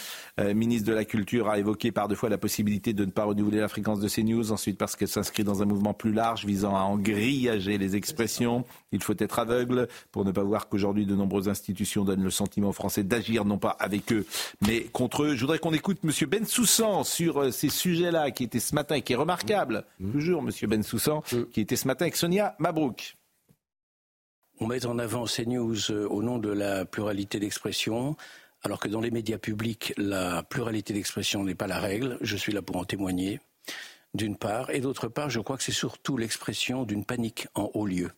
euh, 0.41 0.55
ministre 0.55 0.89
de 0.89 0.95
la 0.95 1.05
Culture, 1.05 1.49
a 1.49 1.59
évoqué 1.59 1.93
par 1.93 2.09
deux 2.09 2.15
fois 2.15 2.29
la 2.29 2.39
possibilité 2.39 2.93
de 2.93 3.05
ne 3.05 3.11
pas 3.11 3.25
renouveler 3.25 3.59
la 3.59 3.69
fréquence 3.69 4.01
de 4.01 4.09
CNews. 4.09 4.53
Ensuite 4.53 4.79
parce 4.79 4.97
qu'elle 4.97 5.09
s'inscrit 5.09 5.45
dans 5.45 5.63
un 5.63 5.67
mouvement 5.67 5.95
plus 5.95 6.13
large 6.13 6.45
visant 6.45 6.77
à 6.77 6.81
engrillager 6.81 7.79
les 7.79 7.97
expressions. 7.97 8.65
Il 8.97 9.03
faut 9.03 9.15
être 9.19 9.39
aveugle 9.39 9.89
pour 10.11 10.25
ne 10.25 10.33
pas 10.33 10.43
voir 10.43 10.69
qu'aujourd'hui 10.69 11.07
de 11.07 11.15
nombreuses 11.15 11.49
institutions 11.49 12.05
donnent 12.05 12.25
le 12.25 12.31
sentiment 12.31 12.71
aux 12.71 12.73
Français 12.73 13.05
d'agir 13.05 13.45
non 13.45 13.59
pas 13.59 13.77
avec 13.79 14.13
eux 14.13 14.27
mais 14.67 14.83
contre 14.85 15.23
eux. 15.23 15.35
Je 15.35 15.41
voudrais 15.41 15.59
qu'on 15.59 15.73
écoute 15.73 15.99
Monsieur 16.03 16.27
Bensoussan 16.27 17.05
sur 17.05 17.43
euh, 17.43 17.51
ces 17.51 17.69
sujets-là 17.69 18.31
qui 18.31 18.45
était 18.45 18.61
ce 18.61 18.75
matin 18.75 18.97
et 18.97 19.03
qui 19.03 19.13
est 19.13 19.17
remarquable 19.17 19.85
Mmh. 19.99 20.13
toujours 20.13 20.43
M. 20.43 20.51
Bensoussan, 20.69 21.23
mmh. 21.33 21.43
qui 21.53 21.61
était 21.61 21.77
ce 21.77 21.87
matin 21.87 22.05
avec 22.05 22.17
Sonia 22.17 22.55
Mabrouk. 22.59 23.17
On 24.61 24.67
met 24.67 24.87
en 24.87 24.99
avant 24.99 25.27
ces 25.27 25.47
news 25.47 25.77
euh, 25.91 26.07
au 26.09 26.23
nom 26.23 26.39
de 26.39 26.49
la 26.49 26.85
pluralité 26.85 27.39
d'expression, 27.39 28.17
alors 28.63 28.81
que 28.81 28.89
dans 28.89 29.01
les 29.01 29.11
médias 29.11 29.39
publics, 29.39 29.93
la 29.97 30.43
pluralité 30.43 30.95
d'expression 30.95 31.45
n'est 31.45 31.55
pas 31.55 31.67
la 31.67 31.79
règle. 31.79 32.19
Je 32.21 32.37
suis 32.37 32.53
là 32.53 32.63
pour 32.63 32.77
en 32.77 32.85
témoigner 32.85 33.41
d'une 34.17 34.37
part, 34.37 34.71
et 34.71 34.81
d'autre 34.81 35.09
part, 35.09 35.31
je 35.31 35.41
crois 35.41 35.57
que 35.57 35.63
c'est 35.63 35.73
surtout 35.73 36.17
l'expression 36.17 36.85
d'une 36.85 37.05
panique 37.05 37.47
en 37.55 37.71
haut 37.75 37.87
lieu. 37.87 38.11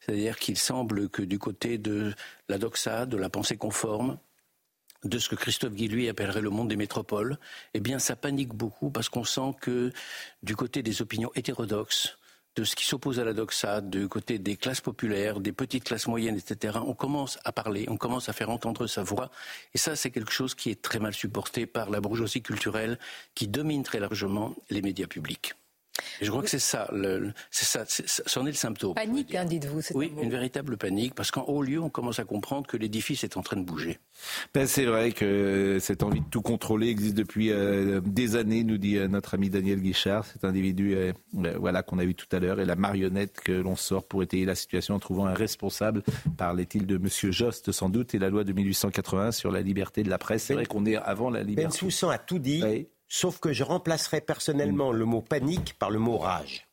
C'est-à-dire 0.00 0.38
qu'il 0.38 0.58
semble 0.58 1.08
que 1.08 1.22
du 1.22 1.38
côté 1.38 1.78
de 1.78 2.14
la 2.48 2.58
doxa, 2.58 3.06
de 3.06 3.16
la 3.16 3.30
pensée 3.30 3.56
conforme, 3.56 4.18
de 5.04 5.18
ce 5.18 5.28
que 5.28 5.34
Christophe 5.34 5.74
Guilluy 5.74 6.08
appellerait 6.08 6.40
le 6.40 6.50
monde 6.50 6.68
des 6.68 6.76
métropoles, 6.76 7.38
eh 7.74 7.80
bien, 7.80 7.98
ça 7.98 8.16
panique 8.16 8.54
beaucoup 8.54 8.90
parce 8.90 9.08
qu'on 9.08 9.24
sent 9.24 9.54
que 9.60 9.92
du 10.42 10.56
côté 10.56 10.82
des 10.82 11.02
opinions 11.02 11.30
hétérodoxes, 11.34 12.18
de 12.56 12.64
ce 12.64 12.76
qui 12.76 12.84
s'oppose 12.84 13.18
à 13.18 13.24
la 13.24 13.32
doxa, 13.32 13.80
du 13.80 14.08
côté 14.08 14.38
des 14.38 14.56
classes 14.56 14.80
populaires, 14.80 15.40
des 15.40 15.52
petites 15.52 15.84
classes 15.84 16.06
moyennes, 16.06 16.36
etc., 16.36 16.78
on 16.84 16.94
commence 16.94 17.38
à 17.44 17.52
parler, 17.52 17.86
on 17.88 17.96
commence 17.96 18.28
à 18.28 18.32
faire 18.32 18.50
entendre 18.50 18.86
sa 18.86 19.02
voix. 19.02 19.30
Et 19.74 19.78
ça, 19.78 19.96
c'est 19.96 20.10
quelque 20.10 20.32
chose 20.32 20.54
qui 20.54 20.70
est 20.70 20.80
très 20.80 20.98
mal 21.00 21.14
supporté 21.14 21.66
par 21.66 21.90
la 21.90 22.00
bourgeoisie 22.00 22.42
culturelle 22.42 22.98
qui 23.34 23.48
domine 23.48 23.82
très 23.82 23.98
largement 24.00 24.54
les 24.70 24.82
médias 24.82 25.06
publics 25.06 25.54
je 26.20 26.30
crois 26.30 26.42
que 26.42 26.50
c'est 26.50 26.58
ça, 26.58 26.90
c'est 27.50 27.64
ça, 27.64 28.22
c'en 28.26 28.46
est 28.46 28.50
le 28.50 28.56
symptôme. 28.56 28.94
Panique, 28.94 29.34
hein, 29.34 29.44
dites-vous. 29.44 29.80
Oui, 29.94 30.12
une 30.20 30.30
véritable 30.30 30.76
panique, 30.76 31.14
parce 31.14 31.30
qu'en 31.30 31.42
haut 31.42 31.62
lieu, 31.62 31.80
on 31.80 31.90
commence 31.90 32.18
à 32.18 32.24
comprendre 32.24 32.66
que 32.66 32.76
l'édifice 32.76 33.24
est 33.24 33.36
en 33.36 33.42
train 33.42 33.56
de 33.56 33.64
bouger. 33.64 33.98
Ben, 34.54 34.66
c'est 34.66 34.84
vrai 34.84 35.12
que 35.12 35.78
cette 35.80 36.02
envie 36.02 36.20
de 36.20 36.26
tout 36.30 36.42
contrôler 36.42 36.88
existe 36.88 37.14
depuis 37.14 37.50
euh, 37.50 38.00
des 38.04 38.36
années, 38.36 38.64
nous 38.64 38.78
dit 38.78 38.96
euh, 38.96 39.08
notre 39.08 39.34
ami 39.34 39.50
Daniel 39.50 39.80
Guichard, 39.80 40.26
cet 40.26 40.44
individu, 40.44 40.94
euh, 40.94 41.12
voilà 41.58 41.82
qu'on 41.82 41.98
a 41.98 42.04
vu 42.04 42.14
tout 42.14 42.28
à 42.34 42.40
l'heure, 42.40 42.60
et 42.60 42.64
la 42.64 42.76
marionnette 42.76 43.40
que 43.40 43.52
l'on 43.52 43.76
sort 43.76 44.04
pour 44.04 44.22
étayer 44.22 44.44
la 44.44 44.54
situation 44.54 44.94
en 44.94 44.98
trouvant 44.98 45.26
un 45.26 45.34
responsable, 45.34 46.02
parlait-il 46.36 46.86
de 46.86 46.98
Monsieur 46.98 47.30
Jost 47.30 47.72
sans 47.72 47.88
doute, 47.88 48.14
et 48.14 48.18
la 48.18 48.30
loi 48.30 48.44
de 48.44 48.52
1880 48.52 49.32
sur 49.32 49.50
la 49.50 49.62
liberté 49.62 50.02
de 50.02 50.10
la 50.10 50.18
presse. 50.18 50.44
C'est 50.44 50.54
vrai 50.54 50.66
qu'on 50.66 50.86
est 50.86 50.96
avant 50.96 51.30
la 51.30 51.42
liberté. 51.42 51.68
Ben 51.68 51.70
Soussan 51.70 52.10
a 52.10 52.18
tout 52.18 52.38
dit. 52.38 52.62
Sauf 53.08 53.38
que 53.38 53.52
je 53.52 53.62
remplacerai 53.62 54.20
personnellement 54.20 54.92
le 54.92 55.04
mot 55.04 55.20
panique 55.20 55.74
par 55.78 55.90
le 55.90 55.98
mot 55.98 56.18
rage. 56.18 56.66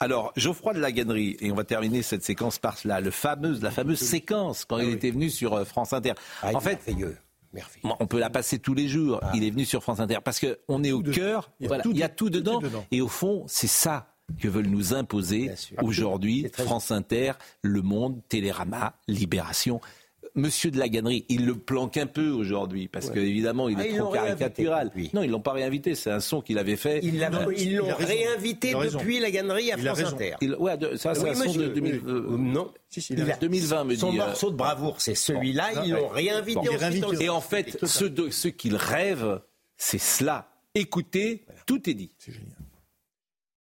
Alors, 0.00 0.32
Geoffroy 0.36 0.74
de 0.74 0.80
la 0.80 0.92
Gannerie, 0.92 1.36
et 1.40 1.50
on 1.50 1.54
va 1.54 1.64
terminer 1.64 2.02
cette 2.02 2.24
séquence 2.24 2.58
par 2.58 2.76
cela, 2.76 3.00
le 3.00 3.10
fameuse, 3.10 3.62
la 3.62 3.70
fameuse 3.70 4.00
séquence 4.00 4.64
quand 4.64 4.78
il 4.78 4.90
ah 4.90 4.92
était 4.92 5.10
venu 5.10 5.30
sur 5.30 5.54
euh, 5.54 5.64
France 5.64 5.92
Inter. 5.92 6.12
Ah, 6.42 6.50
en 6.54 6.60
fait, 6.60 6.80
merveilleux. 6.86 7.16
On 7.84 8.06
peut 8.06 8.18
la 8.18 8.30
passer 8.30 8.58
tous 8.58 8.74
les 8.74 8.88
jours. 8.88 9.20
Ah. 9.22 9.32
Il 9.34 9.44
est 9.44 9.50
venu 9.50 9.64
sur 9.64 9.82
France 9.82 10.00
Inter 10.00 10.18
parce 10.22 10.40
qu'on 10.40 10.82
est 10.82 10.92
au 10.92 11.02
cœur. 11.02 11.50
Il 11.60 11.68
y 11.68 12.02
a, 12.02 12.08
tout, 12.08 12.30
dedans. 12.30 12.60
Et 12.90 13.00
au 13.00 13.08
fond, 13.08 13.44
c'est 13.46 13.68
ça 13.68 14.14
que 14.40 14.48
veulent 14.48 14.66
nous 14.66 14.94
imposer 14.94 15.52
aujourd'hui 15.82 16.46
France 16.52 16.90
Inter, 16.90 17.32
Le 17.62 17.82
Monde, 17.82 18.20
Télérama, 18.28 18.94
Libération. 19.06 19.80
Monsieur 20.36 20.72
de 20.72 20.78
la 20.80 20.88
Gannerie, 20.88 21.24
il 21.28 21.46
le 21.46 21.54
planque 21.54 21.96
un 21.96 22.06
peu 22.06 22.30
aujourd'hui 22.30 22.88
parce 22.88 23.08
qu'évidemment, 23.08 23.68
il 23.68 23.80
est 23.80 23.92
ah, 23.94 23.98
trop 23.98 24.10
caricatural. 24.10 24.90
Non, 25.12 25.22
ils 25.22 25.30
l'ont 25.30 25.40
pas 25.40 25.52
réinvité. 25.52 25.94
C'est 25.94 26.10
un 26.10 26.18
son 26.18 26.40
qu'il 26.40 26.58
avait 26.58 26.74
fait. 26.74 26.98
Ils 27.04 27.20
l'ont 27.20 27.94
réinvité 27.94 28.72
depuis 28.74 29.20
la 29.20 29.30
Gannerie 29.30 29.70
à 29.70 29.78
France 29.78 30.12
Inter. 30.12 30.34
ouais, 30.58 30.76
ça, 30.96 31.14
c'est 31.14 31.28
un 31.28 31.34
son 31.34 31.52
de 31.52 31.68
2000, 31.68 32.02
euh, 32.06 32.36
non. 32.36 32.72
Si, 32.88 33.14
2020, 33.14 33.84
me 33.84 33.94
Son 33.94 34.08
euh, 34.08 34.16
morceau 34.16 34.50
de 34.50 34.56
bravoure, 34.56 35.00
c'est 35.00 35.14
celui-là. 35.14 35.84
ils 35.84 35.92
l'ont 35.92 36.08
réinvité. 36.08 36.68
Et 37.20 37.28
en 37.28 37.40
fait, 37.40 37.78
ce, 37.84 38.30
ce 38.30 38.48
qu'il 38.48 38.74
rêve, 38.74 39.40
c'est 39.76 39.98
cela. 39.98 40.48
Écoutez, 40.74 41.44
tout 41.66 41.88
est 41.88 41.94
dit. 41.94 42.10
C'est 42.18 42.32
génial. 42.32 42.63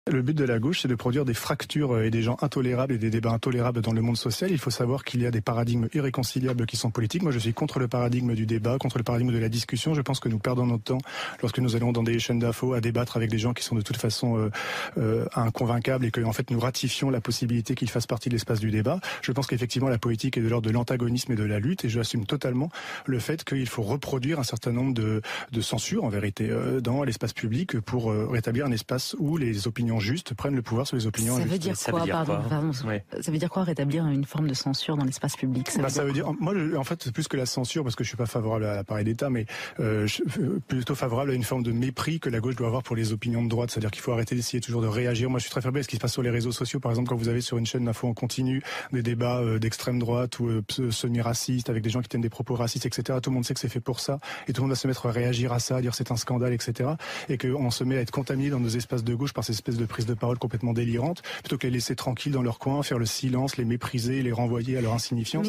Le 0.08 0.22
but 0.22 0.34
de 0.34 0.44
la 0.44 0.60
gauche, 0.60 0.82
c'est 0.82 0.88
de 0.88 0.94
produire 0.94 1.24
des 1.24 1.34
fractures 1.34 1.96
euh, 1.96 2.04
et 2.04 2.12
des 2.12 2.22
gens 2.22 2.36
intolérables 2.40 2.92
et 2.92 2.98
des 2.98 3.10
débats 3.10 3.32
intolérables 3.32 3.80
dans 3.80 3.92
le 3.92 4.02
monde 4.02 4.16
social. 4.16 4.52
Il 4.52 4.58
faut 4.58 4.70
savoir 4.70 5.02
qu'il 5.02 5.20
y 5.20 5.26
a 5.26 5.32
des 5.32 5.40
paradigmes 5.40 5.88
irréconciliables 5.94 6.64
qui 6.64 6.76
sont 6.76 6.92
politiques. 6.92 7.24
Moi, 7.24 7.32
je 7.32 7.40
suis 7.40 7.52
contre 7.52 7.80
le 7.80 7.88
paradigme 7.88 8.32
du 8.34 8.46
débat, 8.46 8.78
contre 8.78 8.98
le 8.98 9.02
paradigme 9.02 9.32
de 9.32 9.38
la 9.38 9.48
discussion. 9.48 9.94
Je 9.94 10.02
pense 10.02 10.20
que 10.20 10.28
nous 10.28 10.38
perdons 10.38 10.64
notre 10.64 10.84
temps 10.84 10.98
lorsque 11.42 11.58
nous 11.58 11.74
allons 11.74 11.90
dans 11.90 12.04
des 12.04 12.20
chaînes 12.20 12.38
d'infos 12.38 12.72
à 12.74 12.80
débattre 12.80 13.16
avec 13.16 13.30
des 13.30 13.38
gens 13.38 13.52
qui 13.52 13.64
sont 13.64 13.74
de 13.74 13.80
toute 13.80 13.96
façon 13.96 14.38
euh, 14.38 14.50
euh, 14.96 15.26
inconvaincables 15.34 16.04
et 16.04 16.12
que, 16.12 16.20
en 16.20 16.32
fait, 16.32 16.52
nous 16.52 16.60
ratifions 16.60 17.10
la 17.10 17.20
possibilité 17.20 17.74
qu'ils 17.74 17.90
fassent 17.90 18.06
partie 18.06 18.28
de 18.28 18.34
l'espace 18.34 18.60
du 18.60 18.70
débat. 18.70 19.00
Je 19.22 19.32
pense 19.32 19.48
qu'effectivement, 19.48 19.88
la 19.88 19.98
politique 19.98 20.36
est 20.36 20.40
de 20.40 20.48
l'ordre 20.48 20.68
de 20.68 20.72
l'antagonisme 20.72 21.32
et 21.32 21.36
de 21.36 21.42
la 21.42 21.58
lutte 21.58 21.84
et 21.84 21.88
j'assume 21.88 22.26
totalement 22.26 22.70
le 23.06 23.18
fait 23.18 23.42
qu'il 23.42 23.66
faut 23.66 23.82
reproduire 23.82 24.38
un 24.38 24.44
certain 24.44 24.70
nombre 24.70 24.94
de, 24.94 25.20
de 25.50 25.60
censures, 25.60 26.04
en 26.04 26.10
vérité, 26.10 26.48
euh, 26.48 26.80
dans 26.80 27.02
l'espace 27.02 27.32
public 27.32 27.80
pour 27.80 28.12
rétablir 28.12 28.66
un 28.66 28.70
espace 28.70 29.16
où 29.18 29.36
les 29.36 29.66
opinions 29.66 29.95
juste 29.98 30.34
prennent 30.34 30.54
le 30.54 30.62
pouvoir 30.62 30.86
sur 30.86 30.96
les 30.96 31.06
opinions. 31.06 31.36
Ça 31.36 31.44
veut 31.44 31.58
dire 31.58 31.74
quoi, 31.90 32.06
pardon, 32.06 32.72
Ça 32.72 33.30
veut 33.30 33.38
dire 33.38 33.50
quoi 33.50 33.64
rétablir 33.64 34.06
une 34.06 34.24
forme 34.24 34.48
de 34.48 34.54
censure 34.54 34.96
dans 34.96 35.04
l'espace 35.04 35.36
public? 35.36 35.70
Ça, 35.70 35.82
veut, 35.82 36.06
bah, 36.06 36.12
dire 36.12 36.32
moi, 36.40 36.54
en 36.76 36.84
fait, 36.84 37.02
c'est 37.02 37.12
plus 37.12 37.28
que 37.28 37.36
la 37.36 37.46
censure, 37.46 37.82
parce 37.82 37.96
que 37.96 38.04
je 38.04 38.08
suis 38.08 38.16
pas 38.16 38.26
favorable 38.26 38.64
à 38.64 38.76
l'appareil 38.76 39.04
d'État, 39.04 39.30
mais 39.30 39.46
euh, 39.80 40.06
euh, 40.38 40.60
plutôt 40.66 40.94
favorable 40.94 41.30
à 41.30 41.34
une 41.34 41.44
forme 41.44 41.62
de 41.62 41.72
mépris 41.72 42.20
que 42.20 42.28
la 42.28 42.40
gauche 42.40 42.56
doit 42.56 42.66
avoir 42.66 42.82
pour 42.82 42.96
les 42.96 43.12
opinions 43.12 43.42
de 43.42 43.48
droite. 43.48 43.70
C'est-à-dire 43.70 43.90
qu'il 43.90 44.02
faut 44.02 44.12
arrêter 44.12 44.34
d'essayer 44.34 44.60
toujours 44.60 44.82
de 44.82 44.86
réagir. 44.86 45.30
Moi, 45.30 45.38
je 45.38 45.44
suis 45.44 45.50
très 45.50 45.60
faible 45.60 45.78
à 45.78 45.82
ce 45.82 45.88
qui 45.88 45.96
se 45.96 46.00
passe 46.00 46.12
sur 46.12 46.22
les 46.22 46.30
réseaux 46.30 46.52
sociaux. 46.52 46.80
Par 46.80 46.92
exemple, 46.92 47.08
quand 47.08 47.16
vous 47.16 47.28
avez 47.28 47.40
sur 47.40 47.58
une 47.58 47.66
chaîne 47.66 47.84
d'info 47.84 48.08
en 48.08 48.14
continu 48.14 48.62
des 48.92 49.02
débats 49.02 49.40
euh, 49.40 49.58
d'extrême 49.58 49.98
droite 49.98 50.38
ou 50.38 50.62
semi-racistes 50.90 51.70
avec 51.70 51.82
des 51.82 51.90
gens 51.90 52.02
qui 52.02 52.08
tiennent 52.08 52.22
des 52.22 52.28
propos 52.28 52.54
racistes, 52.54 52.86
etc. 52.86 53.18
Tout 53.22 53.30
le 53.30 53.34
monde 53.34 53.44
sait 53.44 53.54
que 53.54 53.60
c'est 53.60 53.68
fait 53.68 53.80
pour 53.80 54.00
ça, 54.00 54.18
et 54.48 54.52
tout 54.52 54.60
le 54.60 54.66
monde 54.66 54.72
va 54.72 54.76
se 54.76 54.86
mettre 54.86 55.06
à 55.06 55.10
réagir 55.10 55.52
à 55.52 55.58
ça, 55.58 55.76
à 55.76 55.80
dire 55.80 55.94
c'est 55.94 56.10
un 56.10 56.16
scandale, 56.16 56.52
etc. 56.52 56.90
Et 57.28 57.38
qu'on 57.38 57.70
se 57.70 57.84
met 57.84 57.96
à 57.96 58.00
être 58.00 58.10
contaminé 58.10 58.50
dans 58.50 58.60
nos 58.60 58.68
espaces 58.68 59.04
de 59.04 59.14
gauche 59.14 59.32
par 59.32 59.44
ces 59.44 59.52
espèces 59.52 59.76
de 59.76 59.85
prise 59.86 60.06
de 60.06 60.14
parole 60.14 60.38
complètement 60.38 60.72
délirante, 60.72 61.22
plutôt 61.40 61.58
que 61.58 61.66
les 61.66 61.72
laisser 61.72 61.96
tranquilles 61.96 62.32
dans 62.32 62.42
leur 62.42 62.58
coin, 62.58 62.82
faire 62.82 62.98
le 62.98 63.06
silence, 63.06 63.56
les 63.56 63.64
mépriser, 63.64 64.22
les 64.22 64.32
renvoyer 64.32 64.76
à 64.76 64.80
leur 64.80 64.92
insignifiance. 64.92 65.48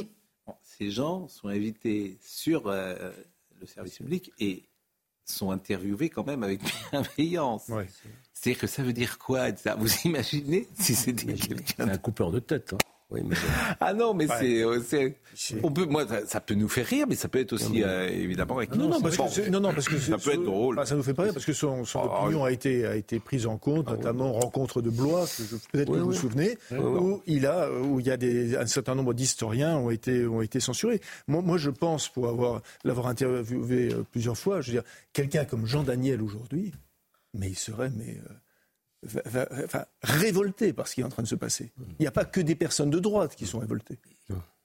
ces 0.64 0.92
gens 0.92 1.28
sont 1.28 1.48
invités 1.48 2.18
sur 2.22 2.68
euh, 2.68 3.12
le 3.60 3.68
service 3.68 3.98
public 3.98 4.32
et 4.40 4.64
sont 5.26 5.52
interviewés 5.52 6.10
quand 6.10 6.26
même 6.26 6.44
avec 6.44 6.62
bienveillance. 6.92 7.70
C'est-à-dire 8.34 8.62
que 8.62 8.68
ça 8.68 8.84
veut 8.84 8.94
dire 8.94 9.18
quoi 9.18 9.50
Vous 9.78 9.90
imaginez 10.06 10.68
si 10.80 10.96
c'était 10.96 11.34
quelqu'un... 11.34 11.90
un 11.90 11.98
coupeur 11.98 12.32
de 12.32 12.40
tête. 12.40 12.74
Hein. 12.74 12.78
Oui, 13.10 13.22
mais... 13.24 13.36
Ah 13.80 13.94
non, 13.94 14.14
mais 14.14 14.28
euh, 14.30 14.82
c'est, 14.86 15.16
on 15.64 15.72
peut, 15.72 15.86
moi, 15.86 16.06
ça, 16.26 16.42
peut 16.42 16.56
nous 16.56 16.68
faire 16.68 16.86
rire, 16.86 17.06
mais 17.08 17.16
ça 17.16 17.30
peut 17.30 17.40
être 17.40 17.54
aussi 17.54 17.84
euh, 17.84 18.10
évidemment. 18.10 18.60
Non, 18.76 18.90
non, 18.90 19.02
parce 19.02 19.16
que 19.16 19.50
non, 19.50 19.62
non, 19.62 19.74
parce 19.74 19.88
que 19.88 19.98
ça 19.98 20.18
peut 20.18 20.34
être 20.34 20.44
drôle. 20.44 20.86
ça 20.86 20.96
nous 20.96 21.04
fait 21.04 21.14
pas 21.14 21.24
rire 21.24 21.34
parce 21.34 21.46
que 21.46 21.54
son, 21.54 21.86
son 21.86 22.00
ah, 22.00 22.24
opinion 22.24 22.44
a 22.44 22.52
été 22.52 22.86
a 22.86 22.96
été 22.96 23.20
prise 23.20 23.48
en 23.48 23.58
compte, 23.58 23.86
ah, 23.88 23.92
notamment 23.92 24.34
rencontre 24.34 24.82
de 24.82 24.90
Blois, 24.90 25.26
peut-être 25.72 25.92
que 25.92 25.98
vous 25.98 26.06
vous 26.08 26.14
souvenez, 26.14 26.58
où 26.72 27.22
il 27.28 27.46
a 27.46 27.72
où 27.72 28.00
il 28.00 28.08
y 28.08 28.12
a 28.12 28.18
des 28.18 28.58
un 28.58 28.66
certain 28.66 28.96
nombre 28.96 29.14
d'historiens 29.14 29.78
ont 29.78 29.90
été 29.90 30.28
ont 30.28 30.42
été 30.42 30.60
censurés. 30.60 31.00
Moi, 31.28 31.42
moi, 31.42 31.58
je 31.58 31.70
pense 31.70 32.10
pour 32.10 32.28
avoir 32.28 32.62
l'avoir 32.84 33.08
interviewé 33.08 33.94
euh, 33.94 34.04
plusieurs 34.12 34.38
fois, 34.38 34.60
je 34.60 34.72
veux 34.72 34.78
dire, 34.80 34.90
quelqu'un 35.14 35.46
comme 35.46 35.66
Jean 35.66 35.84
Daniel 35.84 36.22
aujourd'hui, 36.22 36.74
mais 37.34 37.48
il 37.48 37.58
serait 37.58 37.92
mais 37.96 38.18
révolté 40.02 40.74
par 40.74 40.88
ce 40.88 40.96
qui 40.96 41.02
est 41.02 41.04
en 41.04 41.10
train 41.10 41.24
de 41.24 41.28
se 41.28 41.36
passer. 41.36 41.72
Il 41.78 42.02
n'y 42.02 42.08
a 42.08 42.12
pas 42.12 42.26
que 42.26 42.42
des 42.42 42.56
personnes 42.56 42.90
de 42.90 43.00
droite 43.00 43.36
qui 43.36 43.46
sont 43.46 43.60
révoltées. 43.60 44.00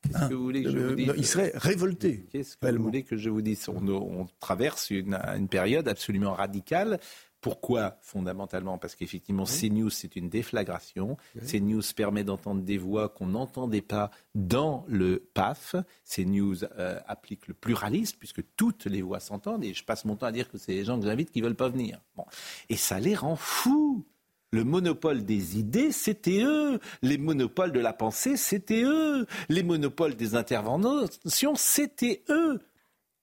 Qu'est-ce 0.02 0.28
que 0.28 0.35
vous 0.35 0.42
voulez 0.42 0.62
que 0.64 0.70
je 0.70 0.78
vous 0.78 0.94
dise 0.94 1.12
Il 1.16 1.26
serait 1.26 1.52
révolté. 1.55 2.26
Qu'est-ce 2.31 2.57
que 2.57 2.66
vous 2.66 2.83
voulez 2.83 3.05
que 3.05 3.16
je 3.16 3.31
vous 3.31 3.42
dise? 3.42 3.68
On, 3.68 4.26
traverse 4.40 4.90
une, 4.90 5.14
une, 5.14 5.48
période 5.48 5.87
absolument 5.87 6.33
radicale 6.33 6.98
pourquoi? 7.42 7.98
Fondamentalement 8.02 8.78
Parce 8.78 8.94
qu'effectivement, 8.94 9.44
CNews, 9.44 9.90
c'est 9.90 10.14
une 10.14 10.28
déflagration. 10.28 11.16
CNews 11.44 11.83
permet 11.94 12.22
d'entendre 12.22 12.62
des 12.62 12.78
voix 12.78 13.09
qu'on 13.09 13.26
n'entendait 13.26 13.83
pas 13.83 14.12
dans 14.37 14.85
le 14.87 15.28
PAF. 15.35 15.74
CNews 16.09 16.64
euh, 16.78 17.00
applique 17.09 17.48
le 17.48 17.55
pluralisme, 17.55 18.16
puisque 18.20 18.42
toutes 18.57 18.87
les 18.87 19.02
voix 19.02 19.18
s'entendent. 19.18 19.64
Et 19.64 19.74
je 19.74 19.85
passe 19.85 20.05
mon 20.05 20.14
temps 20.14 20.26
à 20.26 20.33
dire 20.33 20.48
que 20.48 20.57
c'est 20.57 20.72
les 20.72 20.85
gens 20.85 20.98
que 21.00 21.05
j'invite 21.05 21.33
qui 21.33 21.40
ne 21.40 21.46
veulent 21.46 21.57
pas 21.57 21.68
venir. 21.68 22.00
Bon. 22.16 22.24
Et 22.68 22.76
ça 22.76 23.00
les 23.00 23.16
rend 23.16 23.35
fous. 23.35 24.07
Le 24.53 24.65
monopole 24.65 25.25
des 25.25 25.59
idées, 25.59 25.93
c'était 25.93 26.43
eux. 26.43 26.79
Les 27.01 27.17
monopoles 27.17 27.73
de 27.73 27.81
la 27.81 27.95
pensée, 27.95 28.37
c'était 28.37 28.83
eux. 28.85 29.27
Les 29.49 29.62
monopoles 29.62 30.15
des 30.15 30.35
interventions, 30.35 31.55
c'était 31.55 32.23
eux. 32.29 32.61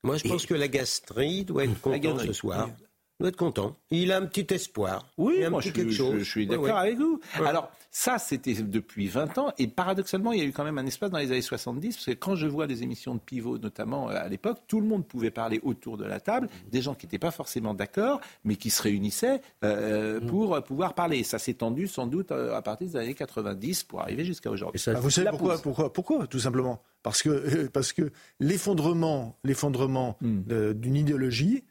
Moi, 0.04 0.18
je 0.18 0.28
pense 0.28 0.46
que 0.46 0.56
la 0.56 0.68
gastrie 0.68 1.46
doit 1.46 1.66
être 1.66 1.80
contente 1.80 2.22
ce 2.22 2.34
soir 2.34 2.70
doit 3.20 3.30
être 3.30 3.36
content. 3.36 3.76
Il 3.92 4.12
a 4.12 4.18
un 4.18 4.26
petit 4.26 4.54
espoir. 4.54 5.06
Oui, 5.18 5.44
moi, 5.50 5.62
je, 5.62 5.72
quelque 5.72 5.92
chose. 5.92 6.20
je, 6.20 6.24
suis 6.24 6.48
d'accord 6.48 6.78
avec 6.78 6.98
vous. 6.98 7.20
Alors, 7.46 7.70
ça, 7.92 8.18
c'était 8.18 8.54
depuis 8.54 9.08
20 9.08 9.38
ans. 9.40 9.52
Et 9.58 9.68
paradoxalement, 9.68 10.32
il 10.32 10.40
y 10.40 10.42
a 10.42 10.46
eu 10.46 10.52
quand 10.52 10.64
même 10.64 10.78
un 10.78 10.86
espace 10.86 11.10
dans 11.10 11.18
les 11.18 11.32
années 11.32 11.42
70, 11.42 11.96
parce 11.96 12.06
que 12.06 12.12
quand 12.12 12.36
je 12.36 12.48
vois 12.48 12.66
les 12.66 12.84
émissions 12.84 13.16
de 13.16 13.20
pivot, 13.20 13.58
notamment 13.58 14.10
euh, 14.10 14.16
à 14.16 14.28
l'époque, 14.30 14.60
tout 14.68 14.80
le 14.80 14.88
monde 14.88 15.06
pouvait 15.06 15.32
parler 15.32 15.60
autour 15.64 15.98
de 15.98 16.06
la 16.06 16.20
table, 16.20 16.48
des 16.72 16.82
gens 16.82 16.94
qui 16.94 17.08
n'étaient 17.08 17.20
pas 17.20 17.32
forcément 17.32 17.74
d'accord, 17.74 18.22
mais 18.46 18.56
qui 18.56 18.70
se 18.70 18.82
réunissaient 18.82 19.42
euh, 19.64 20.22
mmh. 20.22 20.26
pour 20.28 20.64
pouvoir 20.64 20.94
parler. 20.94 21.24
Ça 21.24 21.40
s'est 21.40 21.56
tendu 21.56 21.88
sans 21.88 22.08
doute 22.08 22.32
euh, 22.32 22.56
à 22.56 22.62
partir 22.62 22.88
des 22.88 22.96
années 22.96 23.16
90 23.16 23.84
pour 23.84 24.02
arriver 24.02 24.24
jusqu'à 24.24 24.50
aujourd'hui. 24.50 24.82
Ah, 24.88 24.94
vous 24.94 25.10
savez 25.10 25.30
pourquoi, 25.30 25.58
pourquoi, 25.58 25.92
pourquoi 25.92 26.28
Tout 26.28 26.40
simplement? 26.40 26.82
Parce 27.04 27.22
que, 27.22 27.68
parce 27.68 27.92
que 27.92 28.12
l'effondrement, 28.40 29.36
l'effondrement 29.44 30.18
mmh. 30.22 30.74
d'une 30.74 30.96
idéologie 30.96 31.64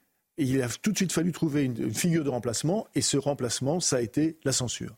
il 0.44 0.62
a 0.62 0.68
tout 0.68 0.92
de 0.92 0.96
suite 0.96 1.12
fallu 1.12 1.32
trouver 1.32 1.64
une, 1.64 1.92
figure 1.92 2.24
de 2.24 2.30
remplacement, 2.30 2.86
et 2.94 3.00
ce 3.00 3.16
remplacement, 3.16 3.80
ça 3.80 3.96
a 3.96 4.00
été 4.00 4.38
la 4.44 4.52
censure. 4.52 4.96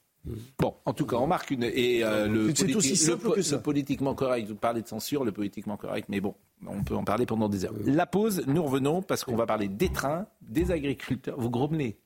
Bon, 0.58 0.74
en 0.84 0.92
tout 0.92 1.06
cas, 1.06 1.16
on 1.16 1.26
marque 1.26 1.50
une. 1.50 1.64
Et 1.64 2.04
euh, 2.04 2.28
le, 2.28 2.54
c'est 2.54 2.74
aussi 2.74 2.94
simple 2.94 3.32
que 3.32 3.40
ça. 3.40 3.56
le 3.56 3.62
politiquement 3.62 4.14
correct, 4.14 4.46
vous 4.48 4.54
parlez 4.54 4.82
de 4.82 4.88
censure, 4.88 5.24
le 5.24 5.32
politiquement 5.32 5.78
correct, 5.78 6.08
mais 6.10 6.20
bon, 6.20 6.34
on 6.66 6.84
peut 6.84 6.94
en 6.94 7.04
parler 7.04 7.24
pendant 7.24 7.48
des 7.48 7.64
heures. 7.64 7.72
La 7.86 8.04
pause, 8.04 8.44
nous 8.46 8.62
revenons 8.62 9.00
parce 9.00 9.24
qu'on 9.24 9.36
va 9.36 9.46
parler 9.46 9.68
des 9.68 9.88
trains, 9.88 10.26
des 10.42 10.72
agriculteurs. 10.72 11.40
Vous 11.40 11.48
grommelez 11.48 11.96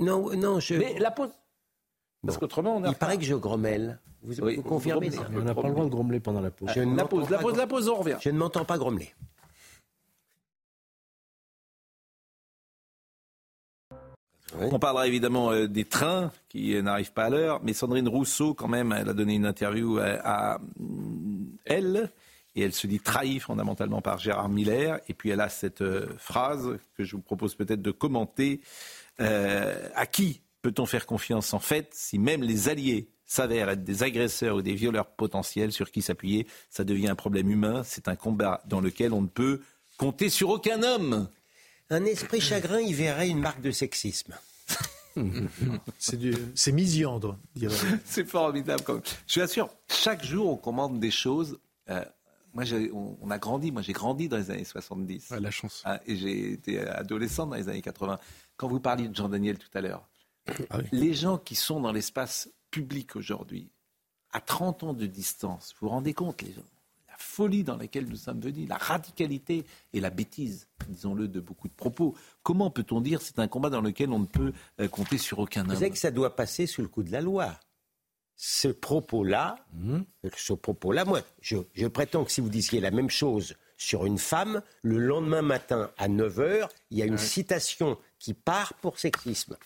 Non, 0.00 0.34
non, 0.36 0.58
je. 0.58 0.74
Mais 0.74 0.98
la 0.98 1.12
pause. 1.12 1.30
Parce 2.26 2.38
qu'autrement, 2.38 2.76
on 2.76 2.84
a. 2.84 2.88
Il 2.88 2.96
paraît 2.96 3.18
que 3.18 3.24
je 3.24 3.34
grommelle. 3.34 4.00
Vous, 4.22 4.34
vous 4.34 4.62
confirmez 4.62 5.10
ça 5.10 5.28
On 5.34 5.42
n'a 5.42 5.54
pas 5.54 5.68
le 5.68 5.74
droit 5.74 5.84
de 5.84 5.90
grommeler 5.90 6.18
pendant 6.18 6.40
la 6.40 6.50
pause. 6.50 6.74
la 6.74 7.04
pause, 7.04 7.28
la 7.30 7.38
pause, 7.38 7.56
la 7.56 7.66
pause, 7.66 7.88
on 7.88 7.96
revient. 7.96 8.16
Je 8.20 8.30
ne 8.30 8.38
m'entends 8.38 8.64
pas 8.64 8.78
grommeler. 8.78 9.14
On 14.60 14.78
parlera 14.78 15.06
évidemment 15.06 15.50
euh, 15.50 15.66
des 15.66 15.84
trains 15.84 16.30
qui 16.48 16.80
n'arrivent 16.82 17.12
pas 17.12 17.24
à 17.24 17.30
l'heure, 17.30 17.60
mais 17.62 17.72
Sandrine 17.72 18.08
Rousseau, 18.08 18.54
quand 18.54 18.68
même, 18.68 18.92
elle 18.92 19.08
a 19.08 19.14
donné 19.14 19.34
une 19.34 19.46
interview 19.46 19.98
euh, 19.98 20.18
à, 20.22 20.58
elle, 21.64 22.10
et 22.54 22.62
elle 22.62 22.72
se 22.72 22.86
dit 22.86 23.00
trahie 23.00 23.40
fondamentalement 23.40 24.00
par 24.00 24.18
Gérard 24.18 24.48
Miller, 24.48 25.00
et 25.08 25.14
puis 25.14 25.30
elle 25.30 25.40
a 25.40 25.48
cette 25.48 25.82
euh, 25.82 26.06
phrase 26.18 26.78
que 26.96 27.04
je 27.04 27.16
vous 27.16 27.22
propose 27.22 27.54
peut-être 27.54 27.82
de 27.82 27.90
commenter. 27.90 28.60
à 29.18 30.06
qui 30.06 30.40
peut-on 30.62 30.86
faire 30.86 31.06
confiance 31.06 31.54
en 31.54 31.60
fait 31.60 31.90
si 31.92 32.18
même 32.18 32.42
les 32.42 32.68
alliés 32.68 33.08
s'avèrent 33.26 33.70
être 33.70 33.84
des 33.84 34.02
agresseurs 34.02 34.56
ou 34.56 34.62
des 34.62 34.74
violeurs 34.74 35.06
potentiels 35.06 35.72
sur 35.72 35.90
qui 35.90 36.02
s'appuyer? 36.02 36.46
Ça 36.70 36.84
devient 36.84 37.08
un 37.08 37.14
problème 37.14 37.50
humain, 37.50 37.82
c'est 37.84 38.08
un 38.08 38.16
combat 38.16 38.62
dans 38.66 38.80
lequel 38.80 39.12
on 39.12 39.22
ne 39.22 39.28
peut 39.28 39.60
compter 39.98 40.28
sur 40.28 40.50
aucun 40.50 40.82
homme. 40.82 41.28
Un 41.90 42.04
esprit 42.04 42.40
chagrin 42.40 42.80
y 42.80 42.92
verrait 42.92 43.28
une 43.28 43.40
marque 43.40 43.60
de 43.60 43.70
sexisme. 43.70 44.34
c'est 45.98 46.72
misiandre, 46.72 47.38
C'est 48.04 48.24
formidable. 48.24 48.82
Je 49.26 49.40
suis 49.40 49.48
sûr, 49.48 49.68
chaque 49.88 50.24
jour, 50.24 50.48
on 50.48 50.56
commande 50.56 50.98
des 50.98 51.10
choses. 51.10 51.58
Euh, 51.90 52.04
moi, 52.52 52.64
on, 52.92 53.30
a 53.30 53.38
grandi. 53.38 53.70
Moi, 53.70 53.82
j'ai 53.82 53.92
grandi 53.92 54.28
dans 54.28 54.36
les 54.36 54.50
années 54.50 54.64
70. 54.64 55.30
la 55.30 55.50
chance. 55.50 55.82
Hein, 55.84 55.98
et 56.06 56.16
j'ai 56.16 56.52
été 56.52 56.80
adolescent 56.80 57.46
dans 57.46 57.56
les 57.56 57.68
années 57.68 57.82
80. 57.82 58.18
Quand 58.56 58.68
vous 58.68 58.80
parliez 58.80 59.08
de 59.08 59.14
Jean 59.14 59.28
Daniel 59.28 59.58
tout 59.58 59.70
à 59.74 59.80
l'heure, 59.80 60.08
ah 60.70 60.78
les 60.92 61.14
gens 61.14 61.38
qui 61.38 61.54
sont 61.54 61.80
dans 61.80 61.92
l'espace 61.92 62.48
public 62.70 63.16
aujourd'hui, 63.16 63.70
à 64.32 64.40
30 64.40 64.82
ans 64.82 64.94
de 64.94 65.06
distance, 65.06 65.74
vous 65.80 65.86
vous 65.86 65.92
rendez 65.92 66.14
compte, 66.14 66.42
les 66.42 66.52
gens 66.52 66.62
folie 67.18 67.64
dans 67.64 67.76
laquelle 67.76 68.06
nous 68.06 68.16
sommes 68.16 68.40
venus, 68.40 68.68
la 68.68 68.76
radicalité 68.76 69.64
et 69.92 70.00
la 70.00 70.10
bêtise, 70.10 70.68
disons-le, 70.88 71.28
de 71.28 71.40
beaucoup 71.40 71.68
de 71.68 71.74
propos. 71.74 72.14
Comment 72.42 72.70
peut-on 72.70 73.00
dire 73.00 73.20
c'est 73.22 73.38
un 73.38 73.48
combat 73.48 73.70
dans 73.70 73.80
lequel 73.80 74.10
on 74.10 74.18
ne 74.18 74.26
peut 74.26 74.52
euh, 74.80 74.88
compter 74.88 75.18
sur 75.18 75.38
aucun 75.38 75.62
homme 75.62 75.68
Vous 75.68 75.74
savez 75.74 75.90
que 75.90 75.98
ça 75.98 76.10
doit 76.10 76.36
passer 76.36 76.66
sous 76.66 76.82
le 76.82 76.88
coup 76.88 77.02
de 77.02 77.12
la 77.12 77.20
loi. 77.20 77.58
Ce 78.36 78.68
propos-là, 78.68 79.56
mmh. 79.74 80.00
ce 80.36 80.52
propos-là, 80.54 81.04
moi, 81.04 81.20
je, 81.40 81.56
je 81.72 81.86
prétends 81.86 82.24
que 82.24 82.32
si 82.32 82.40
vous 82.40 82.48
disiez 82.48 82.80
la 82.80 82.90
même 82.90 83.10
chose 83.10 83.54
sur 83.76 84.06
une 84.06 84.18
femme, 84.18 84.62
le 84.82 84.98
lendemain 84.98 85.42
matin 85.42 85.90
à 85.98 86.08
9h, 86.08 86.68
il 86.90 86.98
y 86.98 87.02
a 87.02 87.06
une 87.06 87.18
citation 87.18 87.98
qui 88.18 88.34
part 88.34 88.74
pour 88.74 88.98
sexisme. 88.98 89.56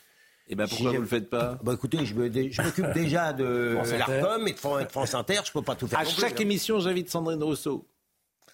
Et 0.48 0.52
eh 0.52 0.54
ben 0.54 0.66
pourquoi 0.66 0.92
vous 0.92 0.96
ne 0.96 1.02
le 1.02 1.06
faites 1.06 1.28
pas? 1.28 1.58
Bah 1.62 1.74
Écoutez, 1.74 2.06
je 2.06 2.14
m'occupe 2.14 2.92
déjà 2.94 3.34
de 3.34 3.76
l'ARCOM 3.98 4.48
et 4.48 4.54
de 4.54 4.88
France 4.88 5.14
Inter, 5.14 5.40
je 5.44 5.50
ne 5.50 5.52
peux 5.52 5.62
pas 5.62 5.74
tout 5.74 5.86
faire. 5.86 5.98
À 5.98 6.04
chaque 6.04 6.40
émission, 6.40 6.80
j'invite 6.80 7.10
Sandrine 7.10 7.42
Rousseau. 7.42 7.86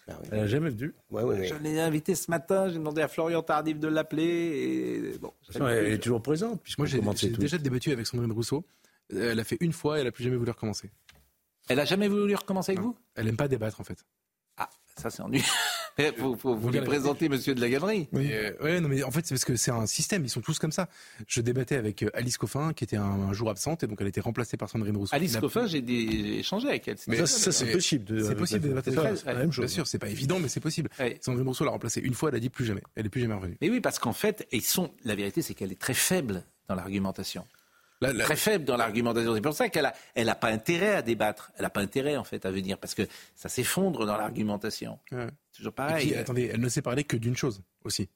Ben 0.07 0.17
Elle 0.33 0.41
n'a 0.41 0.47
jamais 0.49 0.71
vu. 0.71 0.93
Ouais, 1.11 1.23
ouais, 1.23 1.47
Je 1.47 1.55
l'ai 1.55 1.81
invitée 1.81 2.15
ce 2.15 2.31
matin, 2.31 2.69
j'ai 2.69 2.75
demandé 2.75 3.01
à 3.01 3.09
Florian 3.09 3.43
Tardif 3.43 3.79
de 3.79 3.89
l'appeler. 3.89 5.15
Et... 5.15 5.19
Bon, 5.19 5.33
elle, 5.55 5.93
est 5.93 5.99
toujours 5.99 6.21
présente. 6.21 6.61
Moi, 6.79 6.87
j'ai 6.87 7.31
déjà 7.31 7.59
débattu 7.59 7.93
avec 7.93 8.07
Sandrine 8.07 8.33
Rousseau. 8.33 8.65
Elle 9.11 9.39
a 9.39 9.45
fait 9.45 9.59
une 9.61 9.73
fois 9.73 9.97
et 9.97 10.01
elle 10.01 10.07
n'a 10.07 10.13
plus 10.13 10.25
jamais 10.25 10.37
voulu 10.37 10.51
recommencer. 10.51 10.91
Elle 11.69 11.77
n'a 11.77 11.85
jamais 11.85 12.09
voulu 12.09 12.35
recommencer 12.35 12.73
avec 12.73 12.83
vous? 12.83 12.97
Elle 13.15 13.27
n'aime 13.27 13.37
pas 13.37 13.49
débattre, 13.49 13.81
en 13.81 13.85
fait. 13.85 14.05
Ah, 14.57 14.69
ça 14.97 15.11
c'est 15.11 15.23
ennuyeux. 15.23 15.45
Vous, 16.19 16.35
vous, 16.35 16.57
vous 16.57 16.71
lui 16.71 16.81
présentez 16.81 17.29
monsieur 17.29 17.55
de 17.55 17.61
la 17.61 17.69
galerie. 17.69 18.09
Oui, 18.13 18.31
euh, 18.33 18.81
non, 18.81 18.89
mais 18.89 19.03
en 19.03 19.11
fait, 19.11 19.27
c'est 19.27 19.35
parce 19.35 19.45
que 19.45 19.57
c'est 19.57 19.71
un 19.71 19.87
système, 19.87 20.25
ils 20.25 20.29
sont 20.29 20.41
tous 20.41 20.59
comme 20.59 20.73
ça. 20.73 20.89
Je 21.27 21.41
débattais 21.41 21.77
avec 21.77 22.03
euh, 22.03 22.11
Alice 22.15 22.37
Coffin, 22.37 22.73
qui 22.73 22.85
était 22.85 22.97
un, 22.97 23.33
jour 23.33 23.51
absente, 23.51 23.83
et 23.83 23.87
donc 23.87 23.99
elle 24.01 24.07
a 24.07 24.09
été 24.09 24.21
remplacée 24.21 24.57
par 24.57 24.69
Sandrine 24.69 24.97
Rousseau. 24.97 25.15
Alice 25.15 25.37
Coffin, 25.37 25.67
j'ai 25.67 25.79
échangé 26.39 26.69
avec 26.69 26.89
elle. 26.89 26.97
Mais 27.09 27.25
ça, 27.27 27.53
c'est 27.53 27.73
possible. 27.73 28.25
C'est 28.25 28.35
possible 28.35 28.61
de 28.61 28.69
débattre 28.69 28.89
avec 28.89 29.23
elle. 29.27 29.49
Bien 29.49 29.69
sûr, 29.69 29.87
c'est 29.87 29.99
pas 29.99 30.09
évident, 30.09 30.39
mais 30.39 30.49
c'est 30.49 30.61
possible. 30.61 30.91
Sandrine 31.21 31.47
Rousseau 31.47 31.65
l'a 31.65 31.71
remplacée 31.71 32.01
une 32.01 32.15
fois, 32.15 32.31
elle 32.31 32.37
a 32.37 32.41
dit 32.41 32.51
plus 32.51 32.65
jamais. 32.65 32.83
Elle 32.95 33.07
est 33.07 33.11
plus 33.11 33.21
jamais 33.21 33.35
revenue. 33.35 33.57
Mais 33.61 33.71
oui, 33.71 33.81
parce 33.81 33.99
qu'en 33.99 34.13
fait, 34.13 34.47
ils 34.53 34.63
sont, 34.63 34.91
la 35.05 35.15
vérité, 35.15 35.43
c'est 35.43 35.55
qu'elle 35.55 35.73
est 35.73 35.81
très 35.81 35.95
faible 35.95 36.45
dans 36.69 36.75
l'argumentation 36.75 37.47
très 38.01 38.37
faible 38.37 38.65
dans 38.65 38.77
l'argumentation. 38.77 39.35
C'est 39.35 39.41
pour 39.41 39.55
ça 39.55 39.69
qu'elle 39.69 39.85
n'a 39.85 39.95
elle 40.15 40.29
a 40.29 40.35
pas 40.35 40.49
intérêt 40.49 40.95
à 40.95 41.03
débattre. 41.03 41.53
Elle 41.57 41.63
n'a 41.63 41.71
pas 41.71 41.81
intérêt, 41.81 42.17
en 42.17 42.25
fait, 42.25 42.45
à 42.47 42.51
venir, 42.51 42.79
parce 42.79 42.95
que 42.95 43.03
ça 43.35 43.49
s'effondre 43.49 44.07
dans 44.07 44.17
l'argumentation. 44.17 44.99
C'est 45.11 45.29
toujours 45.57 45.73
pareil. 45.73 46.15
attendez, 46.15 46.51
elle 46.53 46.61
ne 46.61 46.69
sait 46.69 46.83
parler 46.83 47.05
que 47.05 47.17
d'une 47.17 47.37
chose 47.37 47.63
aussi. 47.85 48.09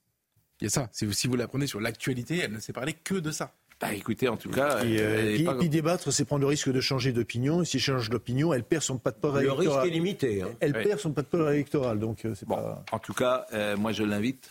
Il 0.60 0.64
y 0.64 0.66
a 0.66 0.70
ça. 0.70 0.88
Si 0.92 1.04
vous, 1.04 1.12
si 1.12 1.28
vous 1.28 1.36
la 1.36 1.46
prenez 1.46 1.66
sur 1.66 1.80
l'actualité, 1.80 2.38
elle 2.38 2.52
ne 2.52 2.58
sait 2.58 2.72
parler 2.72 2.92
que 2.92 3.14
de 3.14 3.30
ça. 3.30 3.52
Bah 3.80 3.94
écoutez, 3.94 4.26
en 4.26 4.36
tout 4.36 4.50
cas. 4.50 4.82
Et, 4.84 4.98
euh, 5.00 5.68
débattre, 5.68 6.12
c'est 6.12 6.24
prendre 6.24 6.40
le 6.40 6.48
risque 6.48 6.70
de 6.70 6.80
changer 6.80 7.12
d'opinion. 7.12 7.62
Et 7.62 7.64
si 7.64 7.76
elle 7.76 7.82
change 7.82 8.10
d'opinion, 8.10 8.52
elle 8.52 8.64
perd 8.64 8.82
son 8.82 8.98
pas 8.98 9.12
de 9.12 9.16
port 9.16 9.38
électoral. 9.38 9.64
Le 9.64 9.70
risque 9.70 9.86
est 9.86 9.94
limité. 9.94 10.42
Hein. 10.42 10.48
Elle 10.58 10.72
perd 10.72 10.98
son 10.98 11.12
pas 11.12 11.22
de 11.22 11.28
port 11.28 11.48
électoral. 11.48 12.00
Donc, 12.00 12.24
euh, 12.24 12.34
c'est 12.34 12.46
bon, 12.46 12.56
pas... 12.56 12.84
En 12.90 12.98
tout 12.98 13.14
cas, 13.14 13.46
euh, 13.52 13.76
moi, 13.76 13.92
je 13.92 14.02
l'invite, 14.02 14.50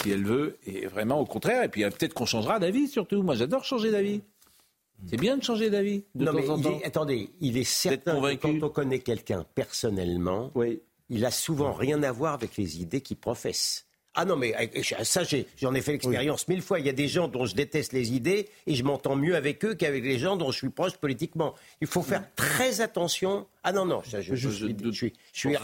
si 0.00 0.12
elle 0.12 0.24
veut, 0.24 0.58
et 0.64 0.86
vraiment 0.86 1.18
au 1.18 1.26
contraire. 1.26 1.64
Et 1.64 1.68
puis 1.68 1.82
peut-être 1.82 2.14
qu'on 2.14 2.26
changera 2.26 2.60
d'avis, 2.60 2.86
surtout. 2.86 3.22
Moi, 3.24 3.34
j'adore 3.34 3.64
changer 3.64 3.90
d'avis. 3.90 4.22
C'est 5.08 5.16
bien 5.16 5.36
de 5.36 5.42
changer 5.42 5.70
d'avis 5.70 6.04
de 6.14 6.24
non, 6.24 6.32
temps 6.32 6.38
mais 6.38 6.48
en 6.48 6.60
temps. 6.60 6.80
attendez, 6.84 7.30
il 7.40 7.56
est 7.58 7.64
certain 7.64 8.20
que 8.20 8.34
quand 8.36 8.62
on 8.62 8.70
connaît 8.70 8.98
quelqu'un 9.00 9.44
personnellement, 9.54 10.52
il 11.10 11.24
a 11.24 11.30
souvent 11.30 11.72
rien 11.72 12.02
à 12.02 12.12
voir 12.12 12.34
avec 12.34 12.56
les 12.56 12.80
idées 12.80 13.00
qu'il 13.00 13.16
professe. 13.16 13.86
Ah 14.18 14.24
non, 14.24 14.34
mais 14.34 14.54
ça, 15.02 15.22
j'en 15.58 15.74
ai, 15.74 15.82
fait 15.82 15.92
l'expérience 15.92 16.48
mille 16.48 16.62
fois. 16.62 16.80
Il 16.80 16.86
y 16.86 16.88
a 16.88 16.94
des 16.94 17.06
gens 17.06 17.28
dont 17.28 17.44
je 17.44 17.54
déteste 17.54 17.92
les 17.92 18.14
idées 18.14 18.48
et 18.66 18.74
je 18.74 18.82
m'entends 18.82 19.14
mieux 19.14 19.36
avec 19.36 19.62
eux 19.66 19.74
qu'avec 19.74 20.02
les 20.02 20.18
gens 20.18 20.36
dont 20.36 20.50
je 20.50 20.56
suis 20.56 20.70
proche 20.70 20.96
politiquement. 20.96 21.54
Il 21.82 21.86
faut 21.86 22.00
faire 22.00 22.24
très 22.34 22.80
attention. 22.80 23.46
Ah 23.62 23.72
non, 23.72 23.84
non, 23.84 24.00
je, 24.08 24.22
je, 24.22 24.48
suis, 24.48 24.74
je 24.90 25.10
suis 25.34 25.56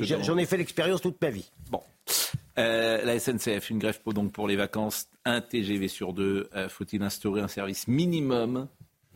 J'en 0.00 0.38
ai 0.38 0.46
fait 0.46 0.56
l'expérience 0.56 1.00
toute 1.00 1.20
ma 1.20 1.30
vie. 1.30 1.50
Bon. 1.68 1.82
Euh, 2.58 3.04
la 3.04 3.18
SNCF, 3.18 3.70
une 3.70 3.78
grève 3.78 4.00
donc 4.06 4.32
pour 4.32 4.48
les 4.48 4.56
vacances, 4.56 5.08
un 5.24 5.40
TGV 5.40 5.88
sur 5.88 6.12
deux. 6.12 6.48
Euh, 6.54 6.68
faut-il 6.68 7.02
instaurer 7.02 7.40
un 7.40 7.48
service 7.48 7.86
minimum? 7.88 8.68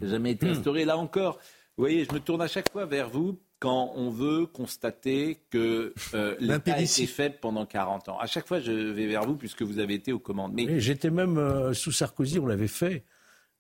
Jamais 0.03 0.33
été 0.33 0.47
hmm. 0.47 0.51
instauré. 0.51 0.85
Là 0.85 0.99
encore, 0.99 1.39
vous 1.77 1.83
voyez, 1.83 2.05
je 2.05 2.13
me 2.13 2.21
tourne 2.21 2.43
à 2.43 2.49
chaque 2.49 2.71
fois 2.71 2.87
vers 2.87 3.09
vous 3.09 3.39
quand 3.61 3.93
on 3.95 4.09
veut 4.09 4.47
constater 4.47 5.39
que 5.51 5.93
euh, 6.15 6.35
l'État 6.41 6.75
a 6.75 6.81
été 6.81 7.07
faible 7.07 7.37
pendant 7.41 7.67
40 7.67 8.09
ans. 8.09 8.19
À 8.19 8.27
chaque 8.27 8.49
fois, 8.49 8.59
je 8.59 8.73
vais 8.73 9.07
vers 9.07 9.25
vous 9.25 9.37
puisque 9.37 9.63
vous 9.63 9.79
avez 9.79 9.95
été 9.95 10.13
aux 10.13 10.19
commandes. 10.19 10.55
Mais... 10.55 10.81
J'étais 10.81 11.11
même 11.11 11.37
euh, 11.37 11.75
sous 11.75 11.93
Sarkozy, 11.93 12.39
on 12.39 12.47
l'avait 12.47 12.69
fait, 12.69 13.05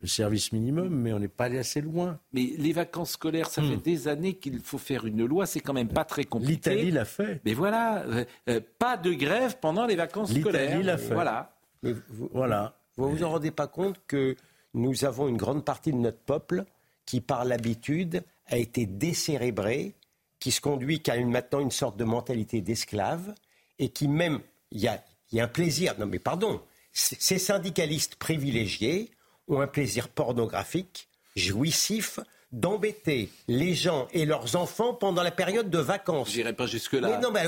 le 0.00 0.08
service 0.08 0.52
minimum, 0.52 0.88
mais 0.88 1.12
on 1.12 1.18
n'est 1.18 1.28
pas 1.28 1.44
allé 1.44 1.58
assez 1.58 1.80
loin. 1.80 2.18
Mais 2.32 2.52
les 2.56 2.72
vacances 2.72 3.12
scolaires, 3.12 3.50
ça 3.50 3.62
fait 3.62 3.76
hmm. 3.76 3.82
des 3.82 4.08
années 4.08 4.34
qu'il 4.34 4.60
faut 4.60 4.78
faire 4.78 5.04
une 5.04 5.26
loi, 5.26 5.46
c'est 5.46 5.60
quand 5.60 5.74
même 5.74 5.88
pas 5.88 6.04
très 6.04 6.24
compliqué. 6.24 6.70
L'Italie 6.70 6.90
l'a 6.90 7.04
fait. 7.04 7.40
Mais 7.44 7.52
voilà, 7.52 8.04
euh, 8.48 8.60
pas 8.78 8.96
de 8.96 9.12
grève 9.12 9.58
pendant 9.60 9.86
les 9.86 9.96
vacances 9.96 10.30
scolaires. 10.30 10.68
L'Italie 10.68 10.84
l'a 10.84 10.96
fait. 10.96 11.14
Voilà. 11.14 11.54
vous, 11.82 12.30
voilà. 12.32 12.76
Vous 12.96 13.10
vous 13.10 13.22
en 13.24 13.30
rendez 13.30 13.50
pas 13.50 13.66
compte 13.66 14.00
que 14.06 14.36
nous 14.74 15.04
avons 15.04 15.28
une 15.28 15.36
grande 15.36 15.64
partie 15.64 15.92
de 15.92 15.98
notre 15.98 16.20
peuple 16.20 16.64
qui, 17.04 17.20
par 17.20 17.44
l'habitude, 17.44 18.22
a 18.46 18.56
été 18.56 18.86
décérébré, 18.86 19.94
qui 20.38 20.50
se 20.50 20.60
conduit 20.60 21.00
qu'à 21.00 21.16
une, 21.16 21.30
maintenant 21.30 21.60
une 21.60 21.70
sorte 21.70 21.96
de 21.96 22.04
mentalité 22.04 22.62
d'esclave, 22.62 23.34
et 23.78 23.90
qui 23.90 24.08
même, 24.08 24.40
il 24.70 24.80
y 24.80 24.88
a, 24.88 25.02
y 25.32 25.40
a 25.40 25.44
un 25.44 25.48
plaisir, 25.48 25.94
non 25.98 26.06
mais 26.06 26.18
pardon, 26.18 26.60
ces 26.92 27.38
syndicalistes 27.38 28.16
privilégiés 28.16 29.10
ont 29.50 29.60
un 29.60 29.66
plaisir 29.66 30.08
pornographique, 30.08 31.08
jouissif, 31.36 32.20
d'embêter 32.52 33.30
les 33.46 33.74
gens 33.74 34.08
et 34.12 34.24
leurs 34.24 34.56
enfants 34.56 34.92
pendant 34.92 35.22
la 35.22 35.30
période 35.30 35.70
de 35.70 35.78
vacances. 35.78 36.30
J'irai 36.30 36.52
pas 36.52 36.66
jusque-là. 36.66 37.20
non, 37.20 37.30
mais 37.30 37.44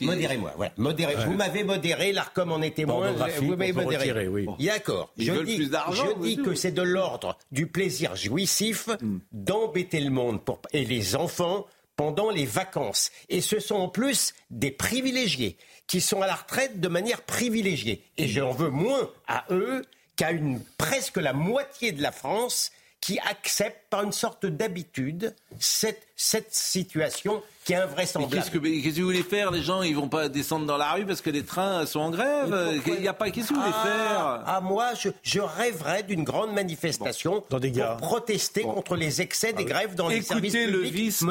modérez-moi. 0.00 0.52
Voilà. 0.56 0.72
Modérez. 0.76 1.14
Vous 1.26 1.34
m'avez 1.34 1.62
modéré, 1.62 2.12
l'ARCOM 2.12 2.52
en 2.52 2.62
est 2.62 2.74
témoin. 2.74 3.12
Vous 3.38 3.56
m'avez 3.56 3.72
modéré. 3.72 4.28
Oui. 4.28 4.46
D'accord. 4.58 5.12
Je 5.16 5.32
dis, 5.42 5.64
je 5.64 6.20
dis 6.20 6.36
que 6.36 6.54
c'est 6.54 6.72
de 6.72 6.82
l'ordre 6.82 7.38
du 7.52 7.66
plaisir 7.66 8.16
jouissif 8.16 8.88
hmm. 8.88 9.18
d'embêter 9.32 10.00
le 10.00 10.10
monde 10.10 10.42
pour, 10.42 10.60
et 10.72 10.84
les 10.84 11.14
enfants 11.14 11.66
pendant 11.96 12.30
les 12.30 12.46
vacances. 12.46 13.12
Et 13.28 13.40
ce 13.40 13.60
sont 13.60 13.76
en 13.76 13.88
plus 13.88 14.34
des 14.50 14.70
privilégiés 14.70 15.56
qui 15.86 16.00
sont 16.00 16.22
à 16.22 16.26
la 16.26 16.34
retraite 16.34 16.80
de 16.80 16.88
manière 16.88 17.22
privilégiée. 17.22 18.02
Et 18.16 18.26
j'en 18.26 18.50
veux 18.50 18.70
moins 18.70 19.10
à 19.28 19.44
eux 19.50 19.82
qu'à 20.22 20.30
une 20.30 20.60
presque 20.78 21.16
la 21.16 21.32
moitié 21.32 21.90
de 21.90 22.00
la 22.00 22.12
France 22.12 22.70
qui 23.00 23.18
accepte 23.18 23.90
par 23.90 24.04
une 24.04 24.12
sorte 24.12 24.46
d'habitude 24.46 25.34
cette, 25.58 26.06
cette 26.14 26.54
situation 26.54 27.42
qui 27.64 27.72
est 27.72 27.76
invraisemblable. 27.76 28.36
Qu'est-ce 28.36 28.52
que, 28.52 28.58
qu'est-ce 28.58 28.94
que 28.94 29.00
vous 29.00 29.06
voulez 29.08 29.24
faire? 29.24 29.50
Les 29.50 29.62
gens, 29.62 29.82
ils 29.82 29.96
vont 29.96 30.08
pas 30.08 30.28
descendre 30.28 30.64
dans 30.66 30.76
la 30.76 30.92
rue 30.92 31.04
parce 31.04 31.20
que 31.20 31.30
les 31.30 31.42
trains 31.42 31.84
sont 31.86 31.98
en 31.98 32.10
grève. 32.10 32.80
Il 32.86 33.00
n'y 33.00 33.08
a 33.08 33.12
pas. 33.12 33.32
Qu'est-ce 33.32 33.48
que 33.48 33.54
vous 33.54 33.60
voulez 33.60 33.74
ah, 33.74 33.84
faire? 33.84 34.42
Ah 34.46 34.60
moi, 34.60 34.94
je, 34.94 35.08
je 35.24 35.40
rêverais 35.40 36.04
d'une 36.04 36.22
grande 36.22 36.52
manifestation 36.52 37.40
pour 37.40 37.96
protester 37.96 38.62
contre 38.62 38.94
les 38.94 39.20
excès 39.22 39.52
des 39.52 39.64
ah 39.64 39.72
grèves 39.72 39.96
dans 39.96 40.06
les 40.06 40.22
services 40.22 40.52
publics 40.52 40.70
le 40.70 40.82
vice 40.82 41.24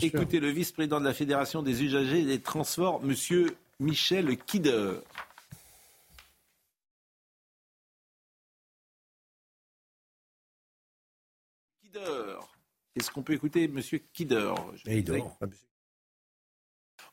Écoutez 0.00 0.40
le 0.40 0.48
vice-président 0.48 0.98
de 0.98 1.04
la 1.04 1.12
Fédération 1.12 1.60
des 1.60 1.82
usagers 1.82 2.22
des 2.22 2.40
transports, 2.40 3.02
Monsieur 3.02 3.54
Michel 3.80 4.34
Kider. 4.38 4.94
Est-ce 12.98 13.10
qu'on 13.10 13.22
peut 13.22 13.34
écouter 13.34 13.68
Monsieur 13.68 13.98
Kidder 14.12 14.52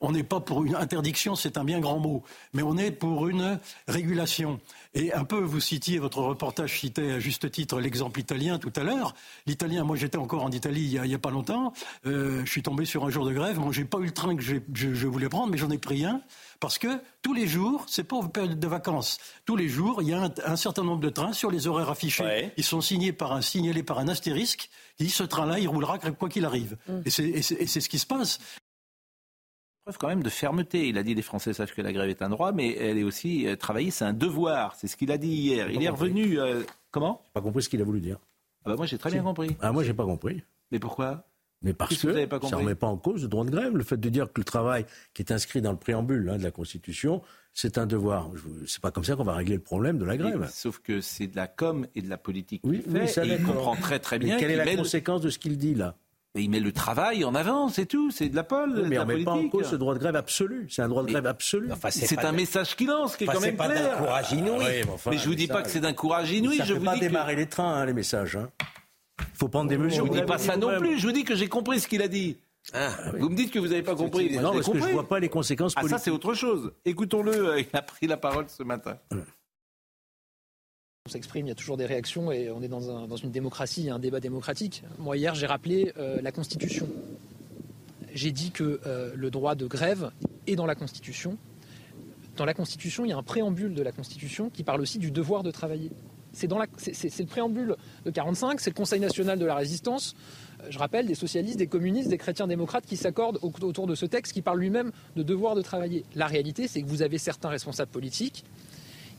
On 0.01 0.11
n'est 0.11 0.23
pas 0.23 0.39
pour 0.39 0.63
une 0.63 0.75
interdiction, 0.75 1.35
c'est 1.35 1.57
un 1.57 1.63
bien 1.63 1.79
grand 1.79 1.99
mot, 1.99 2.23
mais 2.53 2.63
on 2.63 2.77
est 2.77 2.91
pour 2.91 3.27
une 3.27 3.59
régulation. 3.87 4.59
Et 4.93 5.13
un 5.13 5.23
peu, 5.23 5.39
vous 5.39 5.59
citiez, 5.59 5.99
votre 5.99 6.19
reportage 6.19 6.79
citait 6.79 7.11
à 7.11 7.19
juste 7.19 7.49
titre 7.51 7.79
l'exemple 7.79 8.19
italien 8.19 8.59
tout 8.59 8.73
à 8.75 8.83
l'heure. 8.83 9.15
L'italien, 9.45 9.83
moi 9.83 9.95
j'étais 9.95 10.17
encore 10.17 10.43
en 10.43 10.51
Italie 10.51 10.89
il 10.93 11.01
n'y 11.01 11.13
a, 11.13 11.19
pas 11.19 11.31
longtemps, 11.31 11.73
euh, 12.05 12.41
je 12.45 12.51
suis 12.51 12.63
tombé 12.63 12.85
sur 12.85 13.05
un 13.05 13.09
jour 13.09 13.25
de 13.25 13.33
grève, 13.33 13.59
moi 13.59 13.71
j'ai 13.71 13.85
pas 13.85 13.99
eu 13.99 14.05
le 14.05 14.11
train 14.11 14.35
que 14.35 14.43
je 14.43 15.07
voulais 15.07 15.29
prendre, 15.29 15.51
mais 15.51 15.57
j'en 15.57 15.69
ai 15.69 15.77
pris 15.77 16.05
un. 16.05 16.21
Parce 16.59 16.77
que 16.77 16.87
tous 17.21 17.33
les 17.33 17.47
jours, 17.47 17.85
c'est 17.87 18.03
pas 18.03 18.17
une 18.17 18.31
période 18.31 18.59
de 18.59 18.67
vacances. 18.67 19.19
Tous 19.45 19.55
les 19.55 19.67
jours, 19.67 20.01
il 20.01 20.09
y 20.09 20.13
a 20.13 20.29
un, 20.45 20.55
certain 20.55 20.83
nombre 20.83 21.01
de 21.01 21.09
trains 21.09 21.33
sur 21.33 21.51
les 21.51 21.67
horaires 21.67 21.89
affichés. 21.89 22.51
Ils 22.57 22.63
sont 22.63 22.81
signés 22.81 23.13
par 23.13 23.33
un, 23.33 23.41
signalés 23.41 23.83
par 23.83 23.99
un 23.99 24.07
astérisque. 24.07 24.69
Qui 24.97 25.03
dit 25.03 25.09
ce 25.09 25.23
train-là, 25.23 25.59
il 25.59 25.67
roulera 25.67 25.99
quoi 25.99 26.29
qu'il 26.29 26.45
arrive. 26.45 26.77
Mm. 26.87 27.01
Et 27.05 27.09
c'est 27.09 27.81
ce 27.81 27.89
qui 27.89 27.99
se 27.99 28.05
passe 28.05 28.39
preuve 29.85 29.97
quand 29.99 30.07
même 30.07 30.23
de 30.23 30.29
fermeté. 30.29 30.87
Il 30.87 30.97
a 30.97 31.03
dit 31.03 31.13
les 31.13 31.21
Français 31.21 31.53
savent 31.53 31.71
que 31.71 31.81
la 31.81 31.93
grève 31.93 32.09
est 32.09 32.23
un 32.23 32.29
droit, 32.29 32.51
mais 32.51 32.75
elle 32.75 32.97
est 32.97 33.03
aussi 33.03 33.47
euh, 33.47 33.55
travailler, 33.55 33.91
c'est 33.91 34.05
un 34.05 34.13
devoir. 34.13 34.75
C'est 34.75 34.87
ce 34.87 34.97
qu'il 34.97 35.11
a 35.11 35.17
dit 35.19 35.27
hier. 35.27 35.69
Il 35.69 35.83
est 35.83 35.89
revenu. 35.89 36.39
Euh, 36.39 36.63
comment? 36.89 37.21
J'ai 37.25 37.31
pas 37.33 37.41
compris 37.41 37.61
ce 37.61 37.69
qu'il 37.69 37.81
a 37.81 37.85
voulu 37.85 38.01
dire. 38.01 38.17
Ah 38.65 38.71
bah 38.71 38.77
moi 38.77 38.87
j'ai 38.87 38.97
très 38.97 39.11
bien 39.11 39.21
compris. 39.21 39.55
Ah 39.61 39.71
moi 39.71 39.83
j'ai 39.83 39.93
pas 39.93 40.05
compris. 40.05 40.41
Mais 40.71 40.79
pourquoi? 40.79 41.27
Mais 41.61 41.73
parce 41.73 41.97
que, 41.97 42.13
ça 42.13 42.17
ne 42.17 42.55
remet 42.55 42.75
pas 42.75 42.87
en 42.87 42.97
cause 42.97 43.23
le 43.23 43.27
droit 43.27 43.45
de 43.45 43.51
grève. 43.51 43.75
Le 43.75 43.83
fait 43.83 43.97
de 43.97 44.09
dire 44.09 44.31
que 44.33 44.41
le 44.41 44.43
travail 44.43 44.85
qui 45.13 45.21
est 45.21 45.31
inscrit 45.31 45.61
dans 45.61 45.71
le 45.71 45.77
préambule 45.77 46.29
hein, 46.29 46.37
de 46.37 46.43
la 46.43 46.51
Constitution, 46.51 47.21
c'est 47.53 47.77
un 47.77 47.85
devoir. 47.85 48.29
C'est 48.67 48.81
pas 48.81 48.91
comme 48.91 49.03
ça 49.03 49.15
qu'on 49.15 49.23
va 49.23 49.33
régler 49.33 49.55
le 49.55 49.61
problème 49.61 49.99
de 49.99 50.05
la 50.05 50.17
grève. 50.17 50.49
sauf 50.51 50.79
que 50.79 50.99
c'est 50.99 51.27
de 51.27 51.35
la 51.35 51.47
com 51.47 51.87
et 51.95 52.01
de 52.01 52.09
la 52.09 52.17
politique 52.17 52.61
oui, 52.63 52.83
fait, 52.91 53.07
ça, 53.07 53.25
et 53.25 53.29
il 53.29 53.43
comprend 53.43 53.75
très 53.75 53.99
très 53.99 54.17
bien. 54.17 54.35
Mais 54.35 54.41
quelle 54.41 54.51
est 54.51 54.65
la 54.65 54.75
conséquence 54.75 55.21
de 55.21 55.29
ce 55.29 55.37
qu'il 55.37 55.57
dit 55.57 55.75
là? 55.75 55.95
Mais 56.35 56.43
il 56.43 56.49
met 56.49 56.59
le 56.59 56.73
travail 56.73 57.23
en 57.23 57.33
avant, 57.33 57.69
c'est 57.69 57.85
tout, 57.85 58.11
c'est 58.11 58.27
de 58.27 58.35
la 58.35 58.43
pole. 58.43 58.87
mais 58.89 58.99
on 58.99 59.05
ne 59.05 59.15
met 59.15 59.23
pas 59.23 59.31
en 59.31 59.47
cause 59.47 59.69
ce 59.69 59.75
droit 59.77 59.93
de 59.93 59.99
grève 59.99 60.17
absolu. 60.17 60.67
C'est 60.69 60.81
un 60.81 60.89
droit 60.89 61.03
de 61.03 61.07
grève 61.07 61.25
absolu. 61.25 61.69
c'est 61.89 62.25
un 62.25 62.33
message 62.33 62.75
qu'il 62.75 62.87
lance, 62.87 63.15
qui 63.15 63.23
est 63.23 63.27
quand 63.27 63.39
même 63.39 63.55
pas 63.55 63.69
clair. 63.69 63.97
courage 63.97 64.31
inouï. 64.33 64.63
mais, 65.09 65.17
je 65.17 65.27
vous 65.27 65.35
dis 65.35 65.47
pas 65.47 65.63
que 65.63 65.69
c'est 65.69 65.79
d'un 65.79 65.93
courage 65.93 66.31
inouï. 66.31 66.57
Ça 66.57 66.65
je 66.65 66.73
ne 66.73 66.79
pas 66.79 66.97
démarrer 66.97 67.35
les 67.35 67.47
trains, 67.47 67.75
hein, 67.75 67.85
les 67.85 67.93
messages. 67.93 68.35
Hein. 68.35 68.49
Il 69.19 69.37
faut 69.37 69.47
prendre 69.47 69.69
des 69.69 69.77
mesures. 69.77 70.05
Je 70.05 70.11
vous 70.11 70.17
dis 70.17 70.25
pas 70.25 70.37
ça 70.37 70.57
non 70.57 70.77
plus. 70.77 70.99
Je 70.99 71.07
vous 71.07 71.13
dis 71.13 71.23
que 71.23 71.35
j'ai 71.35 71.47
compris 71.47 71.79
ce 71.79 71.87
qu'il 71.87 72.01
a 72.01 72.09
dit. 72.09 72.37
Ah, 72.73 72.89
vous 73.17 73.29
me 73.29 73.35
dites 73.35 73.51
que 73.51 73.59
vous 73.59 73.67
n'avez 73.67 73.83
pas 73.83 73.95
compris. 73.95 74.37
Non, 74.37 74.51
parce 74.51 74.69
que 74.69 74.79
je 74.79 74.85
ne 74.85 74.91
vois 74.91 75.07
pas 75.07 75.19
les 75.19 75.29
conséquences 75.29 75.75
politiques. 75.75 75.93
Ah, 75.95 75.97
ça, 75.97 76.03
c'est 76.03 76.11
autre 76.11 76.33
chose. 76.33 76.73
Écoutons-le. 76.83 77.59
Il 77.59 77.67
a 77.73 77.81
pris 77.81 78.07
la 78.07 78.17
parole 78.17 78.45
ce 78.49 78.63
matin. 78.63 78.97
On 81.07 81.11
s'exprime, 81.11 81.45
il 81.45 81.49
y 81.49 81.51
a 81.51 81.55
toujours 81.55 81.77
des 81.77 81.85
réactions 81.85 82.31
et 82.31 82.49
on 82.49 82.63
est 82.63 82.67
dans, 82.67 83.15
une 83.15 83.29
démocratie, 83.29 83.91
un 83.91 83.99
débat 83.99 84.19
démocratique. 84.19 84.81
Moi, 84.97 85.17
hier, 85.17 85.35
j'ai 85.35 85.45
rappelé 85.45 85.93
euh, 85.99 86.19
la 86.19 86.31
Constitution. 86.31 86.89
J'ai 88.15 88.31
dit 88.31 88.49
que 88.49 88.81
euh, 88.87 89.13
le 89.15 89.29
droit 89.29 89.53
de 89.53 89.67
grève 89.67 90.09
est 90.47 90.55
dans 90.55 90.65
la 90.65 90.73
Constitution. 90.73 91.37
Dans 92.37 92.45
la 92.45 92.55
Constitution, 92.55 93.05
il 93.05 93.09
y 93.09 93.11
a 93.11 93.17
un 93.17 93.21
préambule 93.21 93.75
de 93.75 93.83
la 93.83 93.91
Constitution 93.91 94.49
qui 94.49 94.63
parle 94.63 94.81
aussi 94.81 94.97
du 94.97 95.11
devoir 95.11 95.43
de 95.43 95.51
travailler. 95.51 95.91
C'est 96.33 96.49
le 96.49 97.25
préambule 97.27 97.75
de 98.03 98.09
45, 98.09 98.59
c'est 98.59 98.71
le 98.71 98.75
Conseil 98.75 98.99
national 98.99 99.37
de 99.37 99.45
la 99.45 99.53
résistance. 99.53 100.15
Euh, 100.63 100.71
je 100.71 100.79
rappelle 100.79 101.05
des 101.05 101.13
socialistes, 101.13 101.59
des 101.59 101.67
communistes, 101.67 102.09
des 102.09 102.17
chrétiens 102.17 102.47
démocrates 102.47 102.87
qui 102.87 102.97
s'accordent 102.97 103.37
autour 103.43 103.85
de 103.85 103.93
ce 103.93 104.07
texte 104.07 104.33
qui 104.33 104.41
parle 104.41 104.59
lui-même 104.59 104.91
de 105.15 105.21
devoir 105.21 105.53
de 105.53 105.61
travailler. 105.61 106.03
La 106.15 106.25
réalité, 106.25 106.67
c'est 106.67 106.81
que 106.81 106.87
vous 106.87 107.03
avez 107.03 107.19
certains 107.19 107.49
responsables 107.49 107.91
politiques 107.91 108.43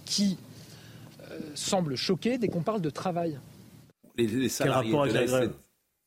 qui 0.04 0.36
euh, 1.36 1.50
semblent 1.54 1.96
choqués 1.96 2.38
dès 2.38 2.48
qu'on 2.48 2.62
parle 2.62 2.80
de 2.80 2.90
travail. 2.90 3.38
Les, 4.16 4.48
salariés, 4.48 4.92
de 4.92 5.12
la, 5.12 5.48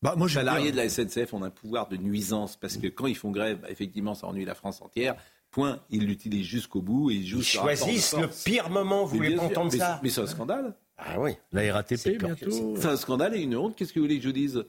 bah, 0.02 0.16
moi, 0.18 0.30
salariés 0.30 0.72
de 0.72 0.78
la 0.78 0.90
SNCF 0.90 1.34
ont 1.34 1.44
un 1.44 1.50
pouvoir 1.50 1.90
de 1.90 1.98
nuisance 1.98 2.58
parce 2.58 2.78
que 2.78 2.88
quand 2.88 3.06
ils 3.08 3.16
font 3.16 3.32
grève, 3.32 3.60
bah, 3.62 3.68
effectivement, 3.70 4.16
ça 4.16 4.28
ennuie 4.28 4.46
la 4.46 4.56
France 4.56 4.82
entière. 4.82 5.16
Point, 5.52 5.80
ils 5.90 6.06
l'utilisent 6.06 6.46
jusqu'au 6.46 6.82
bout 6.82 7.12
et 7.12 7.16
ils 7.16 7.28
jouent 7.28 7.40
ils 7.40 7.44
choisissent 7.44 8.16
le 8.16 8.28
pire 8.28 8.70
moment, 8.70 9.06
vous 9.06 9.18
voulez 9.18 9.38
entendre 9.38 9.72
ça 9.72 10.00
Mais 10.04 10.10
c'est 10.10 10.22
un 10.22 10.28
scandale. 10.28 10.76
Ah 10.98 11.20
oui. 11.20 11.32
La 11.52 11.74
RATP 11.74 12.18
bientôt. 12.20 12.76
C'est 12.76 12.88
un 12.88 12.98
scandale 12.98 13.36
et 13.36 13.42
une 13.42 13.56
honte. 13.56 13.76
Qu'est-ce 13.76 13.94
que 13.94 14.00
vous 14.00 14.06
voulez 14.06 14.20
que 14.20 14.26
je 14.26 14.30
dise? 14.30 14.64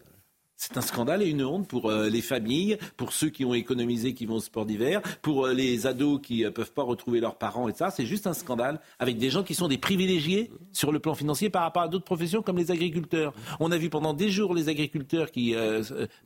C'est 0.60 0.76
un 0.76 0.82
scandale 0.82 1.22
et 1.22 1.26
une 1.26 1.42
honte 1.42 1.66
pour 1.66 1.90
euh, 1.90 2.10
les 2.10 2.20
familles, 2.20 2.76
pour 2.98 3.14
ceux 3.14 3.30
qui 3.30 3.46
ont 3.46 3.54
économisé, 3.54 4.12
qui 4.12 4.26
vont 4.26 4.34
au 4.34 4.40
sport 4.40 4.66
d'hiver, 4.66 5.00
pour 5.22 5.46
euh, 5.46 5.54
les 5.54 5.86
ados 5.86 6.20
qui 6.22 6.42
ne 6.42 6.48
euh, 6.48 6.50
peuvent 6.50 6.72
pas 6.72 6.82
retrouver 6.82 7.18
leurs 7.18 7.38
parents 7.38 7.66
et 7.70 7.72
ça. 7.72 7.90
C'est 7.90 8.04
juste 8.04 8.26
un 8.26 8.34
scandale 8.34 8.78
avec 8.98 9.16
des 9.16 9.30
gens 9.30 9.42
qui 9.42 9.54
sont 9.54 9.68
des 9.68 9.78
privilégiés 9.78 10.50
sur 10.72 10.92
le 10.92 10.98
plan 10.98 11.14
financier 11.14 11.48
par 11.48 11.62
rapport 11.62 11.84
à 11.84 11.88
d'autres 11.88 12.04
professions 12.04 12.42
comme 12.42 12.58
les 12.58 12.70
agriculteurs. 12.70 13.32
On 13.58 13.72
a 13.72 13.78
vu 13.78 13.88
pendant 13.88 14.12
des 14.12 14.28
jours 14.28 14.54
les 14.54 14.68
agriculteurs 14.68 15.30
qui, 15.30 15.54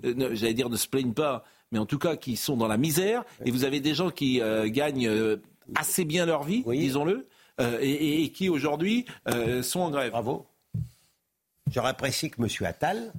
j'allais 0.03 0.55
dire, 0.55 0.69
ne 0.69 0.77
se 0.77 0.89
plaignent 0.89 1.15
pas, 1.15 1.45
mais 1.71 1.79
en 1.79 1.87
tout 1.87 1.99
cas 1.99 2.17
qui 2.17 2.37
sont 2.37 2.57
dans 2.57 2.67
la 2.67 2.77
misère. 2.77 3.23
Et 3.45 3.53
vous 3.53 3.63
avez 3.63 3.79
des 3.79 3.95
gens 3.95 4.11
qui 4.11 4.41
gagnent 4.67 5.39
assez 5.77 6.05
bien 6.05 6.27
leur 6.27 6.43
vie, 6.43 6.65
disons-le, 6.67 7.29
et, 7.61 8.25
et, 8.25 8.33
qui 8.33 8.49
aujourd'hui 8.49 9.05
sont 9.63 9.81
en 9.81 9.91
grève. 9.91 10.11
Bravo. 10.11 10.47
J'aurais 11.71 11.91
apprécié 11.91 12.31
que 12.31 12.43
M. 12.43 12.49
Attal 12.67 13.13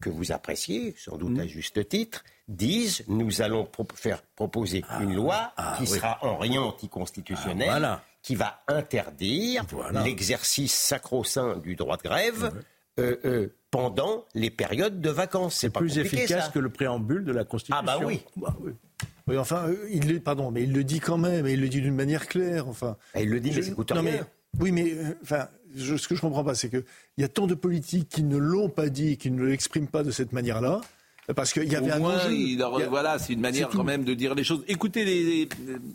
que 0.00 0.10
vous 0.10 0.32
appréciez, 0.32 0.94
sans 0.96 1.16
doute 1.16 1.38
à 1.38 1.46
juste 1.46 1.88
titre, 1.88 2.24
disent 2.48 3.04
nous 3.08 3.42
allons 3.42 3.68
faire 3.94 4.22
proposer 4.22 4.84
ah, 4.88 5.02
une 5.02 5.14
loi 5.14 5.52
ah, 5.56 5.76
qui 5.78 5.86
sera 5.86 6.18
en 6.22 6.36
rien 6.36 6.62
anticonstitutionnelle, 6.62 7.84
ah, 7.84 8.02
qui 8.22 8.34
va 8.34 8.60
interdire 8.68 9.64
l'exercice 10.04 10.74
sacro-saint 10.74 11.58
du 11.58 11.76
droit 11.76 11.96
de 11.96 12.02
grève. 12.02 12.52
Euh, 12.98 13.16
euh, 13.24 13.48
pendant 13.70 14.24
les 14.34 14.50
périodes 14.50 15.00
de 15.00 15.10
vacances. 15.10 15.54
C'est 15.54 15.70
plus 15.70 15.98
efficace 15.98 16.48
que 16.48 16.58
le 16.58 16.70
préambule 16.70 17.24
de 17.24 17.32
la 17.32 17.44
Constitution. 17.44 17.76
Ah 17.80 17.82
bah 17.86 18.04
oui. 18.04 18.20
Bah 18.36 18.54
oui. 18.60 19.38
enfin, 19.38 19.68
euh, 19.68 19.88
il 19.90 20.20
pardon, 20.20 20.50
mais 20.50 20.64
il 20.64 20.72
le 20.72 20.82
dit 20.82 20.98
quand 20.98 21.16
même, 21.16 21.46
et 21.46 21.52
il 21.52 21.60
le 21.60 21.68
dit 21.68 21.80
d'une 21.80 21.94
manière 21.94 22.26
claire. 22.26 22.66
Enfin, 22.66 22.96
il 23.16 23.30
le 23.30 23.38
dit, 23.38 23.52
mais 23.54 23.62
c'est 23.62 23.94
non, 23.94 24.02
mais, 24.02 24.20
Oui, 24.58 24.72
mais 24.72 24.92
enfin, 25.22 25.48
ce 25.76 26.08
que 26.08 26.14
je 26.14 26.20
comprends 26.20 26.44
pas, 26.44 26.54
c'est 26.54 26.68
qu'il 26.68 26.84
y 27.18 27.24
a 27.24 27.28
tant 27.28 27.46
de 27.46 27.54
politiques 27.54 28.08
qui 28.08 28.22
ne 28.22 28.36
l'ont 28.36 28.68
pas 28.68 28.88
dit, 28.88 29.16
qui 29.16 29.30
ne 29.30 29.44
l'expriment 29.44 29.88
pas 29.88 30.02
de 30.02 30.10
cette 30.10 30.32
manière-là. 30.32 30.80
Parce 31.34 31.52
qu'il 31.52 31.70
y 31.70 31.76
avait 31.76 31.92
Au 31.92 31.98
moins, 31.98 32.18
voilà, 32.88 33.18
c'est 33.18 33.32
une 33.32 33.40
manière 33.40 33.68
quand 33.68 33.84
même 33.84 34.04
de 34.04 34.14
dire 34.14 34.34
les 34.34 34.42
choses. 34.42 34.64
Écoutez 34.66 35.04
les, 35.04 35.48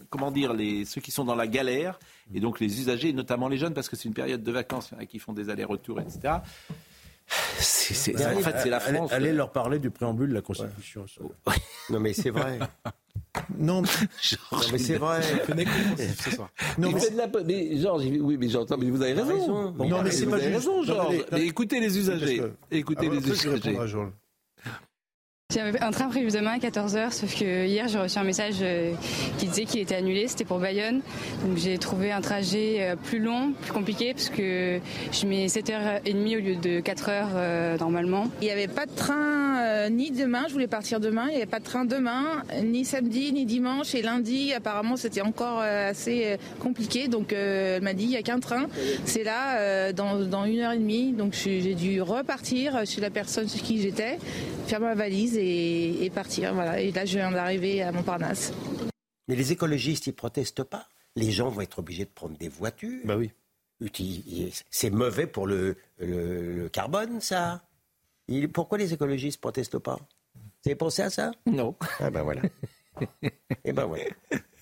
comment 0.09 0.31
dire, 0.31 0.53
les, 0.53 0.85
ceux 0.85 1.01
qui 1.01 1.11
sont 1.11 1.25
dans 1.25 1.35
la 1.35 1.47
galère, 1.47 1.99
et 2.33 2.39
donc 2.39 2.59
les 2.59 2.79
usagers, 2.79 3.11
notamment 3.11 3.49
les 3.49 3.57
jeunes, 3.57 3.73
parce 3.73 3.89
que 3.89 3.95
c'est 3.95 4.07
une 4.07 4.13
période 4.13 4.43
de 4.43 4.51
vacances, 4.51 4.89
il 4.91 4.95
y 4.95 4.97
en 4.97 5.01
a 5.01 5.05
qui 5.05 5.19
font 5.19 5.33
des 5.33 5.49
allers-retours, 5.49 5.99
etc. 5.99 6.35
C'est, 7.27 8.15
en 8.15 8.39
fait, 8.39 8.55
c'est 8.63 8.69
la 8.69 8.79
France. 8.79 9.11
Allez, 9.11 9.33
leur 9.33 9.51
parler 9.51 9.79
du 9.79 9.89
préambule 9.89 10.29
de 10.29 10.35
la 10.35 10.41
Constitution. 10.41 11.05
Non, 11.89 11.99
mais 11.99 12.13
c'est 12.13 12.29
vrai. 12.29 12.59
Non, 13.57 13.81
mais 14.71 14.77
c'est 14.77 14.97
vrai. 14.97 15.21
Non, 16.77 16.91
mais, 16.91 17.09
la... 17.15 17.27
mais 17.43 17.77
Georges, 17.77 18.05
oui, 18.05 18.37
mais 18.39 18.49
j'entends, 18.49 18.77
mais 18.77 18.89
vous 18.89 19.01
avez 19.01 19.13
raison. 19.13 19.71
Non, 19.71 20.01
mais 20.03 20.11
c'est 20.11 20.25
pas 20.25 20.37
raison, 20.37 20.83
Georges. 20.83 21.25
Mais 21.31 21.45
écoutez 21.45 21.79
les 21.79 21.97
usagers. 21.97 22.43
Écoutez 22.71 23.09
les 23.09 23.27
usagers. 23.27 23.77
J'avais 25.53 25.79
un 25.79 25.91
train 25.91 26.09
prévu 26.09 26.31
demain 26.31 26.53
à 26.53 26.57
14h, 26.57 27.11
sauf 27.11 27.39
que 27.39 27.67
hier 27.67 27.87
j'ai 27.87 27.99
reçu 27.99 28.17
un 28.17 28.23
message 28.23 28.55
euh, 28.61 28.93
qui 29.37 29.45
disait 29.45 29.65
qu'il 29.65 29.79
était 29.79 29.93
annulé, 29.93 30.27
c'était 30.27 30.43
pour 30.43 30.57
Bayonne. 30.57 31.01
Donc 31.45 31.57
j'ai 31.57 31.77
trouvé 31.77 32.11
un 32.11 32.19
trajet 32.19 32.77
euh, 32.79 32.95
plus 32.95 33.19
long, 33.19 33.53
plus 33.61 33.71
compliqué, 33.71 34.15
parce 34.15 34.29
que 34.29 34.79
je 35.11 35.25
mets 35.27 35.45
7h30 35.45 36.37
au 36.37 36.41
lieu 36.41 36.55
de 36.55 36.81
4h 36.81 37.27
euh, 37.35 37.77
normalement. 37.77 38.27
Il 38.41 38.45
n'y 38.45 38.51
avait 38.51 38.67
pas 38.67 38.87
de 38.87 38.95
train 38.95 39.89
ni 39.89 40.09
demain, 40.09 40.45
je 40.47 40.53
voulais 40.53 40.67
partir 40.67 40.99
demain, 40.99 41.25
il 41.27 41.31
n'y 41.31 41.37
avait 41.37 41.45
pas 41.45 41.59
de 41.59 41.63
train 41.63 41.85
demain, 41.85 42.43
ni 42.63 42.83
samedi, 42.83 43.31
ni 43.31 43.45
dimanche, 43.45 43.93
et 43.93 44.01
lundi 44.01 44.51
apparemment 44.51 44.95
c'était 44.95 45.21
encore 45.21 45.59
assez 45.59 46.37
compliqué, 46.59 47.07
donc 47.07 47.33
elle 47.33 47.81
m'a 47.81 47.93
dit 47.93 48.05
il 48.05 48.09
n'y 48.09 48.17
a 48.17 48.21
qu'un 48.21 48.39
train, 48.39 48.67
c'est 49.05 49.23
là 49.23 49.91
dans, 49.93 50.19
dans 50.19 50.45
une 50.45 50.59
heure 50.59 50.71
et 50.71 50.77
demie, 50.77 51.11
donc 51.11 51.33
j'ai 51.33 51.75
dû 51.75 52.01
repartir 52.01 52.85
chez 52.85 53.01
la 53.01 53.09
personne 53.09 53.47
chez 53.47 53.59
qui 53.59 53.81
j'étais, 53.81 54.17
faire 54.67 54.79
ma 54.79 54.95
valise 54.95 55.34
et, 55.37 56.11
partir. 56.13 56.53
Voilà. 56.53 56.79
Et 56.81 56.91
là, 56.91 57.05
je 57.05 57.17
viens 57.17 57.31
d'arriver 57.31 57.81
à 57.81 57.91
Montparnasse. 57.91 58.53
Mais 59.27 59.35
les 59.35 59.51
écologistes, 59.51 60.07
ils 60.07 60.13
protestent 60.13 60.63
pas. 60.63 60.87
Les 61.15 61.31
gens 61.31 61.49
vont 61.49 61.61
être 61.61 61.79
obligés 61.79 62.05
de 62.05 62.09
prendre 62.09 62.37
des 62.37 62.49
voitures. 62.49 63.01
Bah 63.05 63.15
oui. 63.17 63.31
C'est 64.69 64.89
mauvais 64.89 65.27
pour 65.27 65.47
le, 65.47 65.77
carbone, 66.71 67.19
ça. 67.19 67.63
pourquoi 68.53 68.77
les 68.77 68.93
écologistes 68.93 69.41
protestent 69.41 69.79
pas? 69.79 69.99
Vous 70.35 70.69
avez 70.69 70.75
pensé 70.75 71.01
à 71.01 71.09
ça? 71.09 71.31
Non. 71.45 71.75
Ah 71.99 72.09
ben 72.09 72.23
voilà. 72.23 72.41
Et 73.21 73.31
eh 73.65 73.73
ben 73.73 73.85
voilà 73.85 74.05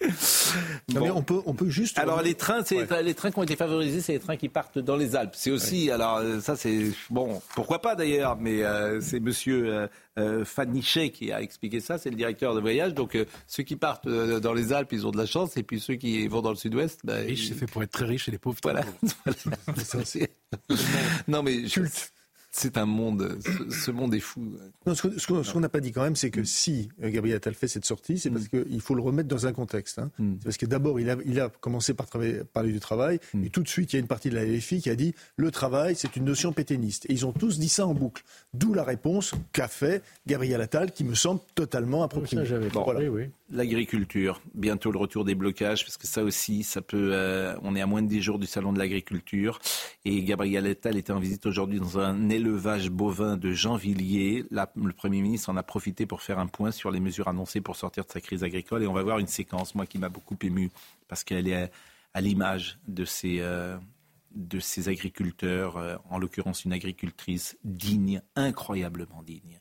on, 0.96 1.24
peut, 1.24 1.42
on 1.46 1.54
peut 1.54 1.70
juste. 1.70 1.98
Alors 1.98 2.22
les 2.22 2.36
trains, 2.36 2.64
c'est 2.64 2.88
les 3.02 3.14
trains 3.14 3.32
qui 3.32 3.40
ont 3.40 3.44
été 3.44 3.56
favorisés, 3.56 4.02
c'est 4.02 4.14
les 4.14 4.20
trains 4.20 4.38
qui 4.38 4.50
partent 4.50 4.80
dans 4.80 4.96
les 4.96 5.16
Alpes. 5.16 5.36
C'est 5.36 5.52
aussi, 5.52 5.92
alors 5.92 6.18
euh, 6.18 6.40
ça 6.40 6.56
c'est 6.56 6.92
bon, 7.10 7.42
pourquoi 7.56 7.82
pas 7.82 7.96
d'ailleurs, 7.96 8.38
mais 8.38 8.64
euh, 8.64 9.02
c'est 9.02 9.20
Monsieur 9.20 9.74
euh, 9.74 9.88
euh 10.20 10.46
Fanichet 10.46 11.10
qui 11.10 11.32
a 11.32 11.42
expliqué 11.42 11.80
ça, 11.80 11.98
c'est 11.98 12.10
le 12.10 12.16
directeur 12.16 12.56
de 12.56 12.60
voyage. 12.60 12.94
Donc 12.94 13.18
ceux 13.48 13.64
qui 13.64 13.76
partent 13.76 14.08
dans 14.08 14.54
les 14.54 14.74
Alpes, 14.74 14.92
ils 14.92 15.08
ont 15.08 15.12
de 15.12 15.18
la 15.18 15.26
chance, 15.26 15.58
et 15.58 15.64
puis 15.64 15.80
ceux 15.80 15.96
qui 15.96 16.28
vont 16.28 16.42
dans 16.42 16.52
le 16.52 16.56
Sud-Ouest, 16.56 17.02
bah, 17.04 17.16
riche, 17.16 17.48
c'est 17.48 17.56
fait 17.56 17.68
pour 17.68 17.84
être 17.84 17.92
très 17.92 18.06
riche 18.06 18.28
et 18.28 18.32
les 18.32 18.38
pauvres. 18.38 18.60
Voilà. 18.64 18.84
non 21.28 21.44
mais 21.44 21.64
culte 21.64 22.12
c'est 22.56 22.78
un 22.78 22.86
monde, 22.86 23.40
ce, 23.72 23.90
monde 23.90 24.14
est 24.14 24.20
fou. 24.20 24.54
ce 24.86 25.52
qu'on 25.52 25.60
n'a 25.60 25.70
pas 25.70 25.80
dit 25.80 25.92
quand 25.92 26.04
même, 26.04 26.16
c'est 26.16 26.30
que 26.30 26.44
si 26.44 26.90
euh, 27.02 27.10
Gabriel 27.10 27.38
Attal 27.38 27.56
fait 27.56 27.68
cette 27.68 27.84
sortie, 27.84 28.20
c'est 28.20 28.30
parce 28.30 28.46
mm. 28.46 28.66
qu'il 28.66 28.80
faut 28.82 28.94
le 28.94 29.02
remettre 29.02 29.28
dans 29.28 29.48
un 29.48 29.54
contexte. 29.54 29.98
Hein. 29.98 30.12
Mm. 30.20 30.34
C'est 30.38 30.44
parce 30.44 30.58
que 30.58 30.68
d'abord, 30.68 31.00
il 31.00 31.10
a, 31.10 31.18
il 31.26 31.40
a 31.40 31.50
commencé 31.50 31.96
par 31.96 32.06
travailler, 32.06 32.42
parler 32.44 32.72
du 32.72 32.80
travail, 32.80 33.20
mm. 33.34 33.46
et 33.46 33.50
tout 33.50 33.64
de 33.64 33.68
suite, 33.68 33.92
il 33.94 33.96
y 33.96 33.98
a 33.98 34.02
une 34.02 34.08
partie 34.08 34.30
de 34.30 34.36
la 34.36 34.46
LFI 34.46 34.82
qui 34.82 34.92
a 34.92 34.96
dit 34.96 35.16
le 35.36 35.50
travail, 35.50 35.96
c'est 35.96 36.16
une 36.16 36.26
notion 36.26 36.54
péténiste. 36.54 37.08
Et 37.10 37.14
ils 37.14 37.26
ont 37.26 37.34
tous 37.34 37.58
dit 37.58 37.70
ça 37.70 37.88
en 37.88 37.96
boucle. 37.96 38.24
D'où 38.54 38.76
la 38.76 38.84
réponse 38.84 39.34
qu'a 39.52 39.68
fait 39.68 40.04
Gabriel 40.28 40.62
Attal, 40.62 40.92
qui 40.92 41.04
me 41.04 41.16
semble 41.16 41.42
totalement 41.56 42.04
appropriée. 42.04 42.44
oui, 43.00 43.08
oui. 43.08 43.30
L'agriculture, 43.54 44.42
bientôt 44.56 44.92
le 44.92 44.98
retour 44.98 45.26
des 45.26 45.36
blocages, 45.36 45.86
parce 45.86 45.98
que 45.98 46.08
ça 46.08 46.24
aussi, 46.24 46.64
ça 46.64 46.82
peut. 46.82 47.12
Euh, 47.14 47.56
on 47.62 47.76
est 47.76 47.82
à 47.82 47.86
moins 47.86 48.02
de 48.02 48.08
10 48.08 48.20
jours 48.20 48.40
du 48.40 48.48
salon 48.48 48.74
de 48.74 48.80
l'agriculture. 48.80 49.60
Et 50.06 50.24
Gabriel 50.24 50.66
Attal 50.66 50.98
était 50.98 51.14
en 51.14 51.20
visite 51.20 51.46
aujourd'hui 51.46 51.80
dans 51.80 52.00
un 52.00 52.30
élevage 52.30 52.90
bovin 52.90 53.38
de 53.38 53.52
Jeanvilliers. 53.52 54.44
le 54.50 54.94
Premier 54.94 55.22
ministre 55.22 55.52
en 55.52 55.58
a 55.58 55.62
profité 55.62 56.08
pour 56.08 56.24
faire 56.24 56.40
un 56.40 56.48
point 56.48 56.72
sur 56.72 56.90
les 56.90 57.00
mesures 57.00 57.28
annoncées 57.28 57.62
pour 57.62 57.76
sortir 57.76 58.06
de 58.06 58.10
sa 58.10 58.22
crise 58.22 58.44
agricole. 58.44 58.82
Et 58.82 58.88
on 58.88 58.94
va 58.94 59.04
voir 59.04 59.20
une 59.20 59.28
séquence, 59.28 59.76
moi, 59.76 59.86
qui 59.86 60.00
m'a 60.00 60.10
beaucoup 60.10 60.36
ému, 60.42 60.72
parce 61.08 61.24
qu'elle 61.24 61.48
est 61.48 61.70
à, 62.16 62.22
l'image 62.22 62.80
de 62.88 63.06
ces. 63.06 63.38
Euh, 63.40 63.78
de 64.34 64.60
ces 64.60 64.90
agriculteurs, 64.90 65.78
euh, 65.78 65.96
en 66.10 66.18
l'occurrence 66.18 66.66
une 66.66 66.74
agricultrice 66.74 67.56
digne, 67.64 68.20
incroyablement 68.36 69.22
digne 69.22 69.60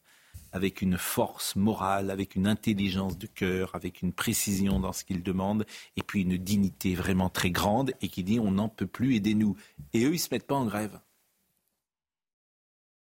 avec 0.53 0.83
une 0.83 0.99
force 0.99 1.57
morale, 1.57 2.11
avec 2.11 2.37
une 2.37 2.47
intelligence 2.47 3.19
de 3.19 3.27
cœur, 3.27 3.71
avec 3.75 4.03
une 4.03 4.13
précision 4.13 4.81
dans 4.81 4.93
ce 4.93 5.05
qu'ils 5.05 5.23
demandent, 5.23 5.67
et 5.97 6.03
puis 6.03 6.23
une 6.23 6.37
dignité 6.37 6.95
vraiment 6.95 7.29
très 7.29 7.51
grande, 7.51 7.93
et 8.01 8.09
qui 8.09 8.23
dit 8.23 8.39
on 8.39 8.53
n'en 8.53 8.69
peut 8.69 8.87
plus, 8.87 9.17
aidez-nous. 9.17 9.57
Et 9.93 10.05
eux, 10.05 10.11
ils 10.11 10.13
ne 10.13 10.17
se 10.19 10.29
mettent 10.31 10.47
pas 10.47 10.55
en 10.55 10.67
grève. 10.67 11.01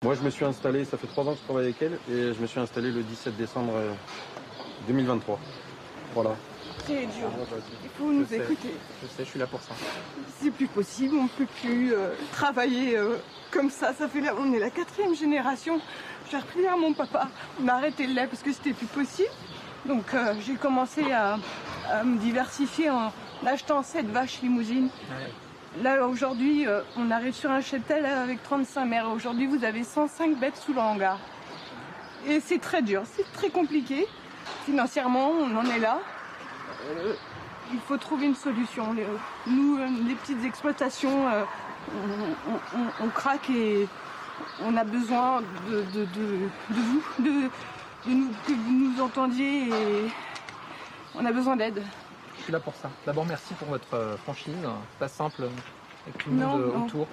Moi, 0.03 0.15
je 0.15 0.21
me 0.23 0.31
suis 0.31 0.45
installé, 0.45 0.83
ça 0.83 0.97
fait 0.97 1.05
trois 1.05 1.25
ans 1.25 1.33
que 1.33 1.39
je 1.39 1.43
travaille 1.43 1.65
avec 1.65 1.81
elle, 1.81 1.99
et 2.09 2.33
je 2.33 2.41
me 2.41 2.47
suis 2.47 2.59
installé 2.59 2.91
le 2.91 3.03
17 3.03 3.37
décembre 3.37 3.73
2023. 4.87 5.35
Euh, 5.35 5.37
voilà. 6.15 6.35
C'est 6.87 7.05
dur. 7.05 7.29
Il 7.83 7.89
faut 7.91 8.11
nous 8.11 8.33
écouter. 8.33 8.73
Je 9.03 9.07
sais, 9.07 9.23
je 9.23 9.29
suis 9.29 9.39
là 9.39 9.45
pour 9.45 9.61
ça. 9.61 9.73
C'est 10.39 10.51
plus 10.51 10.67
possible, 10.67 11.15
on 11.15 11.23
ne 11.23 11.29
peut 11.29 11.47
plus 11.61 11.93
euh, 11.93 12.09
travailler 12.31 12.97
euh, 12.97 13.17
comme 13.51 13.69
ça. 13.69 13.93
Ça 13.93 14.07
fait 14.07 14.21
là, 14.21 14.33
on 14.39 14.51
est 14.53 14.59
la 14.59 14.69
quatrième 14.71 15.15
génération 15.15 15.79
j'ai 16.31 16.37
repris 16.37 16.65
à 16.65 16.77
mon 16.77 16.93
papa. 16.93 17.27
On 17.61 17.67
a 17.67 17.73
arrêté 17.73 18.07
le 18.07 18.13
lait 18.13 18.27
parce 18.27 18.41
que 18.41 18.53
c'était 18.53 18.71
plus 18.73 18.87
possible. 18.87 19.29
Donc 19.85 20.13
euh, 20.13 20.33
j'ai 20.45 20.55
commencé 20.55 21.11
à, 21.11 21.37
me 22.05 22.17
diversifier 22.17 22.89
en 22.89 23.11
achetant 23.45 23.83
cette 23.83 24.09
vaches 24.09 24.41
limousines. 24.41 24.89
Là 25.81 26.05
aujourd'hui, 26.07 26.67
euh, 26.67 26.81
on 26.95 27.11
arrive 27.11 27.33
sur 27.33 27.51
un 27.51 27.61
cheptel 27.61 28.05
avec 28.05 28.41
35 28.43 28.85
mères. 28.85 29.09
Aujourd'hui, 29.09 29.45
vous 29.45 29.63
avez 29.65 29.83
105 29.83 30.37
bêtes 30.37 30.55
sous 30.57 30.73
le 30.73 30.79
hangar. 30.79 31.19
Et 32.27 32.39
c'est 32.39 32.59
très 32.59 32.81
dur, 32.81 33.03
c'est 33.05 33.29
très 33.33 33.49
compliqué. 33.49 34.07
Financièrement, 34.65 35.31
on 35.31 35.55
en 35.55 35.65
est 35.65 35.79
là. 35.79 35.99
Euh, 36.85 37.13
il 37.73 37.79
faut 37.79 37.97
trouver 37.97 38.27
une 38.27 38.35
solution. 38.35 38.95
nous, 39.47 39.77
les 40.07 40.15
petites 40.15 40.43
exploitations, 40.45 41.25
on, 43.01 43.07
craque 43.09 43.49
et 43.49 43.87
on 44.63 44.75
a 44.77 44.83
besoin 44.83 45.41
de, 45.41 46.05
vous, 46.69 47.03
de, 47.19 47.49
que 48.05 48.51
vous 48.53 48.71
nous 48.71 49.01
entendiez 49.01 49.69
et 49.69 50.11
on 51.15 51.25
a 51.25 51.31
besoin 51.31 51.55
d'aide. 51.55 51.83
Je 52.37 52.43
suis 52.43 52.51
là 52.51 52.59
pour 52.59 52.73
ça. 52.75 52.89
D'abord, 53.05 53.25
merci 53.25 53.53
pour 53.55 53.67
votre 53.67 53.93
euh, 53.93 54.17
franchise. 54.17 54.55
Pas 54.99 55.07
simple 55.07 55.43
avec 56.05 56.17
tout 56.17 56.29
le 56.31 56.37
monde 56.37 56.61
euh, 56.61 56.85
autour. 56.85 57.07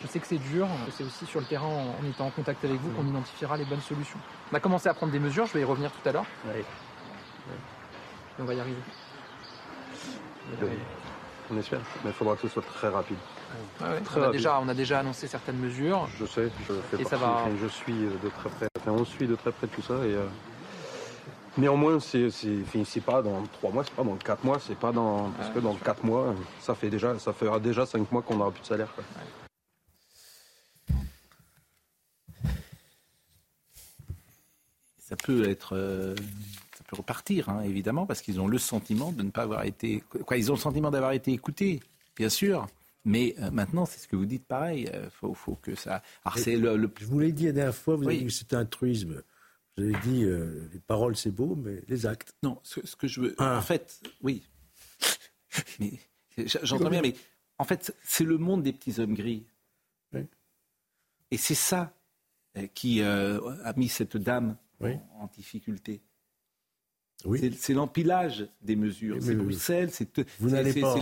Je 0.00 0.06
sais 0.06 0.18
que 0.18 0.26
c'est 0.26 0.38
dur, 0.38 0.66
c'est 0.92 1.04
aussi 1.04 1.26
sur 1.26 1.40
le 1.40 1.46
terrain 1.46 1.66
en, 1.66 2.08
étant 2.08 2.26
en 2.26 2.30
contact 2.30 2.64
avec 2.64 2.80
vous 2.80 2.90
qu'on 2.90 3.06
identifiera 3.06 3.56
les 3.58 3.66
bonnes 3.66 3.82
solutions. 3.82 4.18
On 4.50 4.56
a 4.56 4.60
commencé 4.60 4.88
à 4.88 4.94
prendre 4.94 5.12
des 5.12 5.18
mesures, 5.18 5.44
je 5.46 5.52
vais 5.52 5.60
y 5.60 5.64
revenir 5.64 5.90
tout 5.90 6.08
à 6.08 6.12
l'heure. 6.12 6.24
On 8.38 8.44
va 8.44 8.54
y 8.54 8.60
arriver. 8.60 8.80
On 11.50 11.58
espère, 11.58 11.80
mais 12.02 12.10
il 12.10 12.12
faudra 12.14 12.36
que 12.36 12.42
ce 12.42 12.48
soit 12.48 12.62
très 12.62 12.88
rapide 12.88 13.18
on, 13.80 14.22
a 14.22 14.30
déjà, 14.30 14.60
on 14.60 14.68
a 14.68 14.74
déjà 14.74 15.00
annoncé 15.00 15.26
certaines 15.26 15.58
mesures. 15.58 16.08
Je 16.18 16.26
sais, 16.26 16.50
je 16.68 16.74
fais 16.96 17.04
partie, 17.04 17.50
je 17.60 17.66
suis 17.66 17.94
de 17.94 18.28
très 18.38 18.50
près, 18.50 18.68
enfin, 18.78 18.92
on 18.92 19.04
suit 19.04 19.26
de 19.26 19.34
très 19.34 19.52
près 19.52 19.66
tout 19.66 19.82
ça 19.82 19.94
et 19.94 20.14
euh, 20.14 20.26
néanmoins 21.58 21.98
c'est 22.00 22.30
pas 23.04 23.22
dans 23.22 23.42
trois 23.46 23.70
mois, 23.70 23.84
c'est 23.84 23.94
pas 23.94 24.04
dans 24.04 24.16
quatre 24.16 24.44
mois, 24.44 24.58
c'est 24.60 24.78
pas 24.78 24.92
dans 24.92 25.30
parce 25.30 25.50
que 25.50 25.58
dans 25.58 25.74
quatre 25.74 26.04
mois 26.04 26.34
ça 26.60 26.74
fait 26.74 26.90
déjà 26.90 27.18
ça 27.18 27.32
fera 27.32 27.60
déjà 27.60 27.86
cinq 27.86 28.10
mois 28.12 28.22
qu'on 28.22 28.36
n'aura 28.36 28.50
plus 28.50 28.62
de 28.62 28.66
salaire. 28.66 28.88
Ça 34.98 35.16
peut 35.16 35.48
être 35.48 35.74
euh, 35.74 36.14
ça 36.76 36.84
peut 36.86 36.96
repartir 36.96 37.48
hein, 37.48 37.62
évidemment 37.64 38.06
parce 38.06 38.22
qu'ils 38.22 38.40
ont 38.40 38.46
le 38.46 38.58
sentiment 38.58 39.10
de 39.10 39.22
ne 39.22 39.30
pas 39.30 39.42
avoir 39.42 39.64
été 39.64 40.04
quoi 40.24 40.36
ils 40.36 40.52
ont 40.52 40.54
le 40.54 40.60
sentiment 40.60 40.90
d'avoir 40.92 41.12
été 41.12 41.32
écoutés 41.32 41.80
bien 42.16 42.28
sûr 42.28 42.66
Mais 43.04 43.34
euh, 43.38 43.50
maintenant, 43.50 43.86
c'est 43.86 43.98
ce 43.98 44.08
que 44.08 44.16
vous 44.16 44.26
dites 44.26 44.46
pareil. 44.46 44.82
Il 44.82 44.94
euh, 44.94 45.10
faut, 45.10 45.56
que 45.56 45.74
ça. 45.74 46.02
Alors, 46.24 46.76
le, 46.76 46.90
Je 46.98 47.06
vous 47.06 47.18
l'ai 47.18 47.32
dit 47.32 47.46
la 47.46 47.52
dernière 47.52 47.74
fois, 47.74 47.96
vous 47.96 48.04
avez 48.04 48.18
dit 48.18 48.26
que 48.26 48.32
c'était 48.32 48.56
un 48.56 48.66
truisme. 48.66 49.22
Vous 49.76 49.84
avez 49.84 49.96
dit 50.02 50.24
les 50.24 50.80
paroles 50.80 51.16
c'est 51.16 51.30
beau, 51.30 51.54
mais 51.54 51.82
les 51.88 52.04
actes. 52.04 52.34
Non, 52.42 52.58
ce, 52.62 52.80
que 52.96 53.08
je 53.08 53.20
veux. 53.20 53.34
Ah. 53.38 53.58
En 53.58 53.62
fait, 53.62 54.02
oui. 54.20 54.42
mais 55.80 55.92
j'entends 56.62 56.90
bien, 56.90 57.00
mais 57.00 57.14
en 57.56 57.64
fait, 57.64 57.94
c'est 58.02 58.24
le 58.24 58.36
monde 58.36 58.62
des 58.62 58.72
petits 58.72 59.00
hommes 59.00 59.14
gris. 59.14 59.46
Et 61.32 61.36
c'est 61.36 61.54
ça 61.54 61.94
qui 62.74 63.02
a 63.02 63.72
mis 63.76 63.88
cette 63.88 64.16
dame 64.16 64.56
en 64.80 65.26
difficulté. 65.32 66.02
Oui. 67.24 67.54
C'est 67.58 67.74
l'empilage 67.74 68.46
des 68.62 68.76
mesures. 68.76 69.16
C'est 69.20 69.34
Bruxelles, 69.34 69.90
c'est 69.92 70.08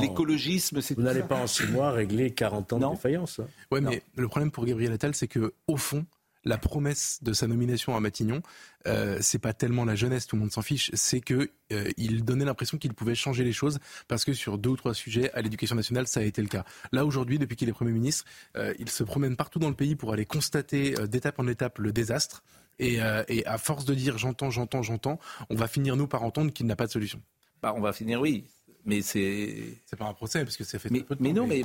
l'écologisme. 0.00 0.80
Vous 0.96 1.02
n'allez 1.02 1.22
pas 1.22 1.36
en 1.36 1.46
six 1.46 1.66
mois 1.66 1.90
régler 1.92 2.30
40 2.30 2.72
ans 2.72 2.78
de 2.78 2.94
défaillance. 2.94 3.40
Hein. 3.40 3.46
Oui, 3.70 3.80
mais 3.80 4.02
le 4.16 4.28
problème 4.28 4.50
pour 4.50 4.64
Gabriel 4.64 4.92
Attal, 4.92 5.14
c'est 5.14 5.28
que 5.28 5.52
au 5.66 5.76
fond, 5.76 6.04
la 6.44 6.58
promesse 6.58 7.18
de 7.22 7.32
sa 7.32 7.46
nomination 7.46 7.96
à 7.96 8.00
Matignon, 8.00 8.42
euh, 8.86 9.18
c'est 9.20 9.38
pas 9.38 9.52
tellement 9.52 9.84
la 9.84 9.94
jeunesse, 9.94 10.26
tout 10.26 10.36
le 10.36 10.40
monde 10.40 10.52
s'en 10.52 10.62
fiche, 10.62 10.90
c'est 10.94 11.20
que 11.20 11.50
euh, 11.72 11.90
il 11.96 12.24
donnait 12.24 12.44
l'impression 12.44 12.78
qu'il 12.78 12.94
pouvait 12.94 13.14
changer 13.14 13.44
les 13.44 13.52
choses 13.52 13.78
parce 14.06 14.24
que 14.24 14.32
sur 14.32 14.56
deux 14.56 14.70
ou 14.70 14.76
trois 14.76 14.94
sujets 14.94 15.30
à 15.32 15.42
l'éducation 15.42 15.76
nationale, 15.76 16.06
ça 16.06 16.20
a 16.20 16.22
été 16.22 16.40
le 16.40 16.48
cas. 16.48 16.64
Là 16.92 17.04
aujourd'hui, 17.04 17.38
depuis 17.38 17.56
qu'il 17.56 17.68
est 17.68 17.72
Premier 17.72 17.92
ministre, 17.92 18.24
euh, 18.56 18.72
il 18.78 18.88
se 18.88 19.04
promène 19.04 19.36
partout 19.36 19.58
dans 19.58 19.68
le 19.68 19.74
pays 19.74 19.94
pour 19.94 20.12
aller 20.12 20.24
constater 20.24 20.94
d'étape 21.06 21.38
en 21.38 21.48
étape 21.48 21.78
le 21.78 21.92
désastre. 21.92 22.42
Euh, 22.80 23.24
et, 23.28 23.44
à 23.46 23.58
force 23.58 23.84
de 23.84 23.94
dire 23.94 24.18
j'entends, 24.18 24.50
j'entends, 24.50 24.82
j'entends, 24.82 25.18
on 25.50 25.54
va 25.54 25.66
finir 25.66 25.96
nous 25.96 26.06
par 26.06 26.22
entendre 26.22 26.52
qu'il 26.52 26.66
n'a 26.66 26.76
pas 26.76 26.86
de 26.86 26.92
solution. 26.92 27.20
Bah, 27.62 27.74
on 27.76 27.80
va 27.80 27.92
finir, 27.92 28.20
oui. 28.20 28.44
Mais 28.84 29.02
c'est. 29.02 29.54
C'est 29.84 29.96
pas 29.96 30.06
un 30.06 30.14
procès, 30.14 30.44
parce 30.44 30.56
que 30.56 30.64
ça 30.64 30.78
fait 30.78 30.90
mais, 30.90 31.00
peu 31.00 31.16
de 31.16 31.22
mais 31.22 31.32
non, 31.32 31.46
mais, 31.46 31.62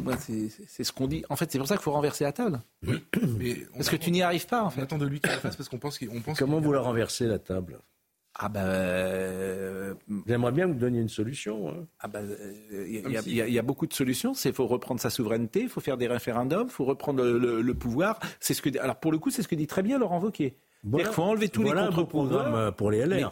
c'est 0.67 0.83
ce 0.83 0.91
qu'on 0.91 1.07
dit. 1.07 1.23
En 1.29 1.35
fait, 1.35 1.51
c'est 1.51 1.59
pour 1.59 1.67
ça 1.67 1.75
qu'il 1.75 1.83
faut 1.83 1.91
renverser 1.91 2.23
la 2.23 2.33
table. 2.33 2.61
Oui. 2.85 3.03
parce 3.75 3.89
que 3.89 3.95
tu 3.95 4.11
n'y 4.11 4.21
arrives 4.21 4.47
pas, 4.47 4.63
en 4.63 4.69
fait. 4.69 4.81
On 4.81 4.83
attend 4.83 4.97
de 4.97 5.05
lui 5.05 5.19
qu'il 5.19 5.31
le 5.31 5.37
fasse 5.37 5.55
parce 5.55 5.69
qu'on 5.69 5.79
pense 5.79 5.99
qu'on 5.99 6.21
pense. 6.21 6.39
Comment 6.39 6.59
vous 6.59 6.73
la 6.73 6.81
renversez, 6.81 7.27
la 7.27 7.39
table? 7.39 7.79
Ah 8.35 8.49
ben, 8.49 9.95
j'aimerais 10.25 10.51
bien 10.51 10.65
que 10.65 10.73
vous 10.73 10.79
donniez 10.79 10.99
une 10.99 11.09
solution. 11.09 11.69
Hein. 11.69 11.85
Ah 11.99 12.07
ben, 12.07 12.27
il 12.71 13.31
y, 13.31 13.59
a 13.59 13.61
beaucoup 13.61 13.85
de 13.85 13.93
solutions. 13.93 14.33
C'est 14.33 14.51
faut 14.53 14.65
reprendre 14.65 14.99
sa 14.99 15.11
souveraineté, 15.11 15.61
il 15.61 15.69
faut 15.69 15.81
faire 15.81 15.97
des 15.97 16.07
référendums, 16.07 16.65
il 16.67 16.71
faut 16.71 16.85
reprendre 16.85 17.23
le, 17.23 17.73
pouvoir. 17.75 18.19
C'est 18.39 18.55
ce 18.55 18.63
que, 18.63 18.75
alors 18.79 18.99
pour 18.99 19.11
le 19.11 19.19
coup, 19.19 19.29
c'est 19.29 19.43
ce 19.43 19.47
que 19.47 19.53
dit 19.53 19.67
très 19.67 19.83
bien 19.83 19.99
Laurent 19.99 20.19
Wauquiez. 20.19 20.57
Il 20.85 21.05
faut 21.05 21.23
enlever 21.23 21.49
tous 21.49 21.63
les 21.63 21.71
contre-programmes 21.71 22.55
euh, 22.55 22.71
pour 22.71 22.91
les 22.91 23.05
LR. 23.05 23.31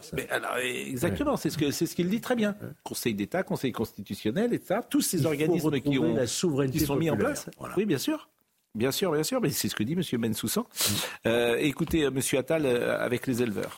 exactement, 0.64 1.36
c'est 1.36 1.50
ce 1.50 1.58
que 1.58 1.72
c'est 1.72 1.86
ce 1.86 1.96
qu'il 1.96 2.10
dit 2.10 2.22
très 2.22 2.36
bien. 2.36 2.56
Conseil 2.84 3.14
d'État, 3.14 3.44
Conseil 3.44 3.72
constitutionnel, 3.72 4.54
etc. 4.54 4.82
Tous 4.90 5.02
ces 5.02 5.26
organismes 5.26 5.80
qui 5.82 6.00
ont 6.00 6.16
la 6.16 6.28
souveraineté 6.28 6.80
qui 6.80 6.86
sont 6.86 6.96
mis 6.96 7.10
en 7.10 7.18
place. 7.18 7.50
Oui, 7.76 7.86
bien 7.86 7.98
sûr. 7.98 8.30
Bien 8.74 8.94
sûr, 8.94 9.12
bien 9.12 9.24
sûr, 9.24 9.42
mais 9.42 9.50
c'est 9.50 9.68
ce 9.68 9.76
que 9.76 9.84
dit 9.84 9.94
M. 9.94 10.22
Bensoussan. 10.22 10.62
Mm. 10.62 10.94
Euh, 11.28 11.58
écoutez, 11.58 12.06
euh, 12.06 12.08
M. 12.10 12.22
Attal, 12.40 12.66
avec 12.66 13.28
les 13.28 13.44
éleveurs. 13.44 13.78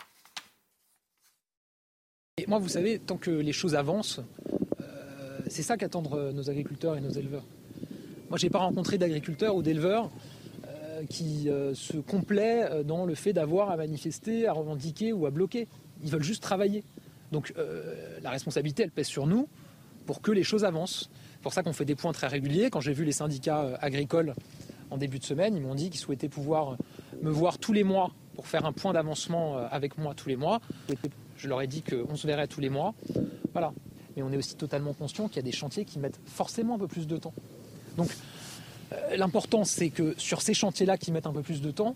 Et 2.38 2.46
moi, 2.46 2.60
vous 2.60 2.68
savez, 2.68 3.00
tant 3.00 3.18
que 3.18 3.32
les 3.32 3.54
choses 3.54 3.74
avancent, 3.74 4.22
c'est 5.48 5.64
ça 5.64 5.78
qu'attendent 5.78 6.32
nos 6.34 6.50
agriculteurs 6.50 6.96
et 6.96 7.02
nos 7.02 7.10
éleveurs. 7.10 7.44
Moi, 8.30 8.38
je 8.38 8.46
n'ai 8.46 8.50
pas 8.52 8.60
rencontré 8.60 9.00
d'agriculteurs 9.00 9.56
ou 9.56 9.64
d'éleveurs 9.64 10.12
qui 11.08 11.50
euh, 11.50 11.74
se 11.74 11.98
complaît 11.98 12.70
euh, 12.70 12.84
dans 12.84 13.06
le 13.06 13.16
fait 13.16 13.34
d'avoir 13.34 13.70
à 13.70 13.78
manifester, 13.78 14.48
à 14.48 14.54
revendiquer 14.54 15.14
ou 15.14 15.26
à 15.26 15.32
bloquer. 15.32 15.68
Ils 16.04 16.10
veulent 16.10 16.24
juste 16.24 16.44
travailler. 16.44 16.84
Donc 17.32 17.54
euh, 17.58 18.20
la 18.22 18.30
responsabilité, 18.30 18.84
elle 18.84 18.92
pèse 18.92 19.08
sur 19.08 19.28
nous 19.28 19.48
pour 20.06 20.22
que 20.22 20.32
les 20.32 20.44
choses 20.44 20.66
avancent. 20.66 21.10
C'est 21.34 21.42
pour 21.42 21.54
ça 21.54 21.64
qu'on 21.64 21.74
fait 21.74 21.86
des 21.86 21.96
points 21.96 22.12
très 22.12 22.28
réguliers. 22.28 22.70
Quand 22.70 22.82
j'ai 22.82 22.94
vu 22.94 23.06
les 23.06 23.12
syndicats 23.12 23.78
agricoles 23.82 24.34
en 24.92 24.98
début 24.98 25.20
de 25.20 25.24
semaine, 25.24 25.56
ils 25.56 25.62
m'ont 25.62 25.76
dit 25.76 25.90
qu'ils 25.90 26.00
souhaitaient 26.00 26.30
pouvoir 26.30 26.78
me 27.22 27.30
voir 27.30 27.58
tous 27.58 27.74
les 27.74 27.84
mois 27.84 28.12
pour 28.36 28.48
faire 28.48 28.66
un 28.66 28.74
point 28.74 28.94
d'avancement 28.94 29.58
avec 29.58 29.98
moi 29.98 30.14
tous 30.14 30.30
les 30.30 30.36
mois. 30.36 30.62
Je 31.38 31.48
leur 31.48 31.62
ai 31.62 31.68
dit 31.68 31.82
qu'on 31.82 32.16
se 32.16 32.28
verrait 32.28 32.48
tous 32.48 32.62
les 32.62 32.70
mois. 32.70 32.94
Voilà. 33.54 33.74
Mais 34.16 34.24
on 34.24 34.32
est 34.32 34.38
aussi 34.38 34.56
totalement 34.56 34.94
conscient 34.94 35.28
qu'il 35.28 35.38
y 35.38 35.40
a 35.40 35.44
des 35.44 35.52
chantiers 35.52 35.86
qui 35.86 36.00
mettent 36.00 36.20
forcément 36.26 36.76
un 36.76 36.80
peu 36.80 36.88
plus 36.88 37.08
de 37.08 37.18
temps. 37.18 37.34
Donc 37.98 38.10
l'important, 39.16 39.64
c'est 39.64 39.90
que 39.90 40.14
sur 40.18 40.42
ces 40.42 40.54
chantiers-là 40.54 40.98
qui 40.98 41.12
mettent 41.12 41.28
un 41.28 41.34
peu 41.34 41.42
plus 41.42 41.62
de 41.62 41.72
temps, 41.72 41.96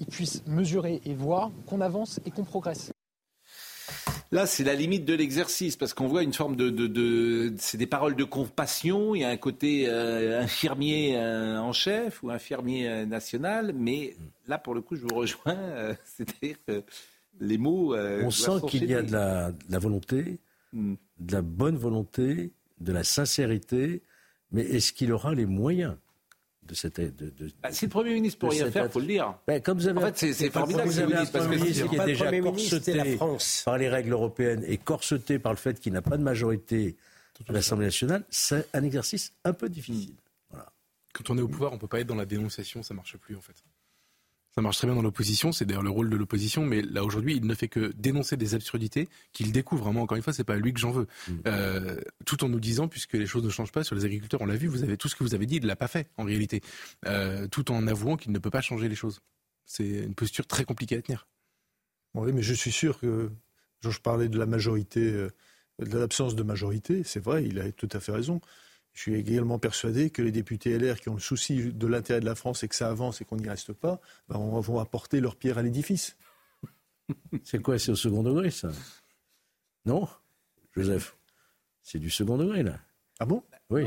ils 0.00 0.06
puissent 0.06 0.42
mesurer 0.46 1.00
et 1.04 1.14
voir 1.14 1.50
qu'on 1.66 1.80
avance 1.80 2.20
et 2.26 2.30
qu'on 2.30 2.44
progresse. 2.44 2.92
Là, 4.32 4.46
c'est 4.46 4.64
la 4.64 4.74
limite 4.74 5.04
de 5.04 5.14
l'exercice, 5.14 5.76
parce 5.76 5.94
qu'on 5.94 6.08
voit 6.08 6.24
une 6.24 6.32
forme 6.32 6.56
de... 6.56 7.54
c'est 7.58 7.78
des 7.78 7.86
paroles 7.86 8.16
de 8.16 8.24
compassion, 8.24 9.14
il 9.14 9.20
y 9.20 9.24
a 9.24 9.28
un 9.28 9.36
côté 9.36 9.88
euh, 9.88 10.40
infirmier 10.40 11.16
euh, 11.16 11.58
en 11.58 11.72
chef 11.72 12.22
ou 12.24 12.30
infirmier 12.30 13.06
national, 13.06 13.72
mais 13.72 14.16
là, 14.48 14.58
pour 14.58 14.74
le 14.74 14.80
coup, 14.80 14.96
je 14.96 15.02
vous 15.02 15.14
rejoins, 15.14 15.56
c'est-à-dire 16.04 16.56
que 16.66 16.82
les 17.38 17.56
mots... 17.56 17.94
On 17.96 18.30
sent 18.30 18.66
qu'il 18.68 18.86
y 18.86 18.94
a 18.94 19.02
de 19.02 19.12
la, 19.12 19.78
volonté, 19.78 20.38
hmm. 20.72 20.94
de 21.20 21.32
la 21.32 21.42
bonne 21.42 21.76
volonté, 21.76 22.50
de 22.80 22.92
la 22.92 23.04
sincérité, 23.04 24.02
mais 24.50 24.62
est-ce 24.62 24.92
qu'il 24.92 25.12
aura 25.12 25.34
les 25.34 25.46
moyens 25.46 25.96
de 26.66 26.74
cette. 26.74 27.00
De, 27.00 27.30
de, 27.30 27.50
bah, 27.62 27.70
si 27.72 27.86
le 27.86 27.90
Premier 27.90 28.14
ministre 28.14 28.38
pour 28.38 28.50
rien 28.50 28.70
faire, 28.70 28.84
il 28.84 28.90
faut 28.90 29.00
le 29.00 29.06
dire. 29.06 29.34
Ben, 29.46 29.60
comme 29.60 29.78
vous 29.78 29.88
avez, 29.88 29.98
en 29.98 30.12
fait, 30.12 30.32
c'est 30.32 30.50
formidable 30.50 30.88
vous 30.88 30.98
avez 30.98 31.14
un 31.14 31.26
Premier 31.26 31.56
ministre 31.56 31.88
qui 31.88 31.96
est 31.96 32.04
déjà 32.04 32.40
corseté 32.40 32.94
la 32.94 33.04
France. 33.16 33.62
par 33.64 33.78
les 33.78 33.88
règles 33.88 34.12
européennes 34.12 34.64
et 34.66 34.78
corseté 34.78 35.38
par 35.38 35.52
le 35.52 35.58
fait 35.58 35.78
qu'il 35.80 35.92
n'a 35.92 36.02
pas 36.02 36.16
de 36.16 36.22
majorité 36.22 36.96
à 37.48 37.52
l'Assemblée 37.52 37.86
nationale, 37.86 38.24
c'est 38.30 38.66
un 38.72 38.82
exercice 38.82 39.32
un 39.44 39.52
peu 39.52 39.68
difficile. 39.68 40.14
Voilà. 40.50 40.72
Quand 41.12 41.30
on 41.30 41.38
est 41.38 41.42
au 41.42 41.48
pouvoir, 41.48 41.72
on 41.72 41.76
ne 41.76 41.80
peut 41.80 41.86
pas 41.86 42.00
être 42.00 42.06
dans 42.06 42.14
la 42.14 42.26
dénonciation, 42.26 42.82
ça 42.82 42.94
ne 42.94 42.96
marche 42.96 43.16
plus 43.16 43.36
en 43.36 43.40
fait. 43.40 43.54
Ça 44.56 44.62
marche 44.62 44.78
très 44.78 44.86
bien 44.86 44.96
dans 44.96 45.02
l'opposition, 45.02 45.52
c'est 45.52 45.66
d'ailleurs 45.66 45.82
le 45.82 45.90
rôle 45.90 46.08
de 46.08 46.16
l'opposition, 46.16 46.64
mais 46.64 46.80
là 46.80 47.04
aujourd'hui, 47.04 47.36
il 47.36 47.46
ne 47.46 47.54
fait 47.54 47.68
que 47.68 47.92
dénoncer 47.94 48.38
des 48.38 48.54
absurdités 48.54 49.06
qu'il 49.34 49.52
découvre. 49.52 49.84
Vraiment, 49.84 50.00
encore 50.00 50.16
une 50.16 50.22
fois, 50.22 50.32
c'est 50.32 50.44
pas 50.44 50.54
à 50.54 50.56
lui 50.56 50.72
que 50.72 50.80
j'en 50.80 50.92
veux. 50.92 51.06
Mm. 51.28 51.32
Euh, 51.46 52.00
tout 52.24 52.42
en 52.42 52.48
nous 52.48 52.58
disant, 52.58 52.88
puisque 52.88 53.12
les 53.12 53.26
choses 53.26 53.44
ne 53.44 53.50
changent 53.50 53.70
pas 53.70 53.84
sur 53.84 53.94
les 53.94 54.06
agriculteurs, 54.06 54.40
on 54.40 54.46
l'a 54.46 54.56
vu, 54.56 54.66
vous 54.66 54.82
avez 54.82 54.96
tout 54.96 55.08
ce 55.08 55.14
que 55.14 55.24
vous 55.24 55.34
avez 55.34 55.44
dit, 55.44 55.56
il 55.56 55.62
ne 55.64 55.66
l'a 55.66 55.76
pas 55.76 55.88
fait 55.88 56.08
en 56.16 56.24
réalité. 56.24 56.62
Euh, 57.04 57.46
tout 57.48 57.70
en 57.70 57.86
avouant 57.86 58.16
qu'il 58.16 58.32
ne 58.32 58.38
peut 58.38 58.48
pas 58.48 58.62
changer 58.62 58.88
les 58.88 58.94
choses. 58.94 59.20
C'est 59.66 59.86
une 59.86 60.14
posture 60.14 60.46
très 60.46 60.64
compliquée 60.64 60.96
à 60.96 61.02
tenir. 61.02 61.28
Oui, 62.14 62.32
mais 62.32 62.40
je 62.40 62.54
suis 62.54 62.72
sûr 62.72 62.98
que, 62.98 63.30
je 63.82 63.98
parlais 63.98 64.30
de 64.30 64.38
la 64.38 64.46
majorité, 64.46 65.02
euh, 65.02 65.28
de 65.80 65.98
l'absence 65.98 66.34
de 66.34 66.42
majorité, 66.42 67.02
c'est 67.04 67.22
vrai, 67.22 67.44
il 67.44 67.60
a 67.60 67.70
tout 67.72 67.90
à 67.92 68.00
fait 68.00 68.12
raison. 68.12 68.40
Je 68.96 69.02
suis 69.02 69.14
également 69.14 69.58
persuadé 69.58 70.08
que 70.08 70.22
les 70.22 70.32
députés 70.32 70.78
LR 70.78 70.98
qui 70.98 71.10
ont 71.10 71.14
le 71.14 71.20
souci 71.20 71.70
de 71.70 71.86
l'intérêt 71.86 72.20
de 72.20 72.24
la 72.24 72.34
France 72.34 72.64
et 72.64 72.68
que 72.68 72.74
ça 72.74 72.88
avance 72.88 73.20
et 73.20 73.26
qu'on 73.26 73.36
n'y 73.36 73.46
reste 73.46 73.74
pas, 73.74 74.00
ben 74.30 74.36
on 74.36 74.58
vont 74.58 74.78
apporter 74.78 75.20
leur 75.20 75.36
pierre 75.36 75.58
à 75.58 75.62
l'édifice. 75.62 76.16
C'est 77.44 77.60
quoi 77.60 77.78
C'est 77.78 77.92
au 77.92 77.94
second 77.94 78.22
degré, 78.22 78.50
ça? 78.50 78.70
Non? 79.84 80.08
Joseph 80.74 81.14
C'est 81.82 81.98
du 81.98 82.08
second 82.08 82.38
degré, 82.38 82.62
là. 82.62 82.80
Ah 83.18 83.26
bon? 83.26 83.42
Oui. 83.68 83.84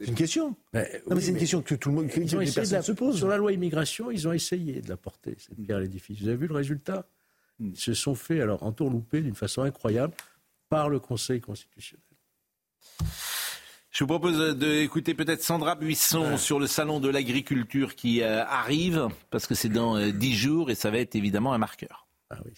C'est 0.00 0.08
une 0.08 0.14
question. 0.16 0.56
Mais, 0.72 1.00
c'est 1.20 1.28
une 1.28 1.38
question 1.38 1.62
que 1.62 1.76
tout 1.76 1.90
le 1.90 1.94
monde, 1.94 2.08
que 2.08 2.26
se 2.26 2.92
pose. 2.92 3.16
Sur 3.16 3.28
la 3.28 3.36
loi 3.36 3.52
immigration, 3.52 4.10
ils 4.10 4.26
ont 4.26 4.32
essayé 4.32 4.80
de 4.80 4.88
l'apporter, 4.88 5.36
cette 5.38 5.62
pierre 5.62 5.76
à 5.76 5.80
l'édifice. 5.80 6.20
Vous 6.20 6.26
avez 6.26 6.36
vu 6.36 6.48
le 6.48 6.54
résultat? 6.54 7.06
Ils 7.60 7.76
se 7.76 7.94
sont 7.94 8.16
fait 8.16 8.40
alors 8.40 8.64
entourlouper 8.64 9.20
d'une 9.20 9.36
façon 9.36 9.62
incroyable 9.62 10.14
par 10.68 10.88
le 10.88 10.98
Conseil 10.98 11.40
constitutionnel. 11.40 12.02
Je 13.92 14.04
vous 14.04 14.08
propose 14.08 14.56
d'écouter 14.56 15.12
peut-être 15.12 15.42
Sandra 15.42 15.74
Buisson 15.74 16.38
sur 16.38 16.58
le 16.58 16.66
salon 16.66 16.98
de 16.98 17.10
l'agriculture 17.10 17.94
qui 17.94 18.22
euh, 18.22 18.42
arrive, 18.46 19.08
parce 19.30 19.46
que 19.46 19.54
c'est 19.54 19.68
dans 19.68 19.98
euh, 19.98 20.12
dix 20.12 20.34
jours 20.34 20.70
et 20.70 20.74
ça 20.74 20.90
va 20.90 20.96
être 20.96 21.14
évidemment 21.14 21.52
un 21.52 21.58
marqueur. 21.58 22.06
Ah 22.30 22.38
oui. 22.42 22.52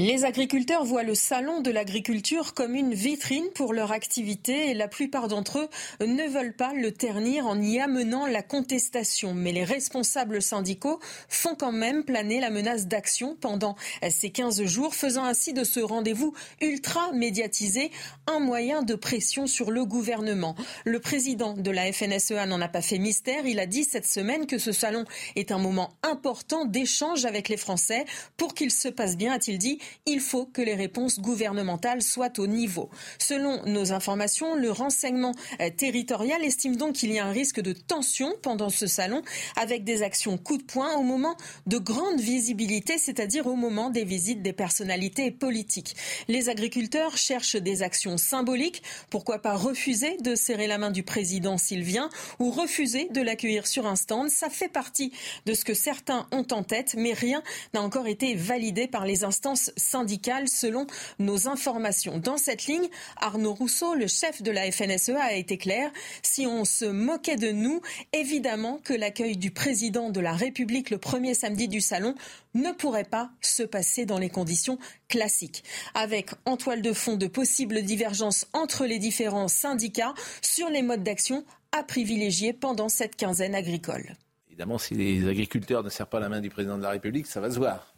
Les 0.00 0.24
agriculteurs 0.24 0.84
voient 0.84 1.04
le 1.04 1.14
salon 1.14 1.60
de 1.60 1.70
l'agriculture 1.70 2.52
comme 2.54 2.74
une 2.74 2.94
vitrine 2.94 3.46
pour 3.54 3.72
leur 3.72 3.92
activité 3.92 4.70
et 4.70 4.74
la 4.74 4.88
plupart 4.88 5.28
d'entre 5.28 5.60
eux 5.60 6.04
ne 6.04 6.28
veulent 6.28 6.56
pas 6.56 6.72
le 6.72 6.90
ternir 6.90 7.46
en 7.46 7.62
y 7.62 7.78
amenant 7.78 8.26
la 8.26 8.42
contestation. 8.42 9.34
Mais 9.34 9.52
les 9.52 9.62
responsables 9.62 10.42
syndicaux 10.42 10.98
font 11.28 11.54
quand 11.54 11.70
même 11.70 12.02
planer 12.02 12.40
la 12.40 12.50
menace 12.50 12.88
d'action 12.88 13.36
pendant 13.40 13.76
ces 14.10 14.30
15 14.30 14.64
jours, 14.64 14.96
faisant 14.96 15.22
ainsi 15.22 15.52
de 15.52 15.62
ce 15.62 15.78
rendez-vous 15.78 16.34
ultra 16.60 17.12
médiatisé 17.12 17.92
un 18.26 18.40
moyen 18.40 18.82
de 18.82 18.96
pression 18.96 19.46
sur 19.46 19.70
le 19.70 19.84
gouvernement. 19.84 20.56
Le 20.84 20.98
président 20.98 21.52
de 21.52 21.70
la 21.70 21.92
FNSEA 21.92 22.46
n'en 22.46 22.60
a 22.60 22.68
pas 22.68 22.82
fait 22.82 22.98
mystère. 22.98 23.46
Il 23.46 23.60
a 23.60 23.66
dit 23.66 23.84
cette 23.84 24.08
semaine 24.08 24.48
que 24.48 24.58
ce 24.58 24.72
salon 24.72 25.04
est 25.36 25.52
un 25.52 25.58
moment 25.58 25.92
important 26.02 26.64
d'échange 26.64 27.26
avec 27.26 27.48
les 27.48 27.56
Français 27.56 28.06
pour 28.36 28.54
qu'il 28.54 28.72
se 28.72 28.88
passe 28.88 29.16
bien, 29.16 29.32
a-t-il 29.32 29.56
dit 29.58 29.78
il 30.06 30.20
faut 30.20 30.46
que 30.46 30.62
les 30.62 30.74
réponses 30.74 31.20
gouvernementales 31.20 32.02
soient 32.02 32.38
au 32.38 32.46
niveau. 32.46 32.90
Selon 33.18 33.64
nos 33.66 33.92
informations, 33.92 34.54
le 34.54 34.70
renseignement 34.70 35.34
territorial 35.76 36.44
estime 36.44 36.76
donc 36.76 36.94
qu'il 36.94 37.12
y 37.12 37.18
a 37.18 37.26
un 37.26 37.32
risque 37.32 37.60
de 37.60 37.72
tension 37.72 38.34
pendant 38.42 38.70
ce 38.70 38.86
salon 38.86 39.22
avec 39.56 39.84
des 39.84 40.02
actions 40.02 40.38
coup 40.38 40.58
de 40.58 40.62
poing 40.62 40.94
au 40.96 41.02
moment 41.02 41.36
de 41.66 41.78
grande 41.78 42.20
visibilité, 42.20 42.98
c'est-à-dire 42.98 43.46
au 43.46 43.56
moment 43.56 43.90
des 43.90 44.04
visites 44.04 44.42
des 44.42 44.52
personnalités 44.52 45.30
politiques. 45.30 45.96
Les 46.28 46.48
agriculteurs 46.48 47.16
cherchent 47.16 47.56
des 47.56 47.82
actions 47.82 48.16
symboliques. 48.18 48.82
Pourquoi 49.10 49.38
pas 49.38 49.56
refuser 49.56 50.16
de 50.18 50.34
serrer 50.34 50.66
la 50.66 50.78
main 50.78 50.90
du 50.90 51.02
président 51.02 51.58
s'il 51.58 51.82
vient 51.82 52.10
ou 52.38 52.50
refuser 52.50 53.08
de 53.10 53.20
l'accueillir 53.20 53.66
sur 53.66 53.86
un 53.86 53.96
stand? 53.96 54.30
Ça 54.30 54.48
fait 54.50 54.68
partie 54.68 55.12
de 55.46 55.54
ce 55.54 55.64
que 55.64 55.74
certains 55.74 56.26
ont 56.32 56.46
en 56.50 56.62
tête, 56.62 56.94
mais 56.96 57.12
rien 57.12 57.42
n'a 57.72 57.82
encore 57.82 58.06
été 58.06 58.34
validé 58.34 58.86
par 58.86 59.06
les 59.06 59.24
instances 59.24 59.72
syndicales 59.76 60.48
selon 60.48 60.86
nos 61.18 61.48
informations. 61.48 62.18
Dans 62.18 62.36
cette 62.36 62.66
ligne, 62.66 62.88
Arnaud 63.16 63.54
Rousseau, 63.54 63.94
le 63.94 64.06
chef 64.06 64.42
de 64.42 64.50
la 64.50 64.70
FNSEA, 64.70 65.22
a 65.22 65.32
été 65.32 65.58
clair. 65.58 65.90
Si 66.22 66.46
on 66.46 66.64
se 66.64 66.84
moquait 66.84 67.36
de 67.36 67.50
nous, 67.50 67.80
évidemment 68.12 68.78
que 68.82 68.94
l'accueil 68.94 69.36
du 69.36 69.50
président 69.50 70.10
de 70.10 70.20
la 70.20 70.32
République 70.32 70.90
le 70.90 70.98
premier 70.98 71.34
samedi 71.34 71.68
du 71.68 71.80
salon 71.80 72.14
ne 72.54 72.72
pourrait 72.72 73.04
pas 73.04 73.30
se 73.40 73.62
passer 73.62 74.06
dans 74.06 74.18
les 74.18 74.30
conditions 74.30 74.78
classiques. 75.08 75.64
Avec 75.94 76.30
en 76.44 76.56
toile 76.56 76.82
de 76.82 76.92
fond 76.92 77.16
de 77.16 77.26
possibles 77.26 77.82
divergences 77.82 78.46
entre 78.52 78.86
les 78.86 78.98
différents 78.98 79.48
syndicats 79.48 80.14
sur 80.42 80.68
les 80.68 80.82
modes 80.82 81.02
d'action 81.02 81.44
à 81.72 81.82
privilégier 81.82 82.52
pendant 82.52 82.88
cette 82.88 83.16
quinzaine 83.16 83.54
agricole. 83.54 84.16
Évidemment, 84.48 84.78
si 84.78 84.94
les 84.94 85.26
agriculteurs 85.28 85.82
ne 85.82 85.88
serrent 85.88 86.08
pas 86.08 86.20
la 86.20 86.28
main 86.28 86.40
du 86.40 86.48
président 86.48 86.78
de 86.78 86.82
la 86.82 86.90
République, 86.90 87.26
ça 87.26 87.40
va 87.40 87.50
se 87.50 87.58
voir. 87.58 87.93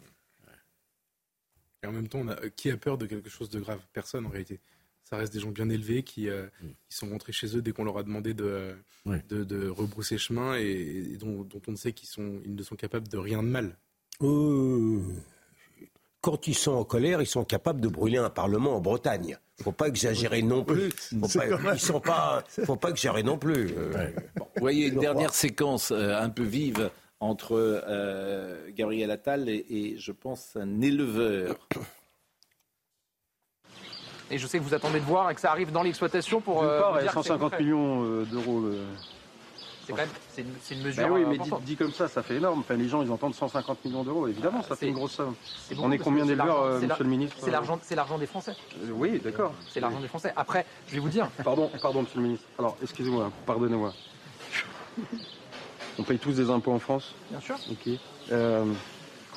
Et 1.87 1.89
en 1.89 1.93
même 1.93 2.09
temps, 2.09 2.25
qui 2.57 2.69
a 2.69 2.77
peur 2.77 2.97
de 2.97 3.05
quelque 3.05 3.29
chose 3.29 3.49
de 3.49 3.59
grave? 3.59 3.79
Personne 3.93 4.25
en 4.25 4.29
réalité. 4.29 4.59
Ça 5.05 5.15
reste 5.15 5.31
des 5.31 5.39
gens 5.39 5.51
bien 5.51 5.69
élevés 5.69 6.03
qui, 6.03 6.27
euh, 6.27 6.47
mm. 6.61 6.67
sont 6.89 7.09
rentrés 7.09 7.31
chez 7.31 7.55
eux 7.55 7.61
dès 7.61 7.71
qu'on 7.71 7.85
leur 7.85 7.97
a 7.97 8.03
demandé 8.03 8.33
de, 8.33 8.75
de, 9.05 9.69
rebrousser 9.69 10.17
chemin 10.17 10.55
et, 10.57 11.17
dont, 11.17 11.47
on 11.65 11.75
sait 11.77 11.93
qu'ils 11.93 12.09
ils 12.45 12.55
ne 12.55 12.63
sont 12.63 12.75
capables 12.75 13.07
de 13.07 13.17
rien 13.17 13.41
de 13.41 13.47
mal. 13.47 13.77
Euh, 14.21 14.99
quand 16.19 16.47
ils 16.47 16.55
sont 16.55 16.73
en 16.73 16.83
colère, 16.83 17.21
ils 17.21 17.27
sont 17.27 17.45
capables 17.45 17.79
de 17.79 17.87
brûler 17.87 18.17
un 18.17 18.29
parlement 18.29 18.75
en 18.75 18.81
Bretagne. 18.81 19.37
Faut 19.61 19.71
pas 19.71 19.87
exagérer 19.87 20.41
non 20.41 20.65
plus. 20.65 20.91
Faut 20.91 21.39
pas, 21.39 21.73
ils 21.73 21.79
sont 21.79 22.01
pas. 22.01 22.43
Faut 22.65 22.75
pas 22.75 22.89
exagérer 22.89 23.23
non 23.23 23.37
plus. 23.37 23.71
Euh. 23.77 24.11
vous 24.35 24.45
voyez 24.57 24.87
une 24.87 24.99
dernière 24.99 25.33
séquence 25.33 25.91
un 25.91 26.29
peu 26.29 26.43
vive 26.43 26.91
entre 27.19 27.83
Gabriel 28.69 29.11
Attal 29.11 29.49
et, 29.49 29.65
et, 29.69 29.97
je 29.97 30.11
pense, 30.11 30.55
un 30.55 30.81
éleveur 30.81 31.55
et 34.31 34.37
je 34.37 34.47
sais 34.47 34.59
que 34.59 34.63
vous 34.63 34.73
attendez 34.73 34.99
de 34.99 35.05
voir 35.05 35.29
et 35.31 35.35
que 35.35 35.41
ça 35.41 35.51
arrive 35.51 35.71
dans 35.71 35.83
l'exploitation 35.83 36.41
pour. 36.41 36.61
D'une 36.61 36.69
part, 36.69 36.99
il 36.99 37.05
y 37.05 37.07
a 37.07 37.11
150 37.11 37.59
millions 37.59 38.03
euh, 38.03 38.25
d'euros. 38.25 38.63
C'est 39.85 39.93
quand 39.93 39.99
même 39.99 40.09
c'est 40.29 40.41
une, 40.41 40.79
une, 40.79 40.85
mesure. 40.85 41.07
Ben 41.07 41.13
oui, 41.13 41.23
mais 41.25 41.59
dit, 41.61 41.77
comme 41.77 41.93
ça, 41.93 42.09
ça 42.09 42.21
fait 42.21 42.35
énorme. 42.35 42.59
Enfin, 42.59 42.75
les 42.75 42.89
gens, 42.89 43.01
ils 43.01 43.11
entendent 43.11 43.35
150 43.35 43.85
millions 43.85 44.03
d'euros. 44.03 44.27
Évidemment, 44.27 44.61
ça 44.61 44.75
fait 44.75 44.87
une 44.87 44.95
grosse 44.95 45.13
somme. 45.13 45.33
On 45.77 45.91
est 45.93 45.97
combien 45.97 46.25
d'éleveurs, 46.25 46.61
euh, 46.63 46.81
Monsieur 46.81 47.03
le 47.05 47.09
ministre 47.09 47.37
C'est 47.39 47.51
l'argent, 47.51 47.79
c'est 47.81 47.95
l'argent 47.95 48.17
des 48.17 48.25
Français. 48.25 48.53
Euh, 48.83 48.89
oui, 48.91 49.21
d'accord. 49.23 49.53
C'est 49.69 49.79
l'argent 49.79 50.01
des 50.01 50.09
Français. 50.09 50.33
Après, 50.35 50.65
je 50.87 50.95
vais 50.95 50.99
vous 50.99 51.09
dire. 51.09 51.29
Pardon, 51.43 51.71
pardon, 51.81 52.01
Monsieur 52.01 52.19
le 52.19 52.23
ministre. 52.23 52.47
Alors, 52.59 52.75
excusez-moi, 52.81 53.31
pardonnez-moi. 53.45 53.93
On 55.99 56.03
paye 56.03 56.19
tous 56.19 56.35
des 56.35 56.49
impôts 56.49 56.71
en 56.71 56.79
France. 56.79 57.15
Bien 57.29 57.39
sûr. 57.39 57.57
Ok 57.69 57.89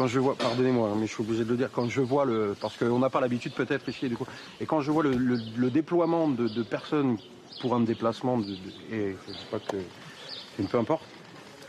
quand 0.00 0.06
je 0.06 0.18
vois, 0.18 0.34
pardonnez-moi, 0.34 0.88
hein, 0.88 0.94
mais 0.96 1.06
je 1.06 1.12
suis 1.12 1.22
obligé 1.22 1.44
de 1.44 1.50
le 1.50 1.58
dire, 1.58 1.70
quand 1.70 1.86
je 1.86 2.00
vois 2.00 2.24
le, 2.24 2.54
parce 2.58 2.76
qu'on 2.78 2.98
n'a 3.00 3.10
pas 3.10 3.20
l'habitude 3.20 3.52
peut-être 3.52 3.86
ici, 3.88 4.08
du 4.08 4.16
coup, 4.16 4.24
et 4.58 4.64
quand 4.64 4.80
je 4.80 4.90
vois 4.90 5.02
le, 5.02 5.70
déploiement 5.70 6.26
de, 6.28 6.62
personnes 6.62 7.18
pour 7.58 7.74
un 7.74 7.80
déplacement, 7.80 8.38
de, 8.38 8.56
et 8.90 9.16
je 9.26 9.32
sais 9.32 9.46
pas 9.50 9.58
que, 9.58 9.76
peu 10.70 10.78
importe, 10.78 11.04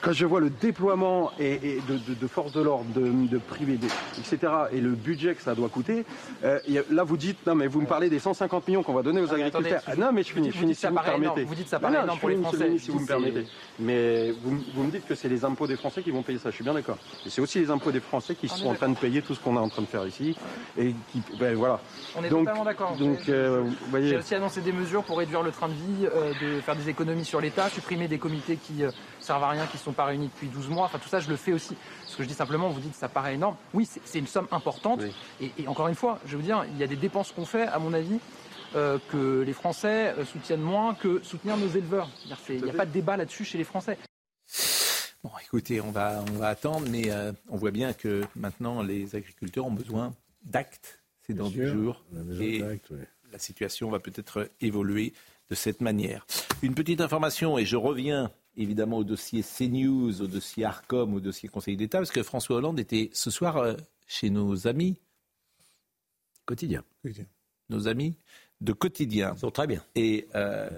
quand 0.02 0.14
je 0.14 0.26
vois 0.26 0.40
le 0.40 0.50
déploiement 0.50 1.32
et, 1.40 1.80
de, 1.88 2.28
forces 2.28 2.52
de 2.52 2.62
l'ordre, 2.62 2.86
de, 2.94 3.38
privés, 3.38 3.80
etc., 4.18 4.54
et 4.72 4.82
le 4.82 4.92
budget 4.92 5.36
que 5.36 5.42
ça 5.42 5.56
doit 5.56 5.70
coûter, 5.70 6.06
euh, 6.44 6.60
là 6.90 7.04
vous 7.04 7.18
dites, 7.18 7.46
non 7.46 7.56
mais 7.56 7.68
vous 7.68 7.82
me 7.82 7.86
parlez 7.86 8.10
des 8.10 8.20
150 8.20 8.68
millions 8.68 8.84
qu'on 8.84 8.94
va 8.94 9.04
donner 9.04 9.22
aux 9.22 9.32
agriculteurs. 9.32 9.82
non 9.98 10.12
mais 10.12 10.24
je 10.24 10.34
finis, 10.34 10.52
je 10.52 10.58
finis 10.58 10.76
si 10.76 10.88
vous 10.88 10.94
me 10.94 11.04
permettez. 11.04 11.44
Vous 11.44 11.56
dites 11.56 11.68
ça 11.68 11.80
paraît 11.80 12.06
non, 12.06 12.18
pour 12.18 12.30
les 12.30 12.38
Français. 12.38 12.78
Si 12.78 12.92
vous 12.92 13.00
me 13.00 13.08
permettez. 13.08 13.46
Mais 13.80 14.32
vous, 14.44 14.84
me 14.84 14.92
dites 14.92 15.08
que 15.08 15.16
c'est 15.16 15.30
les 15.30 15.46
impôts 15.46 15.68
des 15.68 15.76
Français 15.76 16.02
qui 16.02 16.12
vont 16.12 16.24
payer 16.24 16.40
ça, 16.40 16.50
je 16.50 16.56
suis 16.56 16.64
bien 16.64 16.74
d'accord. 16.74 16.98
Et 17.26 17.30
c'est 17.30 17.42
aussi 17.42 17.60
les 17.60 17.70
impôts 17.70 17.92
des 17.92 18.00
Français 18.00 18.36
qui 18.36 18.48
sont 18.48 18.68
en 18.68 18.74
train 18.74 18.90
de 18.90 18.98
payer 18.98 19.22
tout 19.22 19.36
ce 19.36 19.40
qu'on 19.40 19.56
est 19.56 19.60
en 19.60 19.70
train 19.70 19.84
de 19.84 19.88
faire 19.88 20.06
ici. 20.08 20.36
Et 20.78 20.96
qui, 21.12 21.22
ben, 21.40 21.56
voilà. 21.56 21.80
On 22.18 22.24
est 22.24 22.30
totalement 22.30 22.66
d'accord. 22.66 22.96
Donc, 22.98 23.30
euh, 23.30 23.64
J'ai 24.02 24.18
aussi 24.18 24.36
annoncé 24.36 24.62
des 24.62 24.72
mesures 24.72 25.04
pour 25.04 25.20
réduire 25.20 25.44
le 25.44 25.52
train 25.52 25.68
de 25.68 25.74
vie, 25.74 26.06
euh, 26.06 26.34
de 26.42 26.62
faire 26.62 26.76
des 26.76 26.90
économies 26.90 27.26
sur 27.26 27.42
l'État, 27.42 27.70
supprimer 27.70 28.08
des 28.08 28.18
comités 28.18 28.58
qui 28.58 28.84
servent 29.32 29.44
à 29.46 29.50
rien, 29.50 29.66
qui 29.66 29.78
sont 29.78 29.94
pas 29.94 30.04
réunis 30.04 30.28
depuis 30.28 30.48
12 30.48 30.68
mois. 30.68 30.86
Enfin, 30.86 31.00
tout 31.00 31.08
ça, 31.08 31.22
je 31.22 31.30
le 31.30 31.38
fais 31.38 31.54
aussi. 31.54 31.78
Ce 32.06 32.18
que 32.18 32.24
je 32.24 32.28
dis 32.28 32.34
simplement, 32.34 32.68
vous 32.68 32.82
dites 32.82 32.92
que 32.92 32.98
ça 32.98 33.08
paraît 33.08 33.36
énorme. 33.36 33.56
Oui, 33.74 33.88
c'est 34.04 34.20
une 34.20 34.28
somme 34.28 34.48
importante. 34.52 35.02
Et, 35.40 35.68
encore 35.70 35.88
une 35.88 35.96
fois, 35.96 36.20
je 36.26 36.36
veux 36.36 36.44
dire, 36.44 36.66
il 36.70 36.78
y 36.78 36.84
a 36.84 36.88
des 36.88 36.98
dépenses 36.98 37.32
qu'on 37.32 37.46
fait, 37.46 37.64
à 37.64 37.80
mon 37.80 37.94
avis, 37.94 38.20
euh, 38.76 39.00
que 39.10 39.42
les 39.42 39.54
Français 39.54 40.14
euh, 40.18 40.26
soutiennent 40.26 40.62
moins 40.62 40.96
que 40.96 41.24
soutenir 41.24 41.56
nos 41.56 41.70
éleveurs. 41.70 42.10
Il 42.50 42.62
n'y 42.62 42.70
a 42.70 42.74
pas 42.74 42.86
de 42.86 42.92
débat 42.92 43.16
là-dessus 43.16 43.46
chez 43.46 43.58
les 43.58 43.64
Français. 43.64 43.98
Bon, 45.24 45.32
écoutez, 45.42 45.80
on 45.80 45.92
va, 45.92 46.26
on 46.30 46.38
va 46.38 46.48
attendre, 46.48 46.86
mais 46.90 47.10
euh, 47.10 47.32
on 47.50 47.56
voit 47.56 47.72
bien 47.72 47.94
que 47.94 48.24
maintenant, 48.36 48.82
les 48.82 49.16
agriculteurs 49.16 49.66
ont 49.66 49.72
besoin 49.72 50.14
d'actes. 50.44 51.00
C'est 51.22 51.34
dans 51.34 51.50
du 51.50 51.68
jour. 51.68 52.04
Et 52.42 52.62
la 53.32 53.40
situation 53.40 53.90
va 53.90 54.00
peut-être 54.00 54.50
évoluer 54.60 55.14
de 55.50 55.56
cette 55.56 55.80
manière. 55.80 56.26
Une 56.62 56.74
petite 56.74 57.00
information, 57.00 57.58
et 57.58 57.66
je 57.66 57.78
reviens 57.78 58.30
évidemment 58.58 58.98
au 58.98 59.04
dossier 59.04 59.44
CNews, 59.44 60.22
au 60.22 60.28
dossier 60.28 60.66
ARCOM, 60.66 61.14
au 61.14 61.20
dossier 61.20 61.50
Conseil 61.50 61.78
d'État, 61.78 62.00
parce 62.00 62.12
que 62.12 62.24
François 62.24 62.58
Hollande 62.58 62.80
était 62.80 63.10
ce 63.14 63.30
soir 63.30 63.58
euh, 63.58 63.76
chez 64.08 64.30
nos 64.30 64.68
amis 64.68 64.98
quotidiens. 66.46 66.84
Nos 67.70 67.88
amis 67.88 68.16
de 68.60 68.74
quotidien. 68.74 69.34
Ils 69.36 69.40
sont 69.40 69.52
très 69.52 69.68
bien. 69.68 69.84
Et 69.96 70.28
euh, 70.36 70.70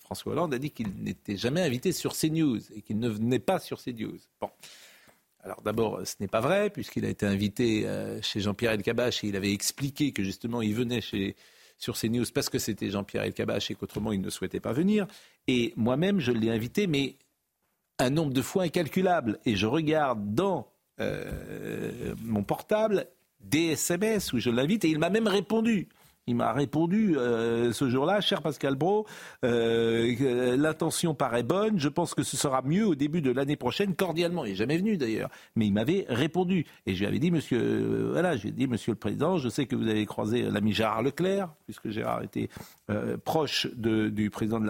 François 0.00 0.32
Hollande 0.32 0.54
a 0.54 0.58
dit 0.58 0.70
qu'il 0.70 0.88
n'était 1.02 1.36
jamais 1.36 1.62
invité 1.62 1.92
sur 1.92 2.14
CNews 2.14 2.60
et 2.74 2.82
qu'il 2.82 2.98
ne 2.98 3.08
venait 3.08 3.38
pas 3.38 3.58
sur 3.58 3.82
CNews. 3.82 4.18
Bon. 4.40 4.50
Alors 5.40 5.60
d'abord, 5.62 6.06
ce 6.06 6.14
n'est 6.20 6.28
pas 6.28 6.40
vrai, 6.40 6.70
puisqu'il 6.70 7.04
a 7.04 7.08
été 7.08 7.26
invité 7.26 7.86
euh, 7.86 8.20
chez 8.22 8.40
Jean-Pierre 8.40 8.72
Elkabach 8.72 9.24
et 9.24 9.28
il 9.28 9.36
avait 9.36 9.52
expliqué 9.52 10.12
que 10.12 10.22
justement 10.22 10.62
il 10.62 10.74
venait 10.74 11.02
chez, 11.02 11.36
sur 11.78 11.98
CNews 11.98 12.24
parce 12.34 12.48
que 12.48 12.58
c'était 12.58 12.90
Jean-Pierre 12.90 13.24
Elkabach 13.24 13.70
et 13.70 13.74
qu'autrement 13.74 14.12
il 14.12 14.20
ne 14.20 14.30
souhaitait 14.30 14.60
pas 14.60 14.72
venir. 14.72 15.06
Et 15.46 15.72
moi-même, 15.76 16.20
je 16.20 16.32
l'ai 16.32 16.50
invité, 16.50 16.86
mais 16.86 17.16
un 17.98 18.10
nombre 18.10 18.32
de 18.32 18.42
fois 18.42 18.64
incalculable. 18.64 19.38
Et 19.44 19.56
je 19.56 19.66
regarde 19.66 20.34
dans 20.34 20.68
euh, 21.00 22.14
mon 22.22 22.42
portable 22.42 23.06
des 23.40 23.72
SMS 23.72 24.32
où 24.32 24.38
je 24.38 24.50
l'invite 24.50 24.84
et 24.84 24.88
il 24.88 24.98
m'a 24.98 25.10
même 25.10 25.28
répondu. 25.28 25.88
Il 26.26 26.36
m'a 26.36 26.52
répondu 26.52 27.18
euh, 27.18 27.72
ce 27.72 27.90
jour-là, 27.90 28.22
cher 28.22 28.40
Pascal 28.40 28.76
Bro, 28.76 29.06
euh, 29.44 30.56
l'intention 30.56 31.14
paraît 31.14 31.42
bonne, 31.42 31.78
je 31.78 31.88
pense 31.90 32.14
que 32.14 32.22
ce 32.22 32.38
sera 32.38 32.62
mieux 32.62 32.86
au 32.86 32.94
début 32.94 33.20
de 33.20 33.30
l'année 33.30 33.56
prochaine, 33.56 33.94
cordialement. 33.94 34.46
Il 34.46 34.52
n'est 34.52 34.56
jamais 34.56 34.78
venu 34.78 34.96
d'ailleurs, 34.96 35.28
mais 35.54 35.66
il 35.66 35.72
m'avait 35.72 36.06
répondu. 36.08 36.64
Et 36.86 36.94
je 36.94 37.00
lui 37.00 37.06
avais 37.06 37.18
dit, 37.18 37.30
monsieur, 37.30 37.60
euh, 37.60 38.08
voilà, 38.12 38.38
j'ai 38.38 38.52
dit, 38.52 38.66
monsieur 38.66 38.92
le 38.92 38.98
président, 38.98 39.36
je 39.36 39.50
sais 39.50 39.66
que 39.66 39.76
vous 39.76 39.86
avez 39.86 40.06
croisé 40.06 40.42
l'ami 40.42 40.72
Gérard 40.72 41.02
Leclerc, 41.02 41.50
puisque 41.66 41.90
Gérard 41.90 42.22
était 42.22 42.48
proche 43.24 43.66
du, 43.74 44.30
président 44.30 44.60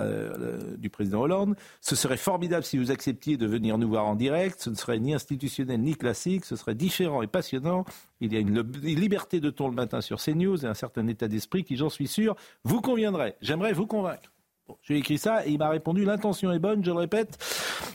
du 0.76 0.90
président 0.90 1.20
Hollande. 1.20 1.56
Ce 1.80 1.94
serait 1.94 2.16
formidable 2.16 2.64
si 2.64 2.78
vous 2.78 2.90
acceptiez 2.90 3.36
de 3.36 3.46
venir 3.46 3.78
nous 3.78 3.88
voir 3.88 4.06
en 4.06 4.14
direct. 4.14 4.60
Ce 4.60 4.70
ne 4.70 4.74
serait 4.74 4.98
ni 4.98 5.14
institutionnel 5.14 5.80
ni 5.80 5.94
classique, 5.94 6.44
ce 6.44 6.56
serait 6.56 6.74
différent 6.74 7.22
et 7.22 7.26
passionnant. 7.26 7.84
Il 8.20 8.32
y 8.32 8.36
a 8.36 8.40
une, 8.40 8.60
liberté 8.82 9.40
de 9.40 9.50
ton 9.50 9.68
le 9.68 9.74
matin 9.74 10.00
sur 10.00 10.20
CNews 10.20 10.64
et 10.64 10.68
un 10.68 10.74
certain 10.74 11.06
état 11.08 11.28
d'esprit 11.28 11.64
qui, 11.64 11.76
j'en 11.76 11.90
suis 11.90 12.08
sûr, 12.08 12.36
vous 12.62 12.80
conviendrait. 12.80 13.36
J'aimerais 13.40 13.72
vous 13.72 13.86
convaincre. 13.86 14.32
Bon, 14.66 14.76
J'ai 14.82 14.96
écrit 14.96 15.18
ça 15.18 15.46
et 15.46 15.50
il 15.50 15.58
m'a 15.58 15.68
répondu 15.68 16.04
l'intention 16.04 16.52
est 16.52 16.58
bonne, 16.58 16.84
je 16.84 16.90
le 16.90 16.96
répète. 16.96 17.36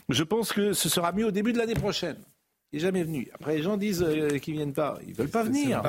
Je 0.08 0.22
pense 0.22 0.52
que 0.52 0.72
ce 0.72 0.88
sera 0.88 1.12
mieux 1.12 1.26
au 1.26 1.30
début 1.30 1.52
de 1.52 1.58
l'année 1.58 1.74
prochaine. 1.74 2.16
Il 2.72 2.76
n'est 2.76 2.82
jamais 2.82 3.02
venu. 3.02 3.28
Après, 3.34 3.56
les 3.56 3.62
gens 3.62 3.76
disent 3.76 4.02
euh, 4.02 4.38
qu'ils 4.38 4.54
ne 4.54 4.58
viennent 4.58 4.72
pas. 4.72 4.98
Ils 5.02 5.10
ne 5.10 5.14
veulent 5.14 5.30
pas 5.30 5.42
venir. 5.42 5.82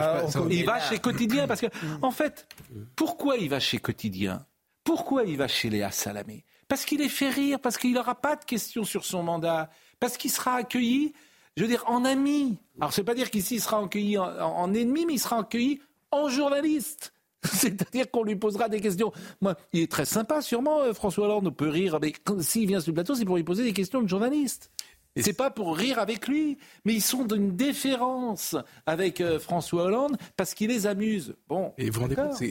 il 0.50 0.66
va 0.66 0.80
chez 0.80 0.98
Quotidien 0.98 1.48
parce 1.48 1.62
que, 1.62 1.68
en 2.02 2.12
fait, 2.12 2.48
pourquoi 2.96 3.38
il 3.38 3.50
va 3.50 3.60
chez 3.60 3.78
Quotidien? 3.78 4.46
Pourquoi 4.84 5.24
il 5.24 5.38
va 5.38 5.48
chez 5.48 5.70
Léa 5.70 5.92
Salamé? 5.92 6.44
Parce 6.68 6.86
qu'il 6.86 7.02
est 7.02 7.10
fait 7.10 7.30
rire, 7.30 7.60
parce 7.60 7.78
qu'il 7.78 7.94
n'aura 7.94 8.16
pas 8.16 8.36
de 8.36 8.46
questions 8.46 8.84
sur 8.84 9.06
son 9.06 9.22
mandat, 9.22 9.70
parce 10.00 10.18
qu'il 10.18 10.32
sera 10.32 10.56
accueilli 10.56 11.14
je 11.58 11.64
veux 11.64 11.68
dire, 11.68 11.84
en 11.88 12.06
ami. 12.06 12.58
Alors, 12.80 12.94
c'est 12.94 13.04
pas 13.04 13.14
dire 13.14 13.30
qu'ici, 13.30 13.56
il 13.56 13.62
sera 13.62 13.84
accueilli 13.84 14.18
en, 14.18 14.74
ennemi, 14.74 15.06
mais 15.06 15.14
il 15.14 15.20
sera 15.20 15.40
accueilli 15.40 15.82
en 16.12 16.30
journaliste. 16.30 17.14
C'est-à-dire 17.44 18.10
qu'on 18.12 18.24
lui 18.24 18.36
posera 18.36 18.70
des 18.70 18.80
questions. 18.80 19.12
Moi, 19.42 19.56
il 19.74 19.82
est 19.82 19.92
très 19.92 20.06
sympa, 20.06 20.42
sûrement, 20.42 20.82
euh, 20.82 20.94
François 20.94 21.26
Hollande, 21.26 21.48
on 21.48 21.52
peut 21.52 21.70
rire, 21.70 21.98
mais 22.02 22.14
s'il 22.40 22.68
vient 22.68 22.80
sur 22.80 22.92
le 22.92 22.96
plateau, 22.96 23.16
c'est 23.16 23.26
pour 23.26 23.36
lui 23.36 23.44
poser 23.44 23.64
des 23.64 23.74
questions 23.74 24.02
de 24.02 24.08
journaliste. 24.08 24.72
C'est 25.18 25.34
pas 25.34 25.52
pour 25.52 25.76
rire 25.76 26.00
avec 26.00 26.28
lui, 26.28 26.58
mais 26.86 26.94
ils 26.94 27.02
sont 27.02 27.26
d'une 27.26 27.56
déférence 27.56 28.56
avec 28.86 29.20
euh, 29.20 29.40
François 29.40 29.84
Hollande 29.84 30.16
parce 30.38 30.54
qu'il 30.54 30.70
les 30.70 30.88
amuse. 30.88 31.36
Bon. 31.50 31.74
Et 31.78 31.90
vous 31.90 31.96
vous 31.96 32.02
rendez 32.02 32.16
compte, 32.16 32.42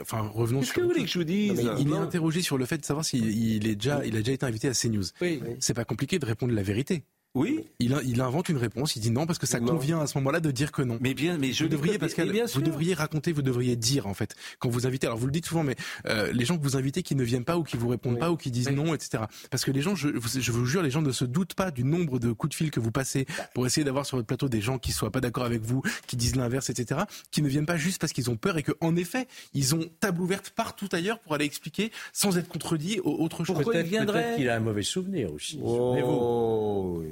enfin 0.00 0.22
revenons 0.32 0.62
sur. 0.62 0.74
Qu'est-ce 0.74 0.74
que 0.74 0.80
vous 0.80 0.88
voulez 0.88 1.04
que 1.04 1.10
je 1.10 1.18
vous 1.18 1.24
dise 1.24 1.70
Il 1.78 1.92
est 1.92 1.96
interrogé 1.96 2.40
sur 2.40 2.56
le 2.56 2.64
fait 2.64 2.78
de 2.78 2.84
savoir 2.84 3.04
s'il 3.04 3.66
est 3.66 3.74
déjà, 3.74 4.04
il 4.06 4.16
a 4.16 4.20
déjà 4.20 4.32
été 4.32 4.46
invité 4.46 4.68
à 4.68 4.72
CNews. 4.72 5.04
Oui. 5.20 5.42
C'est 5.60 5.74
pas 5.74 5.84
compliqué 5.84 6.18
de 6.18 6.24
répondre 6.24 6.54
la 6.54 6.62
vérité. 6.62 7.04
Oui. 7.34 7.64
Il, 7.78 7.96
il, 8.04 8.20
invente 8.20 8.48
une 8.48 8.56
réponse. 8.56 8.96
Il 8.96 9.00
dit 9.00 9.10
non 9.10 9.26
parce 9.26 9.38
que 9.38 9.46
ça 9.46 9.60
convient 9.60 10.00
à 10.00 10.06
ce 10.06 10.16
moment-là 10.18 10.40
de 10.40 10.50
dire 10.50 10.72
que 10.72 10.82
non. 10.82 10.98
Mais 11.00 11.14
bien, 11.14 11.38
mais 11.38 11.52
je 11.52 11.64
vous 11.64 11.70
devriez, 11.70 11.98
Pascal, 11.98 12.32
vous 12.54 12.62
devriez 12.62 12.94
raconter, 12.94 13.32
vous 13.32 13.42
devriez 13.42 13.76
dire 13.76 14.06
en 14.06 14.14
fait 14.14 14.34
quand 14.58 14.68
vous 14.68 14.86
invitez. 14.86 15.06
Alors 15.06 15.18
vous 15.18 15.26
le 15.26 15.32
dites 15.32 15.46
souvent, 15.46 15.62
mais 15.62 15.76
euh, 16.06 16.32
les 16.32 16.44
gens 16.44 16.56
que 16.56 16.62
vous 16.62 16.76
invitez 16.76 17.02
qui 17.02 17.14
ne 17.14 17.22
viennent 17.22 17.44
pas 17.44 17.58
ou 17.58 17.62
qui 17.62 17.76
vous 17.76 17.88
répondent 17.88 18.18
pas 18.18 18.30
ou 18.30 18.36
qui 18.36 18.50
disent 18.50 18.70
non, 18.70 18.94
etc. 18.94 19.24
Parce 19.50 19.64
que 19.64 19.70
les 19.70 19.82
gens, 19.82 19.94
je, 19.94 20.08
je, 20.08 20.52
vous 20.52 20.66
jure, 20.66 20.82
les 20.82 20.90
gens 20.90 21.02
ne 21.02 21.12
se 21.12 21.24
doutent 21.24 21.54
pas 21.54 21.70
du 21.70 21.84
nombre 21.84 22.18
de 22.18 22.32
coups 22.32 22.50
de 22.50 22.54
fil 22.54 22.70
que 22.70 22.80
vous 22.80 22.90
passez 22.90 23.26
pour 23.54 23.66
essayer 23.66 23.84
d'avoir 23.84 24.06
sur 24.06 24.16
votre 24.16 24.26
plateau 24.26 24.48
des 24.48 24.60
gens 24.60 24.78
qui 24.78 24.92
soient 24.92 25.12
pas 25.12 25.20
d'accord 25.20 25.44
avec 25.44 25.62
vous, 25.62 25.82
qui 26.06 26.16
disent 26.16 26.36
l'inverse, 26.36 26.70
etc. 26.70 27.02
Qui 27.30 27.42
ne 27.42 27.48
viennent 27.48 27.66
pas 27.66 27.76
juste 27.76 28.00
parce 28.00 28.12
qu'ils 28.12 28.30
ont 28.30 28.36
peur 28.36 28.56
et 28.58 28.62
que 28.62 28.72
en 28.80 28.96
effet, 28.96 29.28
ils 29.54 29.74
ont 29.74 29.84
table 30.00 30.22
ouverte 30.22 30.50
partout 30.50 30.88
ailleurs 30.92 31.20
pour 31.20 31.34
aller 31.34 31.44
expliquer 31.44 31.92
sans 32.12 32.38
être 32.38 32.48
contredit 32.48 33.00
autre 33.04 33.44
chose. 33.44 33.58
Peut-être 33.64 34.36
qu'il 34.36 34.48
a 34.48 34.56
un 34.56 34.60
mauvais 34.60 34.82
souvenir 34.82 35.32
aussi. 35.32 35.60
Oh. 35.62 37.02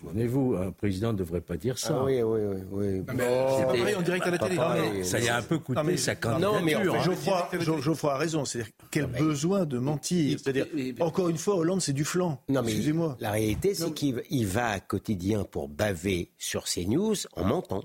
Souvenez-vous, 0.00 0.56
un 0.56 0.72
président 0.72 1.12
ne 1.12 1.18
devrait 1.18 1.42
pas 1.42 1.56
dire 1.56 1.78
ça. 1.78 1.98
Ah 2.00 2.04
oui, 2.04 2.22
oui, 2.22 2.40
oui. 2.40 2.62
oui. 2.70 3.02
mais 3.14 3.46
c'est 3.58 3.66
pas 3.66 3.74
pareil 3.74 3.94
en 3.94 4.02
direct 4.02 4.26
à 4.26 4.30
la 4.30 4.38
télé. 4.38 4.56
Non, 4.56 5.04
ça 5.04 5.20
y 5.20 5.28
a 5.28 5.36
un 5.36 5.42
peu 5.42 5.58
coûté 5.58 5.80
mais, 5.84 5.96
sa 5.98 6.14
candidature. 6.14 6.54
Non, 6.54 6.64
mais 6.64 6.74
en 6.74 6.94
fait, 6.94 7.02
Geoffroy, 7.02 7.48
Geoffroy 7.80 8.14
a 8.14 8.16
raison. 8.16 8.44
C'est-à-dire 8.44 8.72
quel 8.90 9.06
besoin 9.06 9.66
de 9.66 9.78
mentir. 9.78 10.38
C'est-à-dire, 10.38 10.66
encore 11.00 11.28
une 11.28 11.36
fois, 11.36 11.56
Hollande, 11.56 11.82
c'est 11.82 11.92
du 11.92 12.04
flanc. 12.04 12.42
Non, 12.48 12.62
mais 12.62 12.70
Excusez-moi. 12.70 13.16
La 13.20 13.30
réalité, 13.30 13.74
c'est 13.74 13.92
qu'il 13.92 14.46
va 14.46 14.70
à 14.70 14.80
quotidien 14.80 15.44
pour 15.44 15.68
baver 15.68 16.32
sur 16.38 16.66
ses 16.66 16.86
news 16.86 17.14
en 17.34 17.44
mentant. 17.44 17.84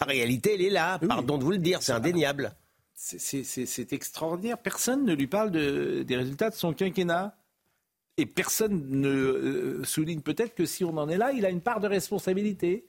La 0.00 0.06
réalité, 0.06 0.54
elle 0.54 0.62
est 0.62 0.70
là. 0.70 0.98
Pardon 0.98 1.38
de 1.38 1.44
vous 1.44 1.52
le 1.52 1.58
dire, 1.58 1.82
c'est 1.82 1.92
indéniable. 1.92 2.52
C'est 2.94 3.92
extraordinaire. 3.92 4.58
Personne 4.58 5.04
ne 5.04 5.14
lui 5.14 5.26
parle 5.26 5.50
de, 5.50 6.02
des 6.02 6.16
résultats 6.16 6.50
de 6.50 6.54
son 6.54 6.72
quinquennat. 6.72 7.34
Et 8.18 8.26
personne 8.26 8.84
ne 8.90 9.08
euh, 9.08 9.84
souligne 9.84 10.20
peut-être 10.20 10.54
que 10.54 10.66
si 10.66 10.84
on 10.84 10.98
en 10.98 11.08
est 11.08 11.16
là, 11.16 11.30
il 11.32 11.46
a 11.46 11.50
une 11.50 11.60
part 11.60 11.78
de 11.78 11.86
responsabilité. 11.86 12.88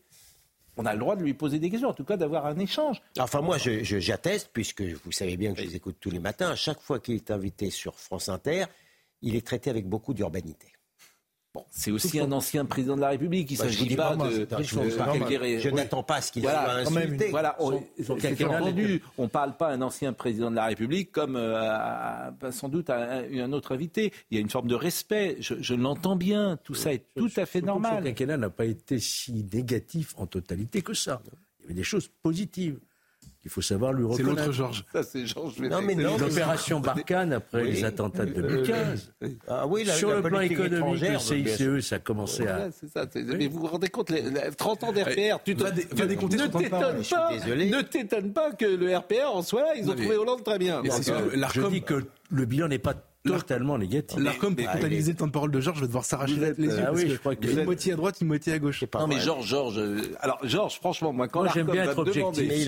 On 0.75 0.85
a 0.85 0.93
le 0.93 0.99
droit 0.99 1.15
de 1.15 1.21
lui 1.21 1.35
poser 1.35 1.59
des 1.59 1.69
questions, 1.69 1.89
en 1.89 1.93
tout 1.93 2.03
cas 2.03 2.17
d'avoir 2.17 2.47
un 2.47 2.57
échange. 2.57 3.01
Enfin, 3.19 3.41
moi, 3.41 3.57
j'atteste, 3.59 4.49
puisque 4.51 4.81
vous 4.81 5.11
savez 5.11 5.37
bien 5.37 5.53
que 5.53 5.59
je 5.59 5.65
les 5.65 5.75
écoute 5.75 5.97
tous 5.99 6.09
les 6.09 6.19
matins, 6.19 6.49
à 6.49 6.55
chaque 6.55 6.79
fois 6.79 6.99
qu'il 6.99 7.15
est 7.15 7.31
invité 7.31 7.69
sur 7.69 7.99
France 7.99 8.27
Inter, 8.27 8.65
il 9.21 9.35
est 9.35 9.45
traité 9.45 9.69
avec 9.69 9.87
beaucoup 9.87 10.13
d'urbanité. 10.13 10.67
Bon, 11.55 11.65
c'est 11.71 11.89
aussi 11.89 12.19
un 12.19 12.31
ancien 12.31 12.63
président 12.65 12.95
de 12.95 13.01
la 13.01 13.09
République. 13.09 13.49
Il 13.49 13.55
ne 13.55 13.57
bah, 13.57 13.63
s'agit 13.63 13.95
pas, 13.95 14.15
de. 14.15 14.47
je, 14.61 15.69
n'attends 15.69 16.03
pas 16.03 16.21
ce 16.21 16.31
qu'il 16.31 16.43
voilà, 16.43 16.85
soit 16.85 16.99
insulté. 16.99 17.29
Voilà, 17.31 17.55
on, 17.59 17.71
ne 17.71 19.27
parle 19.27 19.57
pas 19.57 19.69
un 19.69 19.81
ancien 19.81 20.13
président 20.13 20.51
de 20.51 20.55
la 20.55 20.65
République 20.65 21.11
comme 21.11 21.35
euh, 21.35 22.51
sans 22.51 22.69
doute 22.69 22.91
un, 22.91 23.23
un, 23.33 23.51
autre 23.51 23.73
invité. 23.73 24.13
Il 24.29 24.35
y 24.35 24.37
a 24.37 24.41
une 24.41 24.49
forme 24.49 24.67
de 24.67 24.75
respect. 24.75 25.37
Je, 25.39 25.73
l'entends 25.73 26.15
bien. 26.15 26.59
Tout 26.63 26.75
ça 26.75 26.93
est 26.93 27.03
tout 27.15 27.31
à 27.35 27.47
fait 27.47 27.61
normal. 27.61 27.97
Son 27.97 28.03
quinquennat 28.03 28.37
n'a 28.37 28.51
pas 28.51 28.65
été 28.65 28.99
si 28.99 29.43
négatif 29.51 30.13
en 30.17 30.27
totalité 30.27 30.83
que 30.83 30.93
ça. 30.93 31.19
Il 31.25 31.63
y 31.63 31.65
avait 31.65 31.73
des 31.73 31.83
choses 31.83 32.11
positives. 32.21 32.79
Il 33.45 33.51
faut 33.51 33.61
savoir 33.61 33.93
lui 33.93 34.03
reconnaître. 34.03 34.29
C'est 34.29 34.41
l'autre 34.41 34.51
Georges. 34.51 34.83
Ça, 34.91 35.01
c'est 35.01 35.25
Georges. 35.25 35.59
Non, 35.59 35.81
mais 35.81 35.95
l'opération 35.95 36.81
Barkhane 36.81 37.33
après 37.33 37.63
les 37.63 37.85
attentats 37.85 38.25
de 38.25 38.33
2015. 38.33 39.13
Ah 39.47 39.65
oui, 39.65 39.85
Sur 39.85 40.13
le 40.13 40.21
plan 40.21 40.41
économique, 40.41 41.01
le 41.01 41.19
CICE, 41.19 41.87
ça 41.87 41.95
a 41.95 41.99
commencé 41.99 42.45
à. 42.47 42.69
c'est 42.71 42.89
ça. 42.89 43.05
Mais 43.15 43.47
vous 43.47 43.59
vous 43.59 43.67
rendez 43.67 43.89
compte, 43.89 44.09
les, 44.09 44.23
30 44.57 44.83
ans 44.83 44.91
d'RPR, 44.91 45.41
tu 45.43 45.55
te, 45.55 45.63
ne 45.63 47.81
t'étonne 47.81 48.33
pas, 48.33 48.51
que 48.51 48.65
le 48.65 48.97
RPR 48.97 49.33
en 49.33 49.41
soit, 49.41 49.75
ils 49.77 49.89
ont 49.89 49.95
trouvé 49.95 50.17
Hollande 50.17 50.43
très 50.43 50.57
bien. 50.57 50.81
Je 50.83 51.67
dis 51.69 51.81
que 51.81 52.03
le 52.31 52.45
bilan 52.45 52.67
n'est 52.67 52.77
pas 52.77 52.93
totalement 53.23 53.77
négatif. 53.77 54.19
L'ARCOM, 54.19 54.55
pour 54.55 54.65
comptabiliser 54.71 55.11
le 55.11 55.17
temps 55.17 55.27
de 55.27 55.31
parole 55.31 55.51
de 55.51 55.59
Georges, 55.59 55.77
je 55.77 55.81
vais 55.81 55.87
devoir 55.87 56.05
s'arracher 56.05 56.35
les 56.57 56.67
yeux. 56.67 56.83
Ah 56.85 56.91
oui, 56.93 57.09
je 57.09 57.15
crois 57.15 57.35
que 57.35 57.47
une 57.47 57.65
moitié 57.65 57.93
à 57.93 57.95
droite, 57.95 58.21
une 58.21 58.27
moitié 58.27 58.53
à 58.53 58.59
gauche. 58.59 58.83
Non, 58.93 59.07
mais 59.07 59.19
Georges, 59.19 59.47
Georges, 59.47 59.77
euh, 59.79 60.01
alors 60.21 60.39
Georges, 60.43 60.75
franchement, 60.75 61.13
moi, 61.13 61.27
quand 61.27 61.43
l'ARCOM 61.43 61.67
va 61.67 61.85
me 61.85 62.13
demander, 62.13 62.67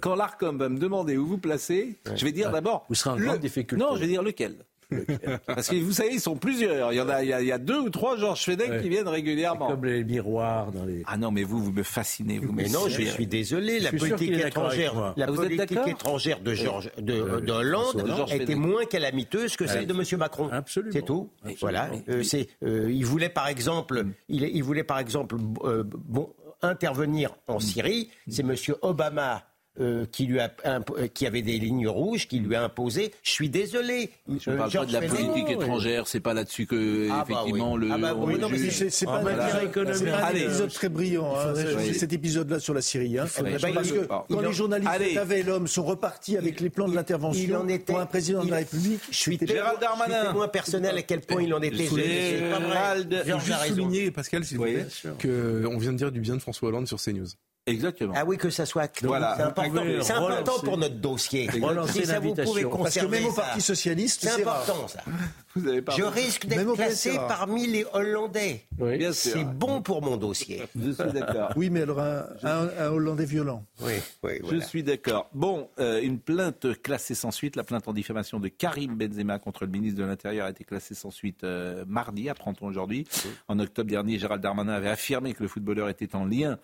quand 0.00 0.14
l'ARCOM 0.14 0.58
va 0.58 0.68
me 0.68 0.78
demander 0.78 1.16
où 1.16 1.26
vous 1.26 1.38
placez, 1.38 1.98
je 2.14 2.24
vais 2.24 2.32
dire 2.32 2.50
d'abord. 2.50 2.86
Vous 2.88 2.94
serez 2.94 3.10
un 3.10 3.16
grand 3.16 3.36
difficulté. 3.36 3.82
Non, 3.84 3.94
je 3.94 4.00
vais 4.00 4.08
dire 4.08 4.22
lequel. 4.22 4.56
Parce 5.46 5.68
que 5.68 5.76
vous 5.76 5.92
savez, 5.92 6.10
ils 6.14 6.20
sont 6.20 6.36
plusieurs. 6.36 6.92
Il 6.92 6.96
y 6.96 7.00
en 7.00 7.08
a, 7.08 7.22
il 7.22 7.28
y 7.28 7.52
a, 7.52 7.58
deux 7.58 7.78
ou 7.78 7.90
trois 7.90 8.16
Georges 8.16 8.44
Fenech 8.44 8.82
qui 8.82 8.88
viennent 8.88 9.08
régulièrement. 9.08 9.68
Comme 9.68 9.84
les 9.84 10.04
miroirs 10.04 10.72
dans 10.72 10.84
les. 10.84 11.02
Ah 11.06 11.16
non, 11.16 11.30
mais 11.30 11.42
vous, 11.42 11.62
vous 11.62 11.72
me 11.72 11.82
fascinez. 11.82 12.38
Vous 12.38 12.52
mais 12.52 12.68
non, 12.68 12.88
je 12.88 13.02
suis 13.02 13.26
désolé. 13.26 13.80
La 13.80 13.92
politique 13.92 14.32
étrangère, 14.32 15.14
la 15.16 15.26
politique 15.26 15.86
étrangère 15.86 16.40
de 16.40 16.54
Georges, 16.54 16.90
de, 16.98 17.12
euh, 17.12 17.40
de 17.40 17.52
Hollande, 17.52 18.04
était 18.30 18.54
moins 18.54 18.84
calamiteuse 18.84 19.56
que 19.56 19.66
celle 19.66 19.86
de 19.86 19.94
M. 19.94 20.18
Macron. 20.18 20.48
Absolument. 20.50 20.92
C'est 20.92 21.04
tout. 21.04 21.30
Voilà. 21.60 21.90
Euh, 22.08 22.22
c'est, 22.22 22.48
euh, 22.62 22.90
il 22.90 23.04
voulait 23.04 23.28
par 23.28 23.48
exemple, 23.48 24.04
il, 24.28 24.42
il 24.44 24.62
voulait 24.62 24.84
par 24.84 24.98
exemple, 24.98 25.36
bon, 25.36 26.32
intervenir 26.62 27.34
en 27.46 27.60
Syrie. 27.60 28.10
C'est 28.28 28.42
M. 28.42 28.54
Obama 28.82 29.44
euh, 29.80 30.06
qui, 30.12 30.26
lui 30.26 30.38
a, 30.38 30.54
euh, 30.66 31.08
qui 31.12 31.26
avait 31.26 31.42
des 31.42 31.58
lignes 31.58 31.88
rouges, 31.88 32.28
qui 32.28 32.38
lui 32.38 32.54
a 32.54 32.62
imposé. 32.62 33.12
Je 33.24 33.30
suis 33.32 33.48
désolé. 33.48 34.10
Je 34.28 34.50
ne 34.50 34.56
parle 34.56 34.70
pas 34.70 34.86
de 34.86 34.92
la 34.92 35.02
politique 35.02 35.50
étrangère, 35.50 36.06
c'est 36.06 36.20
pas 36.20 36.32
là-dessus 36.32 36.66
que 36.66 37.08
ah 37.10 37.24
bah 37.28 37.40
effectivement 37.42 37.76
le. 37.76 37.88
Ah 37.90 37.98
bah 37.98 38.14
oui, 38.16 38.38
non, 38.38 38.48
mais 38.48 38.70
c'est 38.70 39.04
pas 39.04 39.20
un 39.20 40.34
épisode 40.34 40.72
très 40.72 40.88
brillant. 40.88 41.34
Hein, 41.34 41.54
cet 41.92 42.12
épisode-là 42.12 42.60
sur 42.60 42.72
la 42.72 42.82
Syrie. 42.82 43.18
Hein. 43.18 43.26
parce 43.74 43.90
que 43.90 44.06
quand 44.06 44.40
les 44.40 44.52
journalistes 44.52 45.16
avaient 45.16 45.42
l'homme 45.42 45.66
sont 45.66 45.84
repartis 45.84 46.36
avec 46.36 46.60
les 46.60 46.70
plans 46.70 46.88
de 46.88 46.94
l'intervention 46.94 47.66
pour 47.84 47.98
un 47.98 48.06
président 48.06 48.44
de 48.44 48.50
la 48.50 48.58
République. 48.58 49.00
Je 49.10 49.16
suis 49.16 49.38
Gérald 49.44 49.80
Darmanin. 49.80 50.26
témoin 50.26 50.48
personnel 50.48 50.96
à 50.96 51.02
quel 51.02 51.20
point 51.20 51.42
il 51.42 51.52
en 51.52 51.62
était. 51.62 51.86
Gérald. 51.86 53.24
Juste 53.44 53.66
souligner, 53.66 54.10
Pascal, 54.10 54.44
s'il 54.44 54.58
vous 54.58 54.64
plaît, 54.64 54.86
qu'on 55.20 55.78
vient 55.78 55.92
de 55.92 55.98
dire 55.98 56.12
du 56.12 56.20
bien 56.20 56.36
de 56.36 56.40
François 56.40 56.68
Hollande 56.68 56.86
sur 56.86 57.00
CNews. 57.00 57.26
Exactement. 57.66 58.12
Ah 58.14 58.24
oui, 58.26 58.36
que 58.36 58.50
ça 58.50 58.66
soit 58.66 58.90
voilà. 59.02 59.34
C'est 59.36 59.42
important, 59.42 59.82
c'est 60.02 60.12
important 60.12 60.58
pour 60.62 60.76
notre 60.76 60.96
dossier. 60.96 61.48
Si 61.88 62.04
ça 62.04 62.20
vous 62.20 62.34
pouvez 62.34 62.64
Parce 62.64 62.98
que 62.98 63.06
même 63.06 63.26
au 63.26 63.32
Parti 63.32 63.60
Socialiste, 63.62 64.20
c'est 64.22 64.42
important 64.42 64.86
ça. 64.88 65.02
Vous 65.56 65.68
avez 65.68 65.84
Je 65.96 66.02
risque 66.02 66.46
d'être 66.46 66.74
classé 66.74 67.16
parmi 67.28 67.68
les 67.68 67.86
Hollandais. 67.92 68.66
Oui, 68.78 69.06
c'est 69.12 69.44
bon 69.44 69.82
pour 69.82 70.02
mon 70.02 70.16
dossier. 70.16 70.64
Je 70.74 70.90
suis 70.90 71.12
d'accord. 71.12 71.52
oui, 71.54 71.70
mais 71.70 71.82
alors 71.82 72.00
un, 72.00 72.26
un, 72.42 72.88
Hollandais 72.88 73.24
violent. 73.24 73.64
Oui, 73.80 73.92
oui. 74.24 74.40
Je 74.50 74.58
suis 74.58 74.82
d'accord. 74.82 75.30
Bon, 75.32 75.68
euh, 75.78 76.02
une 76.02 76.18
plainte 76.18 76.82
classée 76.82 77.14
sans 77.14 77.30
suite, 77.30 77.54
la 77.54 77.62
plainte 77.62 77.86
en 77.86 77.92
diffamation 77.92 78.40
de 78.40 78.48
Karim 78.48 78.96
Benzema 78.96 79.38
contre 79.38 79.64
le 79.64 79.70
ministre 79.70 80.00
de 80.00 80.04
l'Intérieur 80.04 80.46
a 80.46 80.50
été 80.50 80.64
classée 80.64 80.94
sans 80.94 81.12
suite 81.12 81.44
euh, 81.44 81.84
mardi, 81.86 82.28
apprend-on 82.28 82.66
aujourd'hui. 82.66 83.06
En 83.46 83.58
octobre 83.60 83.88
dernier, 83.88 84.18
Gérald 84.18 84.42
Darmanin 84.42 84.72
avait 84.72 84.90
affirmé 84.90 85.34
que 85.34 85.42
le 85.44 85.48
footballeur 85.48 85.88
était 85.88 86.16
en 86.16 86.24
lien 86.24 86.58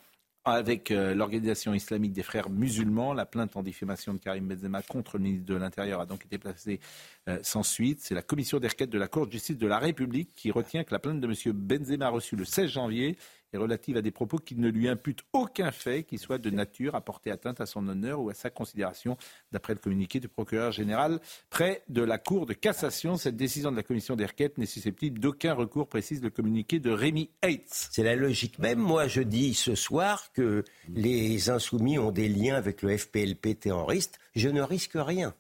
avec 0.44 0.90
euh, 0.90 1.14
l'organisation 1.14 1.74
islamique 1.74 2.12
des 2.12 2.22
frères 2.22 2.48
musulmans. 2.48 3.12
La 3.12 3.26
plainte 3.26 3.56
en 3.56 3.62
diffamation 3.62 4.14
de 4.14 4.18
Karim 4.18 4.48
Benzema 4.48 4.82
contre 4.82 5.18
le 5.18 5.24
ministre 5.24 5.46
de 5.46 5.54
l'Intérieur 5.54 6.00
a 6.00 6.06
donc 6.06 6.24
été 6.24 6.38
placée 6.38 6.80
euh, 7.28 7.38
sans 7.42 7.62
suite. 7.62 8.00
C'est 8.00 8.14
la 8.14 8.22
commission 8.22 8.58
d'enquête 8.58 8.90
de 8.90 8.98
la 8.98 9.08
Cour 9.08 9.26
de 9.26 9.32
justice 9.32 9.58
de 9.58 9.66
la 9.66 9.78
République 9.78 10.34
qui 10.34 10.50
retient 10.50 10.84
que 10.84 10.92
la 10.92 10.98
plainte 10.98 11.20
de 11.20 11.26
M. 11.26 11.52
Benzema 11.52 12.08
reçue 12.08 12.36
le 12.36 12.44
16 12.44 12.70
janvier 12.70 13.18
est 13.52 13.56
relative 13.56 13.96
à 13.96 14.02
des 14.02 14.10
propos 14.10 14.38
qui 14.38 14.56
ne 14.56 14.68
lui 14.68 14.88
imputent 14.88 15.24
aucun 15.32 15.70
fait 15.70 16.04
qui 16.04 16.18
soit 16.18 16.38
de 16.38 16.50
nature 16.50 16.94
à 16.94 17.00
porter 17.00 17.30
atteinte 17.30 17.60
à 17.60 17.66
son 17.66 17.86
honneur 17.88 18.20
ou 18.20 18.30
à 18.30 18.34
sa 18.34 18.50
considération, 18.50 19.16
d'après 19.52 19.74
le 19.74 19.78
communiqué 19.78 20.20
du 20.20 20.28
procureur 20.28 20.72
général 20.72 21.20
près 21.48 21.82
de 21.88 22.02
la 22.02 22.18
Cour 22.18 22.46
de 22.46 22.52
cassation. 22.52 23.16
Cette 23.16 23.36
décision 23.36 23.70
de 23.70 23.76
la 23.76 23.82
commission 23.82 24.16
d'enquête 24.16 24.58
n'est 24.58 24.66
susceptible 24.66 25.18
d'aucun 25.18 25.54
recours, 25.54 25.88
précise 25.88 26.22
le 26.22 26.30
communiqué 26.30 26.78
de 26.78 26.90
Rémi 26.90 27.30
Heitz. 27.42 27.88
C'est 27.90 28.04
la 28.04 28.16
logique 28.16 28.58
même. 28.58 28.78
Moi, 28.78 29.08
je 29.08 29.22
dis 29.22 29.54
ce 29.54 29.74
soir 29.74 30.32
que 30.32 30.64
les 30.88 31.50
insoumis 31.50 31.98
ont 31.98 32.12
des 32.12 32.28
liens 32.28 32.56
avec 32.56 32.82
le 32.82 32.96
FPLP 32.96 33.58
terroriste. 33.58 34.18
Je 34.34 34.48
ne 34.48 34.62
risque 34.62 34.94
rien. 34.94 35.34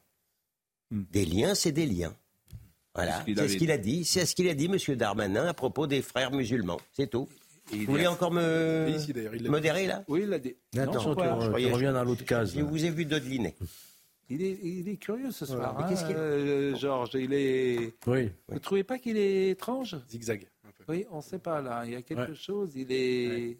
Hmm. 0.90 1.02
Des 1.10 1.24
liens, 1.24 1.54
c'est 1.54 1.72
des 1.72 1.86
liens. 1.86 2.14
Voilà, 2.94 3.24
c'est 3.24 3.48
ce 3.48 3.56
qu'il 3.56 3.70
a 3.70 3.78
dit. 3.78 4.04
C'est 4.04 4.26
ce 4.26 4.34
qu'il 4.34 4.48
a 4.48 4.54
dit, 4.54 4.66
M. 4.66 4.96
Darmanin, 4.96 5.46
à 5.46 5.54
propos 5.54 5.86
des 5.86 6.02
frères 6.02 6.32
musulmans. 6.32 6.80
C'est 6.92 7.08
tout. 7.08 7.28
Vous 7.72 7.84
voulez 7.86 8.06
encore 8.06 8.30
me 8.32 9.48
modérer 9.48 9.86
là 9.86 10.04
Oui, 10.08 10.20
il 10.22 10.28
l'a 10.28 10.38
dit. 10.38 10.56
Attends, 10.76 11.14
tu, 11.14 11.68
reviens 11.72 11.92
dans 11.92 12.04
l'autre 12.04 12.24
case. 12.24 12.54
Je 12.54 12.62
vous 12.62 12.84
ai 12.84 12.90
vu 12.90 13.04
dodeliner. 13.04 13.54
Il 14.32 14.42
est, 14.42 14.58
il 14.62 14.88
est 14.88 14.96
curieux 14.96 15.32
ce 15.32 15.44
soir, 15.44 15.76
hein, 15.76 15.92
euh, 16.10 16.76
Georges. 16.76 17.14
Il 17.14 17.32
est. 17.32 17.94
Oui. 18.06 18.30
Vous 18.46 18.54
ne 18.54 18.60
trouvez 18.60 18.84
pas 18.84 18.98
qu'il 18.98 19.16
est 19.16 19.50
étrange 19.50 19.96
Zigzag. 20.08 20.46
Oui, 20.88 21.04
on 21.10 21.16
ne 21.16 21.22
sait 21.22 21.40
pas 21.40 21.60
là. 21.60 21.82
Il 21.84 21.92
y 21.92 21.96
a 21.96 22.02
quelque 22.02 22.34
chose. 22.34 22.72
Il 22.76 22.92
est. 22.92 23.58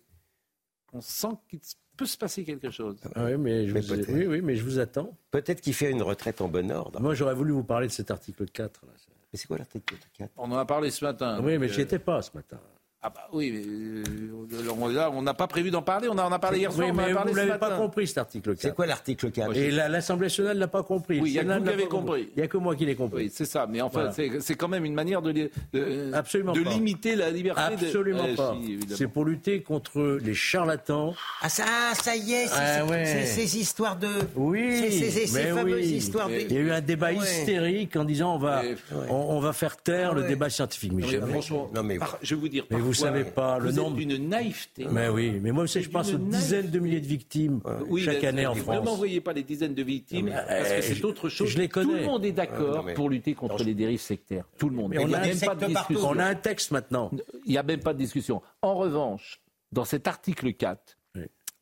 On 0.93 1.01
sent 1.01 1.29
qu'il 1.49 1.59
peut 1.97 2.07
se 2.07 2.17
passer 2.17 2.45
quelque 2.45 2.71
chose. 2.71 2.97
Ah 3.15 3.25
oui, 3.25 3.37
mais 3.37 3.67
je, 3.67 3.77
vous... 3.77 4.13
oui, 4.13 4.27
oui, 4.27 4.41
mais 4.43 4.57
je 4.57 4.65
vous 4.65 4.79
attends. 4.79 5.17
Peut-être 5.33 5.61
qu'il 5.61 5.75
fait 5.75 5.91
une 5.91 6.03
retraite 6.03 6.41
en 6.41 6.49
bon 6.49 6.71
ordre. 6.71 7.01
Moi, 7.01 7.15
j'aurais 7.15 7.35
voulu 7.35 7.53
vous 7.53 7.65
parler 7.65 7.89
de 7.89 7.93
cet 7.93 8.11
article 8.11 8.47
4. 8.47 8.87
Là. 8.87 8.93
Mais 9.33 9.39
c'est 9.39 9.47
quoi 9.47 9.59
l'article 9.59 9.97
4 10.19 10.31
On 10.37 10.51
en 10.51 10.57
a 10.57 10.65
parlé 10.65 10.91
ce 10.91 11.05
matin. 11.05 11.41
Oui, 11.43 11.59
mais 11.59 11.69
je 11.69 11.77
n'y 11.77 11.83
étais 11.83 11.99
pas 11.99 12.23
ce 12.23 12.31
matin. 12.35 12.61
Ah 13.03 13.09
bah 13.09 13.28
oui, 13.32 13.51
mais 13.51 13.64
euh, 13.64 15.11
on 15.11 15.22
n'a 15.22 15.32
pas 15.32 15.46
prévu 15.46 15.70
d'en 15.70 15.80
parler. 15.80 16.09
On 16.09 16.18
en 16.18 16.30
a, 16.30 16.38
parlé 16.38 16.59
hier 16.59 16.70
soir. 16.70 16.86
Oui, 16.86 16.94
mais 16.94 17.14
vous 17.14 17.34
l'avez 17.34 17.59
pas 17.59 17.78
compris 17.78 18.07
cet 18.07 18.18
article 18.18 18.51
4. 18.51 18.61
C'est 18.61 18.74
quoi 18.74 18.84
l'article 18.84 19.30
4 19.30 19.57
Et 19.57 19.70
l'Assemblée 19.70 20.26
nationale 20.26 20.59
l'a 20.59 20.68
pas 20.68 20.82
compris. 20.82 21.18
Oui, 21.18 21.30
il 21.30 21.32
y 21.32 21.38
a 21.38 21.44
que 21.44 21.48
vous 21.48 21.64
qui 21.64 21.68
avez 21.70 21.86
compris. 21.86 22.28
Il 22.36 22.40
y 22.40 22.42
a 22.42 22.46
que 22.46 22.59
moi 22.59 22.76
qui 22.76 22.84
l'ai 22.84 22.96
compris. 22.96 23.24
Oui, 23.24 23.30
c'est 23.32 23.46
ça. 23.46 23.66
Mais 23.66 23.80
enfin, 23.80 24.11
c'est 24.12 24.55
quand 24.55 24.68
même 24.68 24.84
une 24.84 24.92
manière 24.92 25.22
de, 25.22 25.32
de, 25.32 26.12
Absolument 26.12 26.53
de 26.53 26.61
limiter 26.61 27.16
la 27.16 27.30
liberté. 27.30 27.62
Absolument 27.62 28.28
de... 28.28 28.36
pas. 28.36 28.55
c'est 28.94 29.09
pour 29.09 29.24
lutter 29.24 29.62
contre 29.62 30.18
les 30.22 30.34
charlatans. 30.34 31.14
Ah 31.40 31.48
ça, 31.48 31.64
ça 31.94 32.16
y 32.16 32.34
est, 32.34 32.48
c'est 32.48 32.82
ah, 32.82 33.24
ces 33.24 33.57
histoires 33.57 33.96
de. 33.96 34.09
Oui. 34.36 34.90
Ces 34.90 35.26
fameuses 35.26 35.90
histoires 35.90 36.28
de. 36.28 36.34
Il 36.34 36.53
y 36.53 36.59
a 36.59 36.61
eu 36.61 36.70
un 36.70 36.82
débat 36.82 37.12
hystérique 37.12 37.96
en 37.96 38.05
disant 38.05 38.34
on 38.34 38.38
va, 38.38 38.62
on, 39.09 39.40
va 39.40 39.55
faire 39.55 39.78
taire 39.78 40.12
le 40.12 40.24
débat 40.24 40.51
scientifique. 40.51 40.92
Mais 40.92 41.05
franchement, 41.18 41.70
non 41.74 41.82
mais 41.82 41.98
je 42.22 42.34
vais 42.34 42.40
vous 42.40 42.48
dire. 42.48 42.66
Vous 42.91 42.95
savez 42.95 43.24
pas 43.24 43.59
le 43.59 43.70
nombre 43.70 43.97
d'une 43.97 44.28
naïveté. 44.28 44.86
Mais 44.91 45.09
oui, 45.09 45.38
mais 45.41 45.53
moi 45.53 45.64
aussi 45.64 45.80
je 45.80 45.88
pense 45.88 46.12
aux 46.12 46.18
dizaines 46.18 46.70
de 46.70 46.78
milliers 46.80 47.01
de 47.01 47.07
victimes 47.07 47.61
chaque 48.05 48.24
année 48.24 48.47
en 48.47 48.55
France. 48.55 48.80
Ne 48.80 48.84
m'envoyez 48.84 49.20
pas 49.20 49.32
les 49.32 49.45
dizaines 49.45 49.74
de 49.74 49.82
victimes 49.82 50.30
parce 50.30 50.72
que 50.72 50.82
c'est 50.82 51.05
autre 51.05 51.28
chose. 51.28 51.49
Je 51.49 51.59
les 51.59 51.68
connais. 51.68 51.86
Tout 51.86 51.99
le 51.99 52.05
monde 52.05 52.24
est 52.24 52.32
d'accord 52.32 52.86
pour 52.95 53.09
lutter 53.09 53.34
contre 53.34 53.62
les 53.62 53.74
dérives 53.74 54.01
sectaires. 54.01 54.45
Tout 54.59 54.68
le 54.68 54.76
monde. 54.76 54.95
on 54.99 55.12
a 55.12 55.20
même 55.20 55.38
pas 55.38 55.55
de 55.55 55.66
discussion. 55.66 56.09
On 56.09 56.18
a 56.18 56.24
un 56.24 56.34
texte 56.34 56.72
maintenant. 56.72 57.11
Il 57.47 57.53
n'y 57.53 57.59
a 57.59 57.62
même 57.62 57.80
pas 57.80 57.93
de 57.93 57.99
discussion. 57.99 58.43
En 58.62 58.74
revanche, 58.74 59.41
dans 59.72 59.84
cet 59.84 60.09
article 60.09 60.53
4, 60.53 60.99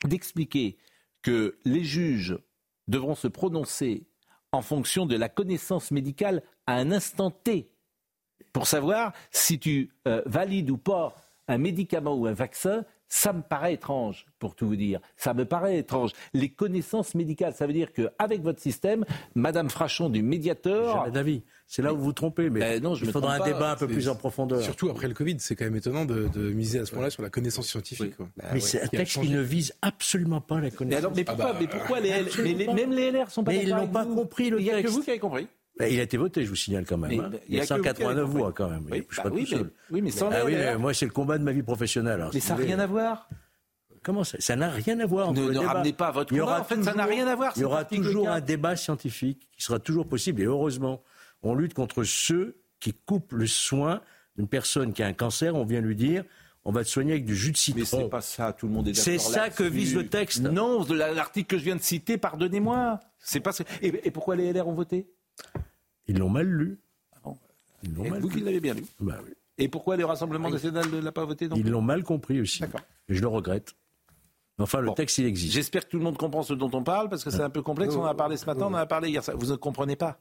d'expliquer 0.06 0.78
que 1.22 1.58
les 1.64 1.84
juges 1.84 2.38
devront 2.86 3.14
se 3.14 3.28
prononcer 3.28 4.06
en 4.52 4.62
fonction 4.62 5.04
de 5.04 5.16
la 5.16 5.28
connaissance 5.28 5.90
médicale 5.90 6.42
à 6.66 6.76
un 6.76 6.90
instant 6.90 7.30
T 7.30 7.70
pour 8.52 8.66
savoir 8.66 9.12
si 9.30 9.58
tu 9.58 9.90
euh, 10.06 10.22
valides 10.26 10.70
ou 10.70 10.78
pas 10.78 11.14
un 11.48 11.58
médicament 11.58 12.14
ou 12.14 12.26
un 12.26 12.34
vaccin, 12.34 12.84
ça 13.08 13.32
me 13.32 13.40
paraît 13.40 13.74
étrange, 13.74 14.26
pour 14.38 14.54
tout 14.54 14.66
vous 14.66 14.76
dire. 14.76 15.00
Ça 15.16 15.32
me 15.32 15.44
paraît 15.46 15.78
étrange. 15.78 16.12
Les 16.34 16.50
connaissances 16.50 17.14
médicales, 17.14 17.54
ça 17.54 17.66
veut 17.66 17.72
dire 17.72 17.92
qu'avec 17.92 18.42
votre 18.42 18.60
système, 18.60 19.04
Madame 19.34 19.70
Frachon 19.70 20.10
du 20.10 20.22
médiateur. 20.22 20.96
Jamais 20.96 21.10
d'avis. 21.10 21.42
C'est 21.66 21.82
là 21.82 21.92
où 21.92 21.98
vous 21.98 22.04
vous 22.04 22.12
trompez, 22.14 22.48
mais 22.48 22.60
ben 22.60 22.82
non, 22.82 22.94
je 22.94 23.04
il 23.04 23.12
faudra 23.12 23.34
un 23.34 23.44
débat 23.44 23.72
un 23.72 23.76
peu 23.76 23.86
plus 23.86 24.08
en 24.08 24.14
profondeur. 24.14 24.62
Surtout 24.62 24.88
après 24.88 25.06
le 25.06 25.12
Covid, 25.12 25.36
c'est 25.38 25.54
quand 25.54 25.66
même 25.66 25.76
étonnant 25.76 26.06
de, 26.06 26.28
miser 26.52 26.78
à 26.78 26.86
ce 26.86 26.92
moment-là 26.92 27.10
sur 27.10 27.22
la 27.22 27.28
connaissance 27.28 27.66
scientifique. 27.66 28.14
Bah 28.18 28.44
mais 28.54 28.60
c'est 28.60 28.82
un 28.82 28.86
texte 28.86 29.20
qui 29.20 29.28
ne 29.28 29.40
vise 29.40 29.74
absolument 29.82 30.40
pas 30.40 30.60
la 30.60 30.70
connaissance. 30.70 31.12
Mais, 31.14 31.24
pourquoi, 31.24 31.54
mais 31.60 31.66
pourquoi 31.66 32.00
les, 32.00 32.10
LR, 32.10 32.74
même 32.74 32.92
les 32.92 33.10
LR 33.10 33.30
sont 33.30 33.44
pas 33.44 33.52
Mais 33.52 33.64
ils 33.64 33.74
n'ont 33.74 33.88
pas 33.88 34.06
compris 34.06 34.48
le 34.48 34.56
texte. 34.56 34.70
Il 34.70 34.74
n'y 34.74 34.78
a 34.78 34.82
que 34.82 34.88
vous 34.88 35.02
qui 35.02 35.10
avez 35.10 35.18
compris. 35.18 35.46
Ben, 35.78 35.92
il 35.92 36.00
a 36.00 36.02
été 36.02 36.16
voté, 36.16 36.44
je 36.44 36.48
vous 36.48 36.56
signale 36.56 36.84
quand 36.84 36.98
même. 36.98 37.20
Hein. 37.20 37.30
Il 37.48 37.56
y 37.56 37.60
a, 37.60 37.66
189 37.66 38.28
voix 38.28 38.52
quand 38.52 38.68
même. 38.68 38.84
Oui, 38.90 39.06
je 39.08 39.14
suis 39.14 39.22
pas 39.22 39.30
tout 39.30 39.46
seul. 39.46 39.62
Mais, 39.62 39.70
oui, 39.90 40.02
mais 40.02 40.10
sans 40.10 40.30
ah, 40.30 40.44
oui, 40.44 40.56
moi, 40.78 40.92
c'est 40.92 41.06
le 41.06 41.12
combat 41.12 41.38
de 41.38 41.44
ma 41.44 41.52
vie 41.52 41.62
professionnelle. 41.62 42.28
mais 42.32 42.40
ça 42.40 42.54
n'a 42.54 42.64
rien 42.64 42.78
à 42.78 42.86
voir. 42.86 43.28
Comment 44.02 44.24
ça 44.24 44.38
Ça 44.40 44.56
n'a 44.56 44.70
rien 44.70 44.98
à 45.00 45.06
voir. 45.06 45.32
Ne, 45.32 45.50
ne 45.50 45.58
ramenez 45.58 45.92
pas 45.92 46.10
votre 46.10 46.36
combat. 46.36 46.60
en 46.60 46.64
fait, 46.64 46.82
ça 46.82 46.94
n'a 46.94 47.04
rien 47.04 47.26
à 47.26 47.36
voir. 47.36 47.52
Il 47.56 47.62
y 47.62 47.64
aura 47.64 47.84
toujours 47.84 48.28
un 48.28 48.40
débat 48.40 48.76
scientifique 48.76 49.48
qui 49.52 49.62
sera 49.62 49.78
toujours 49.78 50.08
possible. 50.08 50.42
Et 50.42 50.46
heureusement, 50.46 51.02
on 51.42 51.54
lutte 51.54 51.74
contre 51.74 52.04
ceux 52.04 52.56
qui 52.80 52.92
coupent 52.92 53.32
le 53.32 53.46
soin 53.46 54.00
d'une 54.36 54.48
personne 54.48 54.92
qui 54.92 55.02
a 55.02 55.06
un 55.06 55.12
cancer. 55.12 55.54
On 55.54 55.64
vient 55.64 55.80
lui 55.80 55.96
dire 55.96 56.24
on 56.64 56.72
va 56.72 56.84
te 56.84 56.88
soigner 56.88 57.12
avec 57.12 57.24
du 57.24 57.34
jus 57.34 57.52
de 57.52 57.56
citron. 57.56 57.80
Mais 57.80 57.86
c'est 57.86 58.08
pas 58.10 58.20
ça, 58.20 58.52
tout 58.52 58.66
le 58.66 58.72
monde 58.72 58.88
est 58.88 58.92
d'accord. 58.92 59.04
C'est 59.04 59.18
ça 59.18 59.48
que 59.48 59.62
vise 59.62 59.94
le 59.94 60.06
texte. 60.06 60.42
Non, 60.42 60.84
l'article 60.90 61.46
que 61.46 61.58
je 61.58 61.64
viens 61.64 61.76
de 61.76 61.82
citer, 61.82 62.18
pardonnez-moi. 62.18 63.00
C'est 63.18 63.40
pas. 63.40 63.52
Et, 63.80 63.88
et 64.06 64.10
pourquoi 64.10 64.36
les 64.36 64.52
LR 64.52 64.68
ont 64.68 64.74
voté? 64.74 65.08
Ils 66.08 66.18
l'ont 66.18 66.30
mal 66.30 66.46
lu. 66.46 66.80
Ah 67.24 67.30
Ils 67.82 67.94
l'ont 67.94 68.08
mal 68.08 68.20
vous 68.20 68.28
qui 68.28 68.40
l'avez 68.40 68.60
bien 68.60 68.74
lu. 68.74 68.84
Bah 69.00 69.18
Et 69.58 69.68
pourquoi 69.68 69.96
le 69.96 70.04
Rassemblement 70.04 70.50
national 70.50 70.90
ne 70.90 71.00
l'a 71.00 71.12
pas 71.12 71.24
voté 71.24 71.48
Ils 71.54 71.70
l'ont 71.70 71.82
mal 71.82 72.02
compris 72.02 72.40
aussi. 72.40 72.62
Et 73.08 73.14
je 73.14 73.20
le 73.20 73.28
regrette. 73.28 73.74
Enfin, 74.60 74.80
le 74.80 74.92
texte, 74.92 75.18
il 75.18 75.26
existe. 75.26 75.52
J'espère 75.54 75.84
que 75.84 75.90
tout 75.90 75.98
le 75.98 76.02
monde 76.02 76.18
comprend 76.18 76.42
ce 76.42 76.52
dont 76.52 76.70
on 76.72 76.82
parle, 76.82 77.08
parce 77.08 77.22
que 77.22 77.30
c'est 77.30 77.42
un 77.42 77.50
peu 77.50 77.62
complexe. 77.62 77.94
On 77.94 78.02
en 78.02 78.06
a 78.06 78.14
parlé 78.14 78.36
ce 78.36 78.46
matin, 78.46 78.62
on 78.62 78.74
en 78.74 78.74
a 78.74 78.86
parlé 78.86 79.10
hier. 79.10 79.22
Vous 79.36 79.52
ne 79.52 79.56
comprenez 79.56 79.96
pas 79.96 80.18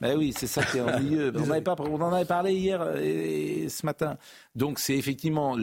ben 0.00 0.16
oui, 0.16 0.32
c'est 0.36 0.46
ça 0.46 0.62
qui 0.64 0.78
est 0.78 0.80
ennuyeux. 0.80 1.32
on, 1.36 1.50
avait 1.50 1.60
pas, 1.60 1.74
on 1.78 2.00
en 2.00 2.12
avait 2.12 2.24
parlé 2.24 2.52
hier 2.52 2.96
et 2.96 3.68
ce 3.68 3.84
matin. 3.84 4.16
Donc 4.54 4.78
c'est 4.78 4.96
effectivement... 4.96 5.56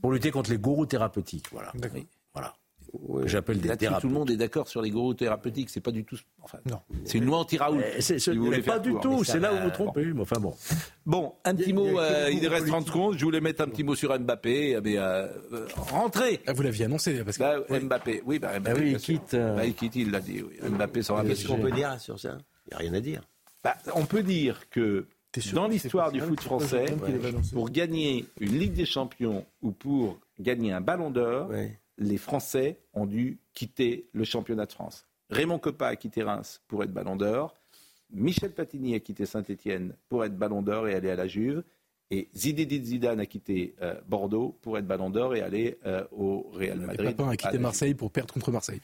Pour 0.00 0.12
lutter 0.12 0.30
contre 0.30 0.50
les 0.50 0.58
gourous 0.58 0.86
thérapeutiques. 0.86 1.48
Voilà. 1.50 1.72
J'appelle 3.24 3.60
des 3.60 3.76
thérapeutes. 3.76 4.02
Tout 4.02 4.08
le 4.08 4.14
monde 4.14 4.30
est 4.30 4.36
d'accord 4.36 4.68
sur 4.68 4.82
les 4.82 4.90
gourous 4.90 5.14
thérapeutiques. 5.14 5.70
C'est 5.70 5.80
pas 5.80 5.90
du 5.90 6.04
tout. 6.04 6.18
Enfin, 6.42 6.58
non. 6.68 6.80
C'est 7.04 7.18
une 7.18 7.24
loi 7.24 7.38
anti-Raoul. 7.38 7.82
Eh, 7.82 8.62
pas 8.62 8.78
du 8.78 8.94
tout. 9.00 9.24
C'est 9.24 9.40
là 9.40 9.52
où 9.52 9.56
vous 9.56 9.64
vous 9.64 9.70
trompez. 9.70 10.12
Enfin 10.18 10.40
bon. 10.40 10.54
Bon, 11.04 11.34
un 11.44 11.54
petit 11.54 11.72
mot. 11.72 11.98
Euh, 12.00 12.30
il 12.32 12.46
reste 12.48 12.66
30 12.66 12.86
secondes. 12.86 13.18
Je 13.18 13.24
voulais 13.24 13.40
mettre 13.40 13.62
un 13.62 13.68
petit 13.68 13.84
mot 13.84 13.94
sur 13.94 14.18
Mbappé. 14.18 14.80
Mais 14.82 14.98
euh, 14.98 15.28
euh, 15.52 15.66
rentrez. 15.76 16.40
Ah, 16.46 16.52
vous 16.52 16.62
l'aviez 16.62 16.84
annoncé 16.86 17.22
parce 17.24 17.38
que... 17.38 17.42
Bah, 17.42 17.80
Mbappé. 17.80 18.22
Oui, 18.26 18.38
bah, 18.38 18.58
Mbappé, 18.58 18.74
bah 18.74 18.80
oui, 18.82 18.92
il 18.92 18.98
quitte. 18.98 19.34
Bah, 19.34 19.64
il 19.64 19.74
quitte. 19.74 19.96
Il 19.96 20.10
l'a 20.10 20.20
dit. 20.20 20.42
Mbappé 20.62 21.02
s'en 21.02 21.16
va. 21.16 21.24
Qu'est-ce 21.24 21.46
qu'on 21.46 21.58
peut 21.58 21.72
dire 21.72 22.00
sur 22.00 22.18
ça? 22.18 22.38
Il 22.66 22.70
n'y 22.70 22.74
a 22.74 22.78
rien 22.78 22.94
à 22.94 23.00
dire. 23.00 23.22
On 23.94 24.04
peut 24.04 24.22
dire 24.22 24.68
que 24.70 25.06
dans 25.52 25.68
l'histoire 25.68 26.12
du 26.12 26.20
foot 26.20 26.40
français, 26.40 26.86
pour 27.52 27.70
gagner 27.70 28.26
une 28.40 28.58
Ligue 28.58 28.72
des 28.72 28.86
Champions 28.86 29.44
ou 29.62 29.72
pour 29.72 30.18
gagner 30.40 30.72
un 30.72 30.80
Ballon 30.80 31.10
d'Or, 31.10 31.50
les 31.98 32.16
Français 32.16 32.78
ont 32.94 33.06
dû 33.06 33.38
quitter 33.54 34.08
le 34.12 34.24
championnat 34.24 34.66
de 34.66 34.72
France. 34.72 35.06
Raymond 35.30 35.58
Coppa 35.58 35.88
a 35.88 35.96
quitté 35.96 36.22
Reims 36.22 36.62
pour 36.68 36.82
être 36.84 36.92
ballon 36.92 37.16
d'or. 37.16 37.54
Michel 38.10 38.52
Platini 38.52 38.94
a 38.94 39.00
quitté 39.00 39.26
Saint-Etienne 39.26 39.94
pour 40.08 40.24
être 40.24 40.36
ballon 40.36 40.62
d'or 40.62 40.88
et 40.88 40.94
aller 40.94 41.10
à 41.10 41.16
la 41.16 41.26
Juve. 41.26 41.64
Et 42.12 42.28
Zinedine 42.36 42.84
Zidane 42.84 43.18
a 43.18 43.26
quitté 43.26 43.74
euh, 43.82 43.94
Bordeaux 44.06 44.56
pour 44.62 44.78
être 44.78 44.86
ballon 44.86 45.10
d'or 45.10 45.34
et 45.34 45.40
aller 45.40 45.76
euh, 45.86 46.04
au 46.12 46.48
Real 46.52 46.78
Madrid. 46.78 47.00
Et 47.00 47.04
Papin 47.14 47.30
a 47.30 47.36
quitté 47.36 47.58
Marseille 47.58 47.94
pour 47.94 48.12
perdre 48.12 48.32
contre 48.32 48.52
Marseille. 48.52 48.80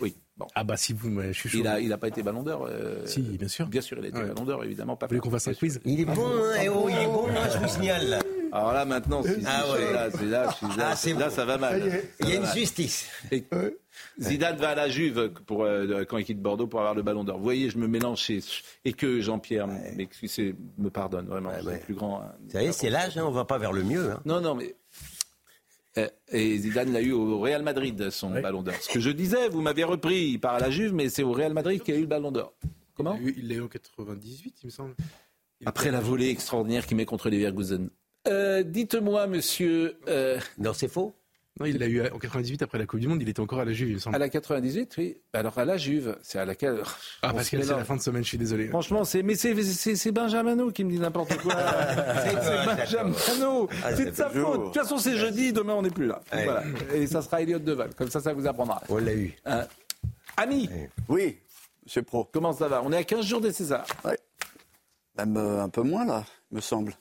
oui. 0.00 0.14
Bon. 0.36 0.46
Ah 0.54 0.62
bah 0.62 0.76
si 0.76 0.92
vous, 0.92 1.20
je 1.20 1.32
suis 1.32 1.48
chaud. 1.48 1.58
Il 1.80 1.88
n'a 1.88 1.98
pas 1.98 2.08
été 2.08 2.22
ballon 2.22 2.44
d'or. 2.44 2.66
Euh, 2.70 3.04
si, 3.06 3.20
bien 3.22 3.48
sûr. 3.48 3.66
Bien 3.66 3.80
sûr, 3.80 3.98
il 3.98 4.04
a 4.04 4.08
été 4.08 4.20
ballon 4.20 4.44
d'or, 4.44 4.64
évidemment. 4.64 4.96
Pas 4.96 5.06
vous 5.06 5.10
voulez 5.10 5.20
qu'on 5.20 5.30
fasse 5.30 5.48
un 5.48 5.54
quiz 5.54 5.80
Il 5.84 6.00
est 6.00 6.04
bon, 6.04 6.12
hein, 6.14 6.66
oh, 6.72 6.88
il 6.88 6.96
est 6.96 7.06
bon, 7.06 7.26
hein, 7.28 7.48
je 7.52 7.58
vous 7.58 7.68
signale. 7.68 8.20
Alors 8.52 8.72
là, 8.72 8.84
maintenant, 8.84 9.22
si 9.22 9.30
ah 9.46 9.64
ouais. 9.72 9.92
là, 9.92 10.08
là, 10.08 10.54
là, 10.76 10.94
là 11.18 11.30
ça 11.30 11.44
va 11.44 11.58
mal. 11.58 12.02
Il 12.20 12.28
y 12.28 12.32
a 12.32 12.36
une 12.36 12.46
justice. 12.46 13.10
Zidane 14.20 14.56
va 14.56 14.70
à 14.70 14.74
la 14.74 14.88
Juve 14.88 15.30
pour, 15.46 15.64
euh, 15.64 16.04
quand 16.04 16.18
il 16.18 16.24
quitte 16.24 16.40
Bordeaux 16.40 16.66
pour 16.66 16.80
avoir 16.80 16.94
le 16.94 17.02
ballon 17.02 17.24
d'or. 17.24 17.38
Vous 17.38 17.44
voyez, 17.44 17.70
je 17.70 17.78
me 17.78 17.86
mélange 17.86 18.30
et 18.84 18.92
que 18.92 19.20
Jean-Pierre 19.20 19.66
me 19.66 20.88
pardonne 20.88 21.26
vraiment. 21.26 21.50
Ouais, 21.64 21.78
plus 21.78 21.94
grand. 21.94 22.20
Hein. 22.20 22.32
Vous 22.44 22.50
savez, 22.50 22.72
c'est 22.72 22.90
l'âge, 22.90 23.16
hein, 23.18 23.24
on 23.26 23.30
va 23.30 23.44
pas 23.44 23.58
vers 23.58 23.72
le 23.72 23.82
mieux. 23.82 24.10
Hein. 24.12 24.20
Non, 24.24 24.40
non, 24.40 24.54
mais 24.54 24.74
euh, 25.98 26.08
et 26.30 26.56
Zidane 26.58 26.92
l'a 26.92 27.00
eu 27.00 27.12
au 27.12 27.40
Real 27.40 27.62
Madrid, 27.62 28.10
son 28.10 28.30
ballon 28.30 28.62
d'or. 28.62 28.74
Ce 28.80 28.88
que 28.88 29.00
je 29.00 29.10
disais, 29.10 29.48
vous 29.48 29.60
m'avez 29.60 29.84
repris, 29.84 30.30
il 30.32 30.38
part 30.38 30.54
à 30.54 30.60
la 30.60 30.70
Juve, 30.70 30.94
mais 30.94 31.08
c'est 31.08 31.22
au 31.22 31.32
Real 31.32 31.52
Madrid 31.52 31.82
qu'il 31.82 31.94
a 31.94 31.98
eu 31.98 32.02
le 32.02 32.06
ballon 32.06 32.30
d'or. 32.30 32.52
Comment? 32.94 33.18
Il 33.36 33.48
l'a 33.48 33.54
eu 33.54 33.62
en 33.62 33.68
98, 33.68 34.56
il 34.62 34.66
me 34.66 34.70
semble. 34.70 34.94
Après 35.66 35.90
la 35.90 36.00
volée 36.00 36.30
extraordinaire 36.30 36.86
qu'il 36.86 36.96
met 36.96 37.04
contre 37.04 37.28
les 37.28 37.38
Vergusen. 37.38 37.90
Euh, 38.28 38.62
dites-moi, 38.62 39.26
monsieur. 39.26 39.98
Euh, 40.08 40.38
non, 40.58 40.72
c'est 40.72 40.88
faux. 40.88 41.14
Non, 41.58 41.66
il 41.66 41.78
l'a 41.78 41.88
eu 41.88 42.00
en 42.08 42.18
98 42.18 42.62
après 42.62 42.78
la 42.78 42.86
Coupe 42.86 43.00
du 43.00 43.08
Monde. 43.08 43.20
Il 43.20 43.28
était 43.28 43.40
encore 43.40 43.60
à 43.60 43.64
la 43.64 43.72
Juve, 43.72 43.90
il 43.90 43.94
me 43.94 43.98
semble. 43.98 44.16
À 44.16 44.18
la 44.18 44.28
98, 44.28 44.94
oui. 44.98 45.16
Alors 45.32 45.58
à 45.58 45.64
la 45.64 45.76
Juve, 45.76 46.16
c'est 46.22 46.38
à 46.38 46.44
laquelle. 46.44 46.80
Ah, 47.22 47.34
parce 47.34 47.50
que 47.50 47.60
c'est 47.60 47.74
la 47.74 47.84
fin 47.84 47.96
de 47.96 48.00
semaine. 48.00 48.22
Je 48.22 48.28
suis 48.28 48.38
désolé. 48.38 48.68
Franchement, 48.68 49.04
c'est 49.04 49.22
mais 49.22 49.34
c'est 49.34 50.12
Benjamino 50.12 50.70
qui 50.70 50.84
me 50.84 50.90
dit 50.90 50.98
n'importe 50.98 51.36
quoi. 51.38 51.54
c'est 52.24 52.34
Benjamino. 52.64 53.68
Ah, 53.84 53.94
c'est 53.94 54.06
de 54.06 54.14
sa 54.14 54.30
faute. 54.30 54.60
De 54.60 54.64
toute 54.66 54.74
façon, 54.74 54.96
c'est 54.96 55.16
jeudi. 55.16 55.52
Demain, 55.52 55.74
on 55.74 55.82
n'est 55.82 55.90
plus 55.90 56.06
là. 56.06 56.22
Voilà. 56.32 56.62
Et 56.94 57.06
ça 57.06 57.20
sera 57.20 57.42
Elliot 57.42 57.58
Deval. 57.58 57.94
Comme 57.94 58.10
ça, 58.10 58.20
ça 58.20 58.32
vous 58.32 58.46
apprendra. 58.46 58.80
On 58.88 58.96
l'a 58.96 59.14
eu. 59.14 59.34
Euh, 59.46 59.64
ami. 60.36 60.70
Oui, 61.08 61.36
monsieur 61.84 62.02
Pro. 62.02 62.28
Comment 62.32 62.52
ça 62.52 62.68
va? 62.68 62.80
On 62.82 62.92
est 62.92 62.98
à 62.98 63.04
15 63.04 63.26
jours 63.26 63.40
des 63.40 63.52
Césars. 63.52 63.86
Oui. 64.04 64.12
Même 65.18 65.36
un 65.36 65.68
peu 65.68 65.82
moins 65.82 66.06
là, 66.06 66.24
me 66.52 66.60
semble. 66.60 66.94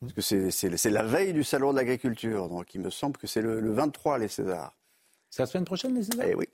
Parce 0.00 0.12
que 0.12 0.50
c'est 0.50 0.90
la 0.90 1.02
veille 1.02 1.32
du 1.32 1.44
salon 1.44 1.72
de 1.72 1.78
l'agriculture, 1.78 2.48
donc 2.48 2.74
il 2.74 2.80
me 2.80 2.90
semble 2.90 3.16
que 3.16 3.26
c'est 3.26 3.40
le, 3.40 3.72
23 3.72 4.18
les 4.18 4.28
Césars. 4.28 4.76
C'est 5.30 5.42
la 5.42 5.46
semaine 5.46 5.64
prochaine 5.64 5.94
les 5.94 6.02
Césars? 6.02 6.26
Eh 6.28 6.34
oui. 6.34 6.46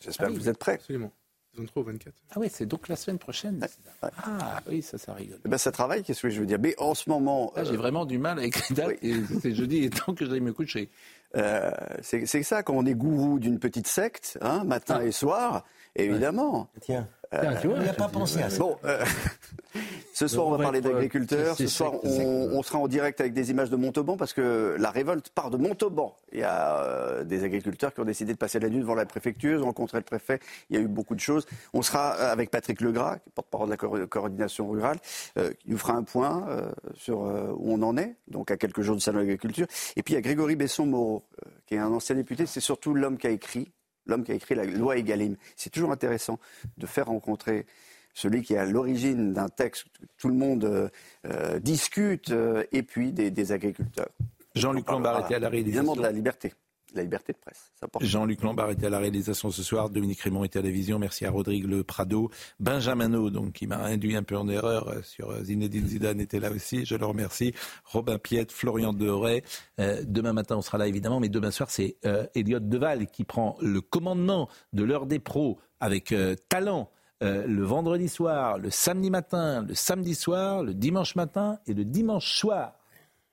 J'espère 0.00 0.28
ah 0.28 0.32
que 0.32 0.36
vous 0.36 0.48
êtes 0.48 0.58
prêts. 0.58 0.74
Absolument. 0.74 1.12
23 1.56 1.82
au 1.82 1.86
24. 1.86 2.14
Ah 2.30 2.34
oui, 2.38 2.48
c'est 2.52 2.66
donc 2.66 2.88
la 2.88 2.96
semaine 2.96 3.18
prochaine. 3.18 3.66
Ah 4.02 4.60
oui, 4.68 4.82
ça, 4.82 4.98
ça 4.98 5.14
rigole. 5.14 5.38
Eh 5.44 5.48
ben, 5.48 5.58
ça 5.58 5.72
travaille, 5.72 6.02
qu'est-ce 6.02 6.22
que 6.22 6.28
je 6.28 6.40
veux 6.40 6.46
dire? 6.46 6.58
Mais 6.60 6.74
en 6.78 6.94
ce 6.94 7.08
moment. 7.08 7.52
J'ai 7.56 7.72
euh, 7.72 7.76
vraiment 7.76 8.04
du 8.04 8.18
mal 8.18 8.38
avec 8.38 8.68
les 8.68 8.76
dates. 8.76 8.98
C'est 9.40 9.54
jeudi 9.54 9.84
et 9.84 9.90
temps 9.90 10.14
que 10.14 10.26
j'aille 10.26 10.40
me 10.40 10.52
coucher. 10.52 10.90
Euh, 11.34 11.70
c'est 12.02 12.42
ça, 12.42 12.62
quand 12.62 12.74
on 12.74 12.86
est 12.86 12.94
gourou 12.94 13.38
d'une 13.38 13.58
petite 13.58 13.86
secte, 13.86 14.38
hein, 14.40 14.64
matin 14.64 14.98
ah. 15.00 15.04
et 15.04 15.12
soir, 15.12 15.64
évidemment. 15.94 16.68
Tiens. 16.80 17.08
On 17.32 17.78
n'y 17.78 17.88
a 17.88 17.94
pas 17.94 18.08
pensé 18.08 18.42
à 18.42 18.50
ça. 18.50 18.58
Bon, 18.58 18.76
ce 20.12 20.28
soir, 20.28 20.46
on 20.46 20.50
va 20.50 20.58
parler 20.58 20.80
d'agriculteurs. 20.80 21.56
Ce 21.56 21.66
soir, 21.66 21.92
on, 22.04 22.62
sera 22.62 22.78
en 22.78 22.88
direct 22.88 23.20
avec 23.20 23.32
des 23.32 23.50
images 23.50 23.70
de 23.70 23.76
Montauban 23.76 24.16
parce 24.16 24.32
que 24.32 24.76
la 24.78 24.90
révolte 24.90 25.30
part 25.30 25.50
de 25.50 25.56
Montauban. 25.56 26.16
Il 26.32 26.40
y 26.40 26.44
a 26.44 27.24
des 27.24 27.44
agriculteurs 27.44 27.94
qui 27.94 28.00
ont 28.00 28.04
décidé 28.04 28.32
de 28.32 28.38
passer 28.38 28.58
la 28.58 28.68
nuit 28.68 28.80
devant 28.80 28.94
la 28.94 29.06
préfecture, 29.06 29.62
rencontrer 29.62 29.98
le 29.98 30.04
préfet. 30.04 30.40
Il 30.70 30.76
y 30.76 30.78
a 30.78 30.82
eu 30.82 30.88
beaucoup 30.88 31.14
de 31.14 31.20
choses. 31.20 31.46
On 31.72 31.82
sera 31.82 32.10
avec 32.10 32.50
Patrick 32.50 32.80
Legras, 32.80 33.18
porte-parole 33.34 33.68
de 33.68 33.98
la 33.98 34.06
coordination 34.06 34.68
rurale, 34.68 34.98
qui 35.34 35.70
nous 35.70 35.78
fera 35.78 35.94
un 35.94 36.02
point 36.02 36.46
sur 36.94 37.18
où 37.20 37.72
on 37.72 37.82
en 37.82 37.96
est, 37.96 38.16
donc 38.28 38.50
à 38.50 38.56
quelques 38.56 38.82
jours 38.82 38.96
du 38.96 39.00
salon 39.00 39.18
de 39.18 39.22
l'agriculture. 39.22 39.66
Et 39.96 40.02
puis 40.02 40.14
il 40.14 40.16
y 40.16 40.18
a 40.18 40.22
Grégory 40.22 40.56
Besson-Moreau, 40.56 41.22
qui 41.66 41.74
est 41.74 41.78
un 41.78 41.92
ancien 41.92 42.14
député. 42.14 42.46
C'est 42.46 42.60
surtout 42.60 42.94
l'homme 42.94 43.18
qui 43.18 43.26
a 43.26 43.30
écrit 43.30 43.70
l'homme 44.06 44.24
qui 44.24 44.32
a 44.32 44.34
écrit 44.34 44.54
la 44.54 44.64
loi 44.64 44.96
Egalim. 44.96 45.36
C'est 45.56 45.70
toujours 45.70 45.92
intéressant 45.92 46.38
de 46.78 46.86
faire 46.86 47.06
rencontrer 47.06 47.66
celui 48.14 48.42
qui 48.42 48.54
est 48.54 48.58
à 48.58 48.64
l'origine 48.64 49.32
d'un 49.34 49.48
texte 49.48 49.84
que 49.84 50.06
tout 50.18 50.28
le 50.28 50.34
monde 50.34 50.64
euh, 50.64 50.88
euh, 51.26 51.58
discute, 51.58 52.30
euh, 52.30 52.64
et 52.72 52.82
puis 52.82 53.12
des, 53.12 53.52
agriculteurs. 53.52 54.08
Jean-Luc 54.54 54.90
Lombard 54.90 55.26
était 55.26 55.34
à 55.34 55.38
la 55.38 55.50
réalisation. 55.50 55.94
de 55.94 56.02
la 56.02 56.12
liberté 56.12 56.52
la 56.96 57.02
liberté 57.02 57.32
de 57.32 57.38
presse. 57.38 57.70
Jean-Luc 58.00 58.42
Lombard 58.42 58.70
était 58.70 58.86
à 58.86 58.90
la 58.90 58.98
réalisation 58.98 59.50
ce 59.50 59.62
soir, 59.62 59.90
Dominique 59.90 60.20
Raymond 60.20 60.44
était 60.44 60.58
à 60.58 60.62
la 60.62 60.70
vision, 60.70 60.98
merci 60.98 61.24
à 61.24 61.30
Rodrigue 61.30 61.66
Le 61.66 61.84
Prado, 61.84 62.30
Benjamin 62.58 63.08
donc, 63.08 63.52
qui 63.52 63.66
m'a 63.66 63.84
induit 63.84 64.16
un 64.16 64.22
peu 64.22 64.36
en 64.36 64.48
erreur 64.48 64.88
euh, 64.88 65.02
sur 65.02 65.30
euh, 65.30 65.42
Zinedine 65.44 65.86
Zidane 65.86 66.20
était 66.20 66.40
là 66.40 66.50
aussi, 66.50 66.84
je 66.84 66.96
le 66.96 67.06
remercie, 67.06 67.54
Robin 67.84 68.18
Piette, 68.18 68.52
Florian 68.52 68.92
Deray. 68.92 69.42
Euh, 69.80 70.02
demain 70.06 70.32
matin 70.32 70.56
on 70.56 70.62
sera 70.62 70.78
là 70.78 70.86
évidemment, 70.86 71.20
mais 71.20 71.28
demain 71.28 71.50
soir 71.50 71.70
c'est 71.70 71.96
euh, 72.04 72.26
Elliot 72.34 72.60
Deval 72.60 73.06
qui 73.06 73.24
prend 73.24 73.56
le 73.60 73.80
commandement 73.80 74.48
de 74.72 74.84
l'heure 74.84 75.06
des 75.06 75.18
pros 75.18 75.58
avec 75.80 76.14
talent. 76.48 76.90
le 77.20 77.62
vendredi 77.62 78.08
soir, 78.08 78.58
le 78.58 78.70
samedi 78.70 79.10
matin, 79.10 79.62
le 79.62 79.74
samedi 79.74 80.14
soir, 80.14 80.62
le 80.62 80.72
dimanche 80.72 81.16
matin 81.16 81.58
et 81.66 81.74
le 81.74 81.84
dimanche 81.84 82.38
soir. 82.38 82.72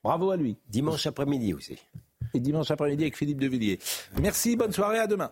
Bravo 0.03 0.31
à 0.31 0.37
lui. 0.37 0.57
Dimanche 0.67 1.07
après-midi 1.07 1.53
aussi 1.53 1.79
et 2.33 2.39
dimanche 2.39 2.71
après-midi 2.71 3.03
avec 3.03 3.17
Philippe 3.17 3.39
Devilliers. 3.39 3.79
Merci, 4.21 4.55
bonne 4.55 4.71
soirée, 4.71 4.99
à 4.99 5.07
demain. 5.07 5.31